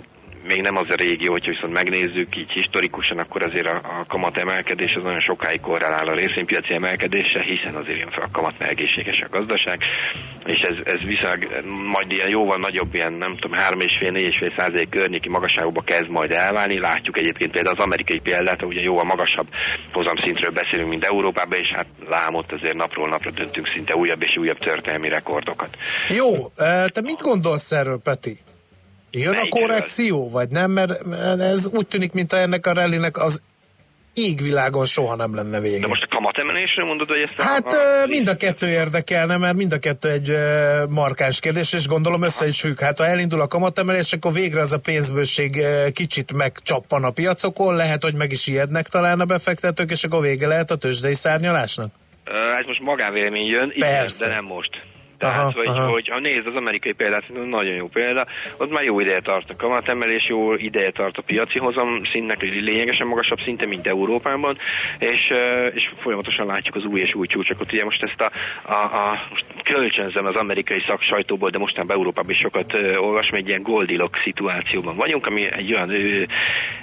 még 0.49 0.61
nem 0.61 0.77
az 0.77 0.87
a 0.89 0.95
régió, 0.95 1.33
hogyha 1.33 1.51
viszont 1.51 1.73
megnézzük 1.73 2.37
így 2.37 2.51
historikusan, 2.51 3.19
akkor 3.19 3.43
azért 3.43 3.67
a, 3.67 3.77
a 3.77 4.05
kamat 4.09 4.37
emelkedés 4.37 4.93
az 4.97 5.03
nagyon 5.03 5.21
sokáig 5.21 5.61
korrelál 5.61 6.09
a 6.09 6.15
részvénypiaci 6.15 6.75
emelkedéssel, 6.75 7.43
hiszen 7.43 7.75
azért 7.75 7.99
jön 7.99 8.11
fel 8.11 8.23
a 8.23 8.31
kamat, 8.33 8.59
mert 8.59 8.71
egészséges 8.71 9.21
a 9.21 9.29
gazdaság, 9.37 9.79
és 10.47 10.59
ez, 10.59 10.77
ez 10.95 11.01
viszonylag 11.01 11.41
majd 11.95 12.13
ilyen 12.13 12.29
jóval 12.29 12.57
nagyobb, 12.57 12.95
ilyen 12.95 13.13
nem 13.13 13.37
tudom, 13.37 13.59
3,5-4,5 13.59 14.57
százalék 14.57 14.89
környéki 14.89 15.29
magasságokba 15.29 15.81
kezd 15.81 16.09
majd 16.09 16.31
elválni. 16.31 16.79
Látjuk 16.79 17.19
egyébként 17.19 17.53
például 17.53 17.77
az 17.77 17.85
amerikai 17.85 18.19
példát, 18.19 18.63
ugye 18.63 18.81
jóval 18.81 19.05
magasabb 19.05 19.49
hozamszintről 19.93 20.51
beszélünk, 20.51 20.89
mint 20.89 21.05
Európában, 21.05 21.59
és 21.59 21.71
hát 21.75 21.87
lámott 22.09 22.53
azért 22.53 22.77
napról 22.77 23.09
napra 23.09 23.31
döntünk 23.31 23.67
szinte 23.75 23.95
újabb 23.97 24.23
és 24.23 24.37
újabb 24.37 24.59
történelmi 24.59 25.09
rekordokat. 25.09 25.77
Jó, 26.09 26.33
eh, 26.57 26.85
te 26.89 27.01
mit 27.01 27.21
gondolsz 27.21 27.73
erről, 27.73 28.01
Peti? 28.03 28.39
Jön 29.11 29.35
a 29.35 29.49
korrekció, 29.49 30.31
vagy 30.31 30.49
nem? 30.49 30.71
Mert 30.71 31.41
ez 31.41 31.69
úgy 31.73 31.87
tűnik, 31.87 32.13
mint 32.13 32.33
ennek 32.33 32.67
a 32.67 32.73
rallynek 32.73 33.17
az 33.17 33.43
égvilágon 34.15 34.85
soha 34.85 35.17
nem 35.17 35.35
lenne 35.35 35.61
vége. 35.61 35.81
De 35.81 35.87
most 35.87 36.03
a 36.03 36.07
kamatemelésre 36.15 36.85
mondod, 36.85 37.09
hogy 37.09 37.21
ezt 37.21 37.39
a, 37.39 37.43
Hát 37.43 37.73
a, 37.73 38.03
ö, 38.03 38.07
mind 38.07 38.29
a 38.29 38.37
kettő 38.37 38.69
érdekelne, 38.69 39.37
mert 39.37 39.57
mind 39.57 39.73
a 39.73 39.79
kettő 39.79 40.11
egy 40.11 40.33
markáns 40.89 41.41
kérdés, 41.41 41.73
és 41.73 41.87
gondolom 41.87 42.23
össze 42.23 42.47
is 42.47 42.61
függ. 42.61 42.81
Hát 42.81 42.99
ha 42.99 43.07
elindul 43.07 43.41
a 43.41 43.47
kamatemelés, 43.47 44.13
akkor 44.13 44.33
végre 44.33 44.61
az 44.61 44.73
a 44.73 44.79
pénzbőség 44.79 45.65
kicsit 45.93 46.33
megcsappan 46.33 47.05
a 47.05 47.11
piacokon, 47.11 47.77
lehet, 47.77 48.03
hogy 48.03 48.15
meg 48.15 48.33
is 48.33 48.47
ijednek 48.47 48.89
talán 48.89 49.21
a 49.21 49.25
befektetők, 49.25 49.91
és 49.91 50.05
akkor 50.05 50.21
vége 50.21 50.47
lehet 50.47 50.71
a 50.71 50.77
tőzsdei 50.77 51.15
szárnyalásnak? 51.15 51.93
Ez 52.59 52.67
most 52.67 52.81
magánvélemény 52.81 53.47
jön, 53.47 53.73
igen, 53.75 53.89
Persze. 53.89 54.27
de 54.27 54.35
nem 54.35 54.45
most. 54.45 54.71
Tehát, 55.21 55.39
Aha, 55.39 55.53
hogy, 55.55 55.67
aha. 55.67 55.91
hogy 55.91 56.09
ha 56.09 56.19
nézd 56.19 56.47
az 56.47 56.55
amerikai 56.55 56.93
példát, 56.93 57.21
szerintem 57.27 57.49
nagyon 57.49 57.75
jó 57.75 57.87
példa, 57.87 58.27
ott 58.57 58.71
már 58.71 58.83
jó 58.83 59.01
ideje 59.01 59.21
tart 59.21 59.51
a 59.51 59.57
kamatemelés, 59.57 60.29
jó 60.29 60.55
ideje 60.55 60.91
tart 60.91 61.17
a 61.17 61.23
piaci 61.23 61.59
hozam 61.59 62.01
szintnek 62.13 62.41
lényegesen 62.41 63.07
magasabb 63.07 63.41
szinte, 63.41 63.67
mint 63.67 63.87
Európában, 63.87 64.57
és, 64.99 65.21
és 65.75 65.91
folyamatosan 66.03 66.47
látjuk 66.47 66.75
az 66.75 66.85
új 66.85 67.01
és 67.01 67.15
új 67.15 67.27
csúcsokat. 67.27 67.73
Ugye 67.73 67.85
most 67.85 68.03
ezt 68.03 68.21
a, 68.21 68.31
a, 68.73 68.75
a 68.75 69.27
most 69.31 69.45
kölcsönzem 69.63 70.27
az 70.27 70.35
amerikai 70.35 70.85
szaksajtóból, 70.89 71.51
de 71.51 71.59
mostanában 71.59 71.97
Európában 71.97 72.31
is 72.31 72.39
sokat 72.39 72.73
olvasom, 72.97 73.35
egy 73.35 73.49
ilyen 73.49 73.63
Goldilocks 73.63 74.23
szituációban 74.23 74.97
vagyunk, 74.97 75.27
ami 75.27 75.53
egy 75.53 75.73
olyan 75.73 75.91
ö, 75.91 76.23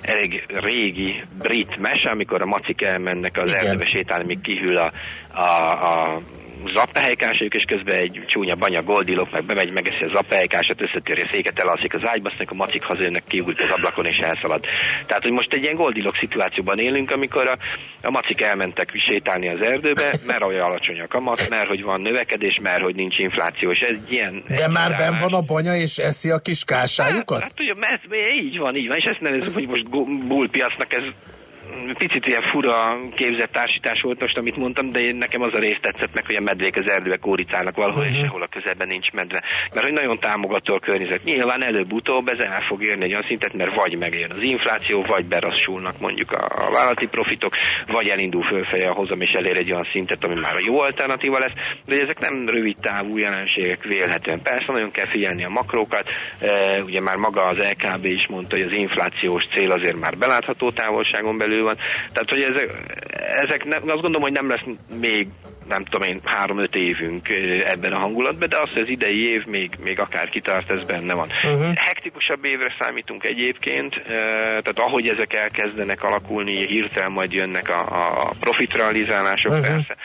elég 0.02 0.46
régi 0.48 1.24
brit 1.38 1.78
mese, 1.78 2.10
amikor 2.10 2.42
a 2.42 2.46
macik 2.46 2.82
elmennek 2.82 3.38
az 3.38 3.52
erdőbe 3.52 3.86
sétálni, 3.86 4.26
míg 4.26 4.42
kihűl 4.42 4.78
a, 4.78 4.92
a, 5.34 5.72
a 5.72 6.20
zappehelykásajuk, 6.66 7.54
és 7.54 7.64
közben 7.68 7.96
egy 7.96 8.24
csúnya 8.28 8.56
banya 8.56 8.84
goldilok 8.84 9.32
meg 9.32 9.46
bemegy, 9.46 9.72
megeszi 9.72 10.04
a 10.04 10.08
zappehelykáset, 10.08 10.82
összetöri 10.82 11.22
a 11.22 11.30
széket, 11.32 11.60
elalszik 11.60 11.94
az 11.94 12.02
ágyba, 12.06 12.30
aztán 12.30 12.48
a 12.50 12.54
macik 12.54 12.84
hazajönnek, 12.84 13.24
kiugrik 13.28 13.62
az 13.62 13.70
ablakon 13.76 14.06
és 14.06 14.18
elszalad. 14.18 14.66
Tehát, 15.06 15.24
hogy 15.24 15.32
most 15.32 15.54
egy 15.54 15.62
ilyen 15.62 15.76
goldilok 15.76 16.16
szituációban 16.20 16.80
élünk, 16.80 17.12
amikor 17.12 17.48
a, 17.48 17.58
a 18.02 18.10
macik 18.12 18.42
elmentek 18.42 18.90
sétálni 19.10 19.50
az 19.50 19.62
erdőbe, 19.62 20.14
mert 20.26 20.44
olyan 20.44 20.66
alacsony 20.66 21.00
a 21.00 21.08
kamat, 21.08 21.50
mert 21.50 21.68
hogy 21.68 21.84
van 21.84 22.02
növekedés, 22.02 22.60
mert 22.62 22.84
hogy 22.84 22.96
nincs 22.96 23.18
infláció, 23.18 23.72
és 23.72 23.80
ez 23.80 23.98
ilyen... 24.10 24.44
De 24.48 24.64
egy 24.64 24.72
már 24.72 24.96
ben 24.96 25.18
van 25.22 25.34
a 25.34 25.42
banya, 25.42 25.76
és 25.76 25.98
eszi 25.98 26.30
a 26.30 26.40
kis 26.40 26.64
kásájukat? 26.64 27.42
Hát 27.42 27.60
ugye, 27.60 27.74
mert, 27.76 28.02
így 28.42 28.58
van, 28.58 28.76
így 28.76 28.88
van, 28.88 28.98
és 28.98 29.04
ezt 29.04 29.22
nevezzük, 29.22 29.54
hogy 29.54 29.68
most 29.68 29.90
bullpiacnak 30.28 30.94
ez 30.94 31.04
picit 31.98 32.26
ilyen 32.26 32.42
fura 32.42 32.98
képzett 33.16 33.52
társítás 33.52 34.02
volt 34.02 34.20
most, 34.20 34.38
amit 34.38 34.56
mondtam, 34.58 34.92
de 34.92 35.00
én, 35.00 35.16
nekem 35.16 35.42
az 35.42 35.54
a 35.54 35.60
rész 35.60 35.78
tetszett 35.82 36.14
meg, 36.14 36.26
hogy 36.26 36.36
a 36.36 36.42
medvék 36.42 36.76
az 36.76 36.92
erdőbe 36.92 37.18
kóricálnak 37.18 37.76
valahol, 37.76 38.04
Mhm. 38.04 38.14
és 38.14 38.20
sehol 38.20 38.42
a 38.42 38.48
közelben 38.48 38.88
nincs 38.88 39.12
medve. 39.12 39.44
Mert 39.74 39.86
hogy 39.86 39.94
nagyon 39.96 40.20
támogató 40.20 40.74
a 40.74 40.80
környezet. 40.80 41.24
Nyilván 41.24 41.64
előbb-utóbb 41.64 42.28
ez 42.28 42.40
el 42.40 42.62
fog 42.68 42.84
érni 42.84 43.04
egy 43.04 43.12
olyan 43.12 43.26
szintet, 43.28 43.54
mert 43.54 43.76
vagy 43.76 43.98
megjön 43.98 44.32
az 44.32 44.42
infláció, 44.42 45.02
vagy 45.02 45.26
berassulnak 45.26 46.00
mondjuk 46.00 46.32
a, 46.32 46.68
a 46.68 46.72
vállalati 46.72 47.08
profitok, 47.08 47.54
vagy 47.88 48.08
elindul 48.08 48.44
fölfelé 48.44 48.86
a 48.86 48.94
hozam, 48.94 49.22
és 49.22 49.32
elér 49.32 49.58
egy 49.58 49.72
olyan 49.72 49.88
szintet, 49.92 50.24
ami 50.24 50.36
már 50.36 50.56
a 50.56 50.62
jó 50.66 50.80
alternatíva 50.80 51.40
lesz. 51.40 51.54
De 51.86 51.96
ezek 51.96 52.20
nem 52.20 52.50
rövid 52.50 52.78
távú 52.82 53.18
jelenségek 53.18 53.84
vélhetően. 53.84 54.42
Persze 54.42 54.72
nagyon 54.72 54.92
kell 54.92 55.08
figyelni 55.08 55.44
a 55.46 55.50
makrókat. 55.50 56.04
E, 56.40 56.82
ugye 56.84 57.02
már 57.02 57.16
maga 57.16 57.42
az 57.46 57.58
LKB 57.58 58.06
is 58.06 58.28
mondta, 58.30 58.56
hogy 58.56 58.66
az 58.66 58.78
inflációs 58.78 59.44
cél 59.54 59.72
azért 59.72 60.00
már 60.00 60.18
belátható 60.18 60.72
távolságon 60.72 61.38
belül 61.38 61.57
van. 61.62 61.78
Tehát, 62.14 62.30
hogy 62.30 62.42
ezek, 62.42 62.70
ezek 63.46 63.66
nem, 63.66 63.82
azt 63.82 64.02
gondolom, 64.02 64.22
hogy 64.22 64.32
nem 64.32 64.50
lesz 64.50 64.64
még 65.00 65.28
nem 65.68 65.86
tudom 65.86 66.08
én, 66.08 66.20
három-öt 66.24 66.76
évünk 66.76 67.30
ebben 67.66 67.94
a 67.94 67.98
hangulatban, 68.00 68.50
de 68.50 68.60
az, 68.60 68.70
hogy 68.70 68.82
az 68.82 68.90
idei 68.90 69.30
év 69.30 69.46
még, 69.46 69.72
még 69.84 70.00
akár 70.00 70.30
kitart, 70.30 70.72
ez 70.72 70.84
benne 70.84 71.14
van. 71.14 71.28
Uh-huh. 71.44 71.76
Hektikusabb 71.76 72.46
évre 72.46 72.76
számítunk 72.80 73.26
egyébként, 73.26 74.02
tehát 74.64 74.80
ahogy 74.80 75.08
ezek 75.08 75.34
elkezdenek 75.34 76.04
alakulni, 76.04 76.66
hirtelen 76.66 77.12
majd 77.12 77.32
jönnek 77.32 77.70
a, 77.70 77.82
a 78.22 78.32
profitrealizálások 78.40 79.52
Mhm. 79.52 79.60
uh-huh. 79.60 79.76
persze. 79.76 79.96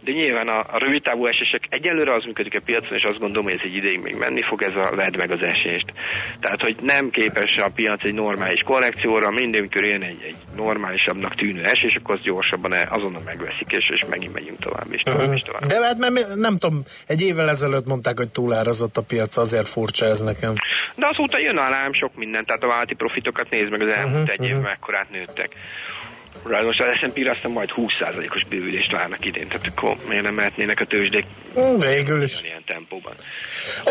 De 0.00 0.12
nyilván 0.12 0.48
a, 0.48 0.58
a 0.58 0.78
rövidtávú 0.78 1.26
esések 1.26 1.62
egyelőre 1.68 2.14
az 2.14 2.24
működik 2.24 2.56
a 2.56 2.60
piacon, 2.64 2.96
és 2.96 3.02
azt 3.02 3.18
gondolom, 3.18 3.44
hogy 3.44 3.58
ez 3.58 3.64
egy 3.64 3.74
ideig 3.74 4.00
még 4.00 4.16
menni 4.16 4.42
fog, 4.42 4.62
ez 4.62 4.74
a 4.74 4.94
led 4.94 5.16
meg 5.16 5.30
az 5.30 5.42
esést. 5.42 5.92
Tehát, 6.40 6.62
hogy 6.62 6.76
nem 6.82 7.10
képes 7.10 7.56
a 7.56 7.68
piac 7.74 8.04
egy 8.04 8.14
normális 8.14 8.62
korrekcióra, 8.62 9.30
mindenkor 9.30 9.84
jön 9.84 10.02
egy, 10.02 10.22
egy 10.26 10.36
normálisabbnak 10.56 11.34
tűnő 11.34 11.62
esés, 11.64 11.94
akkor 11.94 12.14
az 12.14 12.22
gyorsabban 12.22 12.72
azonnal 12.88 13.22
megveszik, 13.24 13.70
és, 13.70 13.88
és 13.92 14.04
megint 14.10 14.32
megyünk 14.32 14.58
tovább, 14.58 14.86
és 14.90 15.02
tovább, 15.04 15.32
és 15.34 15.42
tovább. 15.42 15.66
De 15.66 15.82
hát 15.84 16.10
mi- 16.10 16.20
nem 16.34 16.56
tudom, 16.56 16.82
egy 17.06 17.20
évvel 17.22 17.48
ezelőtt 17.48 17.86
mondták, 17.86 18.16
hogy 18.18 18.28
túlárazott 18.28 18.96
a 18.96 19.02
piac, 19.02 19.36
azért 19.36 19.68
furcsa 19.68 20.06
ez 20.06 20.20
nekem. 20.22 20.52
De 20.94 21.06
azóta 21.06 21.38
jön 21.38 21.56
alám 21.56 21.92
sok 21.92 22.10
minden, 22.14 22.44
tehát 22.44 22.62
a 22.62 22.66
vállalati 22.66 22.94
profitokat 22.94 23.50
nézd 23.50 23.70
meg, 23.70 23.80
az 23.80 23.94
elmúlt 23.94 24.22
Mhm, 24.22 24.30
egy 24.30 24.44
évben 24.44 24.60
mekkorát 24.62 25.10
nőttek. 25.10 25.50
Rá 26.46 26.60
most 26.60 26.80
az 26.80 26.86
S&P-re 27.00 27.30
aztán 27.30 27.52
majd 27.52 27.70
20%-os 27.76 28.44
bővülést 28.48 28.92
várnak 28.92 29.24
idén, 29.24 29.48
tehát 29.48 29.66
akkor 29.66 29.96
miért 30.08 30.22
nem 30.22 30.34
mehetnének 30.34 30.80
a 30.80 30.84
tőzsdék 30.84 31.24
Hm, 31.54 31.78
Végül 31.78 32.22
is. 32.22 32.42
ilyen 32.42 32.62
tempóban. 32.66 33.12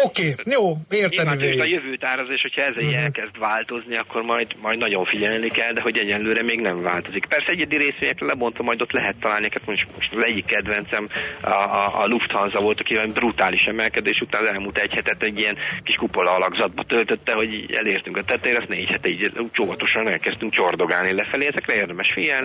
Oké, 0.05 0.35
jó, 0.45 0.73
érteni 0.89 1.29
tőzsde 1.29 1.61
a 1.61 1.63
végig. 1.65 1.71
jövőt 1.73 2.03
áraz, 2.03 2.27
és 2.29 2.41
hogyha 2.41 2.61
ez 2.61 2.75
Mhm. 2.75 2.93
elkezd 2.93 3.39
változni, 3.39 3.97
akkor 3.97 4.21
majd, 4.21 4.47
majd 4.61 4.77
nagyon 4.79 5.05
figyelni 5.05 5.47
kell, 5.49 5.73
de 5.73 5.81
hogy 5.81 5.97
egyenlőre 5.97 6.43
még 6.43 6.59
nem 6.59 6.81
változik. 6.81 7.25
Persze 7.25 7.51
egyedi 7.51 7.77
részvényekre 7.77 8.25
lebontva 8.25 8.63
majd 8.63 8.81
ott 8.81 8.91
lehet 8.91 9.15
találni, 9.19 9.47
hát 9.51 9.65
most, 9.65 9.85
most 9.95 10.13
az 10.15 10.25
egyik 10.25 10.45
kedvencem 10.45 11.09
a, 11.41 11.49
a, 11.53 12.01
a 12.01 12.07
Lufthansa 12.07 12.59
volt, 12.61 12.79
aki 12.79 12.95
olyan 12.95 13.11
brutális 13.13 13.63
emelkedés 13.63 14.19
után 14.19 14.41
az 14.41 14.47
elmúlt 14.47 14.77
egy 14.77 14.93
hetet 14.93 15.23
egy 15.23 15.39
ilyen 15.39 15.57
kis 15.83 15.95
kupola 15.95 16.31
alakzatba 16.31 16.83
töltötte, 16.83 17.33
hogy 17.33 17.65
elértünk 17.73 18.17
a 18.17 18.23
tetejére, 18.23 18.59
azt 18.59 18.69
négy 18.69 18.89
hete 18.89 19.09
így 19.09 19.31
óvatosan 19.61 20.07
elkezdtünk 20.07 20.53
csordogálni 20.53 21.13
lefelé, 21.13 21.45
ezekre 21.47 21.73
érdemes 21.75 22.11
figyelni, 22.13 22.42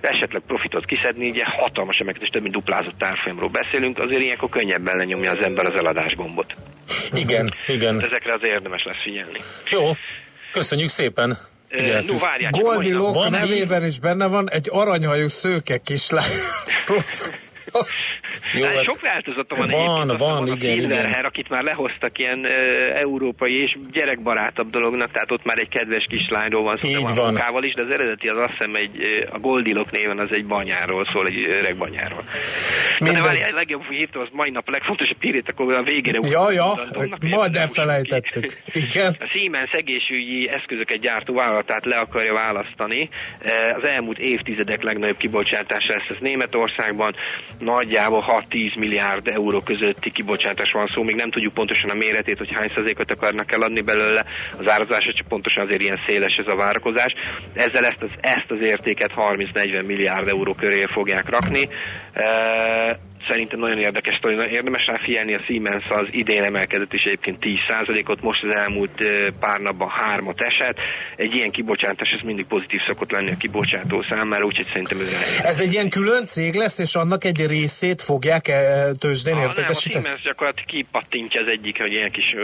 esetleg 0.00 0.42
profitot 0.46 0.84
kiszedni, 0.84 1.28
ugye 1.28 1.44
hatalmas 1.44 1.96
emelkedés, 1.98 2.28
több 2.28 2.42
mint 2.42 2.54
duplázott 2.54 3.02
árfolyamról 3.02 3.48
beszélünk, 3.48 3.98
azért 3.98 4.20
ilyenkor 4.20 4.48
könnyebben 4.48 4.96
lenyomja 4.96 5.30
az 5.30 5.44
ember 5.44 5.64
az 5.66 5.78
eladás 5.78 6.14
gombot. 6.14 6.54
Igen, 7.14 7.52
igen. 7.66 8.00
Ezekre 8.00 8.32
az 8.32 8.40
érdemes 8.42 8.82
lesz 8.84 9.02
figyelni. 9.02 9.38
Jó, 9.70 9.92
köszönjük 10.52 10.88
szépen. 10.88 11.38
Figyeltük. 11.68 12.10
No, 12.10 12.18
várják, 12.18 12.52
csak 12.52 12.64
a 12.64 12.66
mai 12.66 12.74
nap- 12.74 12.84
Goldilocks 12.84 13.14
Van 13.14 13.30
nevében 13.30 13.84
is 13.84 13.98
benne 13.98 14.26
van 14.26 14.50
egy 14.50 14.68
aranyhajú 14.70 15.28
szőke 15.28 15.78
kislány. 15.78 16.30
Jó, 18.52 18.64
Hát 18.64 18.74
hát 18.74 18.84
sok 18.84 19.00
változata 19.00 19.54
van, 19.56 19.68
van, 19.70 19.70
egyébként, 19.70 20.10
aztán 20.10 20.28
van, 20.28 20.42
a 20.48 20.54
igen, 20.54 20.78
Silverhair, 20.78 21.08
igen. 21.08 21.24
akit 21.24 21.48
már 21.48 21.62
lehoztak 21.62 22.18
ilyen 22.18 22.44
ö, 22.44 22.56
európai 22.94 23.62
és 23.62 23.78
gyerekbarátabb 23.92 24.70
dolognak, 24.70 25.10
tehát 25.10 25.30
ott 25.30 25.44
már 25.44 25.58
egy 25.58 25.68
kedves 25.68 26.06
kislányról 26.08 26.62
van 26.62 26.78
szó, 26.82 26.88
Így 26.88 26.94
de 26.94 27.00
van, 27.02 27.14
van. 27.14 27.24
munkával 27.24 27.64
is, 27.64 27.74
de 27.74 27.82
az 27.82 27.90
eredeti 27.90 28.28
az 28.28 28.38
azt 28.38 28.52
hiszem 28.58 28.74
egy, 28.74 28.94
a 29.32 29.38
Goldilok 29.38 29.90
néven 29.90 30.18
az 30.18 30.28
egy 30.30 30.46
banyáról 30.46 31.04
szól, 31.12 31.26
egy 31.26 31.46
öreg 31.48 31.76
banyáról. 31.76 32.24
Na, 32.98 33.12
de 33.12 33.22
várj, 33.22 33.42
a 33.42 33.54
legjobb 33.54 33.82
írtam, 33.90 34.22
az 34.22 34.28
mai 34.32 34.50
nap 34.50 34.68
a 34.68 34.70
legfontosabb 34.70 35.20
hírét, 35.20 35.50
akkor 35.50 35.72
a 35.74 35.82
végére 35.82 36.18
Ja, 36.28 36.50
ja, 36.50 36.68
hogy 36.92 37.10
majd 37.20 37.56
elfelejtettük. 37.56 38.62
Igen. 38.72 39.16
a 39.20 39.26
Siemens 39.32 39.70
egészségügyi 39.70 40.48
eszközöket 40.52 41.00
gyártó 41.00 41.34
vállalatát 41.34 41.84
le 41.84 41.96
akarja 41.96 42.32
választani. 42.32 43.08
Az 43.76 43.88
elmúlt 43.88 44.18
évtizedek 44.18 44.82
legnagyobb 44.82 45.16
kibocsátása 45.16 45.92
lesz 45.92 46.08
ez 46.08 46.16
Németországban. 46.20 47.14
Nagyjából 47.58 48.20
6-10 48.50 48.78
milliárd 48.78 49.28
euró 49.28 49.60
közötti 49.60 50.10
kibocsátás 50.10 50.70
van 50.72 50.90
szó. 50.94 51.02
Még 51.02 51.14
nem 51.14 51.30
tudjuk 51.30 51.54
pontosan 51.54 51.90
a 51.90 51.94
méretét, 51.94 52.38
hogy 52.38 52.52
hány 52.54 52.68
százalékot 52.74 53.12
akarnak 53.12 53.52
eladni 53.52 53.80
belőle. 53.80 54.24
Az 54.58 54.68
árazásra 54.68 55.12
csak 55.12 55.28
pontosan 55.28 55.64
azért 55.64 55.82
ilyen 55.82 56.00
széles 56.06 56.36
ez 56.36 56.52
a 56.52 56.56
várakozás. 56.56 57.14
Ezzel 57.52 57.84
ezt 57.84 58.02
az, 58.02 58.10
ezt 58.20 58.50
az 58.50 58.58
értéket 58.60 59.12
30-40 59.16 59.86
milliárd 59.86 60.28
euró 60.28 60.52
köré 60.52 60.84
fogják 60.92 61.28
rakni. 61.28 61.68
Eh, 63.20 63.28
szerintem 63.28 63.58
nagyon 63.58 63.78
érdekes 63.78 64.18
nagyon 64.22 64.48
érdemes 64.48 64.86
rá 64.86 64.96
figyelni, 65.04 65.34
a 65.34 65.42
Siemens 65.46 65.88
az 65.88 66.06
idén 66.10 66.42
emelkedett 66.42 66.92
is 66.92 67.02
egyébként 67.02 67.38
10%-ot, 67.40 68.22
most 68.22 68.44
az 68.44 68.54
elmúlt 68.54 69.04
pár 69.40 69.60
napban 69.60 69.88
hármat 69.88 70.40
esett. 70.40 70.76
Egy 71.16 71.34
ilyen 71.34 71.50
kibocsátás, 71.50 72.08
ez 72.18 72.24
mindig 72.24 72.46
pozitív 72.46 72.80
szokott 72.86 73.10
lenni 73.10 73.30
a 73.30 73.36
kibocsátó 73.36 74.02
számára, 74.02 74.44
úgyhogy 74.44 74.66
szerintem 74.66 74.98
ez 75.00 75.06
elég. 75.06 75.40
Ez 75.42 75.60
egy 75.60 75.72
ilyen 75.72 75.88
külön 75.88 76.24
cég 76.24 76.54
lesz, 76.54 76.78
és 76.78 76.94
annak 76.94 77.24
egy 77.24 77.46
részét 77.46 78.02
fogják 78.02 78.48
e, 78.48 78.90
tőzsdén 78.98 79.34
Ah, 79.34 79.40
nem, 79.40 79.48
a 79.48 79.50
értékesíteni? 79.50 80.04
Siemens 80.04 80.22
gyakorlatilag 80.22 80.68
kipattintja 80.68 81.40
az 81.40 81.46
egyik, 81.46 81.80
hogy 81.80 81.92
ilyen 81.92 82.10
kis 82.10 82.34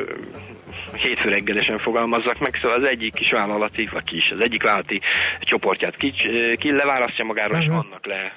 hétfő 0.93 1.28
reggelesen 1.28 1.78
fogalmazzak 1.78 2.39
meg, 2.39 2.59
szóval 2.61 2.82
az 2.82 2.89
egyik 2.89 3.14
kis 3.14 3.30
vállalati, 3.30 3.89
vagy 3.93 4.05
kis, 4.05 4.30
az 4.30 4.41
egyik 4.41 4.62
vállalati 4.62 5.01
csoportját 5.41 5.97
ki, 5.97 6.12
ki 6.59 6.72
leválasztja 6.72 7.24
magáról, 7.24 7.61
és 7.61 7.66
Mhm. 7.66 7.76
annak 7.76 8.07
le 8.07 8.32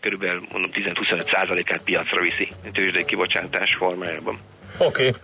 körülbelül 0.00 0.42
mondom 0.52 0.70
10-25 0.70 1.32
százalékát 1.32 1.82
piacra 1.84 2.20
viszi 2.20 2.48
tőzsdei 2.72 3.04
kibocsátás 3.04 3.74
formájában. 3.78 4.38
Oké. 4.78 5.08
Okay. 5.08 5.20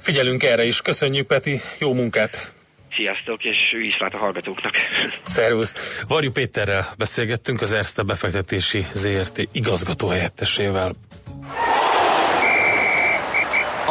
Figyelünk 0.00 0.42
erre 0.42 0.64
is. 0.64 0.80
Köszönjük, 0.80 1.26
Peti. 1.26 1.60
Jó 1.78 1.92
munkát. 1.94 2.52
Sziasztok, 2.96 3.44
és 3.44 3.56
viszlát 3.78 4.14
a 4.14 4.18
hallgatóknak. 4.18 4.74
Szervusz. 5.24 6.02
Varjú 6.08 6.32
Péterrel 6.32 6.86
beszélgettünk 6.98 7.60
az 7.60 7.72
Erste 7.72 8.02
befektetési 8.02 8.86
ZRT 8.94 9.48
igazgató 9.52 10.08
helyettesével. 10.08 10.92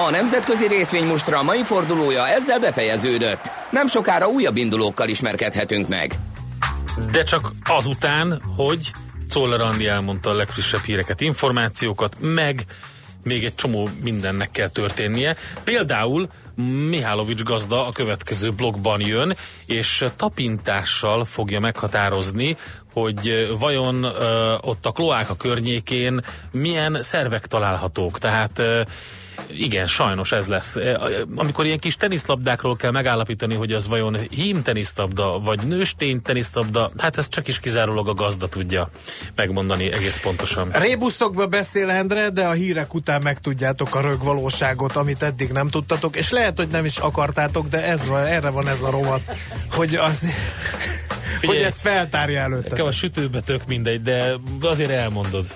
A 0.05 0.09
nemzetközi 0.11 0.67
részvénymustra 0.67 1.43
mai 1.43 1.63
fordulója 1.63 2.27
ezzel 2.27 2.59
befejeződött. 2.59 3.51
Nem 3.69 3.87
sokára 3.87 4.27
újabb 4.27 4.57
indulókkal 4.57 5.09
ismerkedhetünk 5.09 5.87
meg. 5.87 6.13
De 7.11 7.23
csak 7.23 7.51
azután, 7.63 8.41
hogy 8.55 8.91
Czoller 9.29 9.61
Andi 9.61 9.87
elmondta 9.87 10.29
a 10.29 10.33
legfrissebb 10.33 10.81
híreket, 10.81 11.21
információkat, 11.21 12.15
meg 12.19 12.65
még 13.23 13.45
egy 13.45 13.55
csomó 13.55 13.89
mindennek 14.03 14.51
kell 14.51 14.67
történnie. 14.67 15.35
Például 15.63 16.29
Mihálovics 16.89 17.43
gazda 17.43 17.87
a 17.87 17.91
következő 17.91 18.49
blogban 18.49 19.01
jön, 19.01 19.37
és 19.65 20.05
tapintással 20.15 21.25
fogja 21.25 21.59
meghatározni, 21.59 22.57
hogy 22.93 23.49
vajon 23.59 24.03
ö, 24.03 24.55
ott 24.61 24.85
a 24.85 24.91
kloáka 24.91 25.35
környékén 25.35 26.23
milyen 26.51 26.97
szervek 27.01 27.47
találhatók. 27.47 28.19
Tehát 28.19 28.59
ö, 28.59 28.81
igen, 29.49 29.87
sajnos 29.87 30.31
ez 30.31 30.47
lesz. 30.47 30.75
E, 30.75 30.99
Amikor 31.35 31.65
ilyen 31.65 31.79
kis 31.79 31.95
teniszlabdákról 31.95 32.75
kell 32.75 32.91
megállapítani, 32.91 33.55
hogy 33.55 33.71
az 33.71 33.87
vajon 33.87 34.17
hím 34.29 34.61
teniszlabda, 34.61 35.39
vagy 35.39 35.67
nőstény 35.67 36.21
teniszlabda, 36.21 36.89
hát 36.97 37.17
ez 37.17 37.29
csak 37.29 37.47
is 37.47 37.59
kizárólag 37.59 38.07
a 38.07 38.13
gazda 38.13 38.47
tudja 38.47 38.89
megmondani 39.35 39.91
egész 39.91 40.17
pontosan. 40.17 40.69
Rébuszokba 40.71 41.47
beszél 41.47 41.89
Endre, 41.89 42.29
de 42.29 42.45
a 42.45 42.51
hírek 42.51 42.93
után 42.93 43.21
megtudjátok 43.23 43.95
a 43.95 44.01
rögvalóságot, 44.01 44.95
amit 44.95 45.23
eddig 45.23 45.51
nem 45.51 45.67
tudtatok, 45.67 46.15
és 46.15 46.31
lehet, 46.31 46.57
hogy 46.57 46.67
nem 46.67 46.85
is 46.85 46.97
akartátok, 46.97 47.67
de 47.67 47.83
ez 47.83 48.07
van, 48.07 48.25
erre 48.25 48.49
van 48.49 48.67
ez 48.67 48.83
a 48.83 48.89
rovat, 48.89 49.21
hogy, 49.71 49.95
az, 49.95 50.27
hogy 51.41 51.55
ezt 51.55 51.81
feltárja 51.81 52.39
előtte. 52.39 52.69
Nekem 52.69 52.85
a 52.85 52.91
sütőbe 52.91 53.39
tök 53.41 53.65
mindegy, 53.67 54.01
de 54.01 54.33
azért 54.61 54.91
elmondod. 54.91 55.47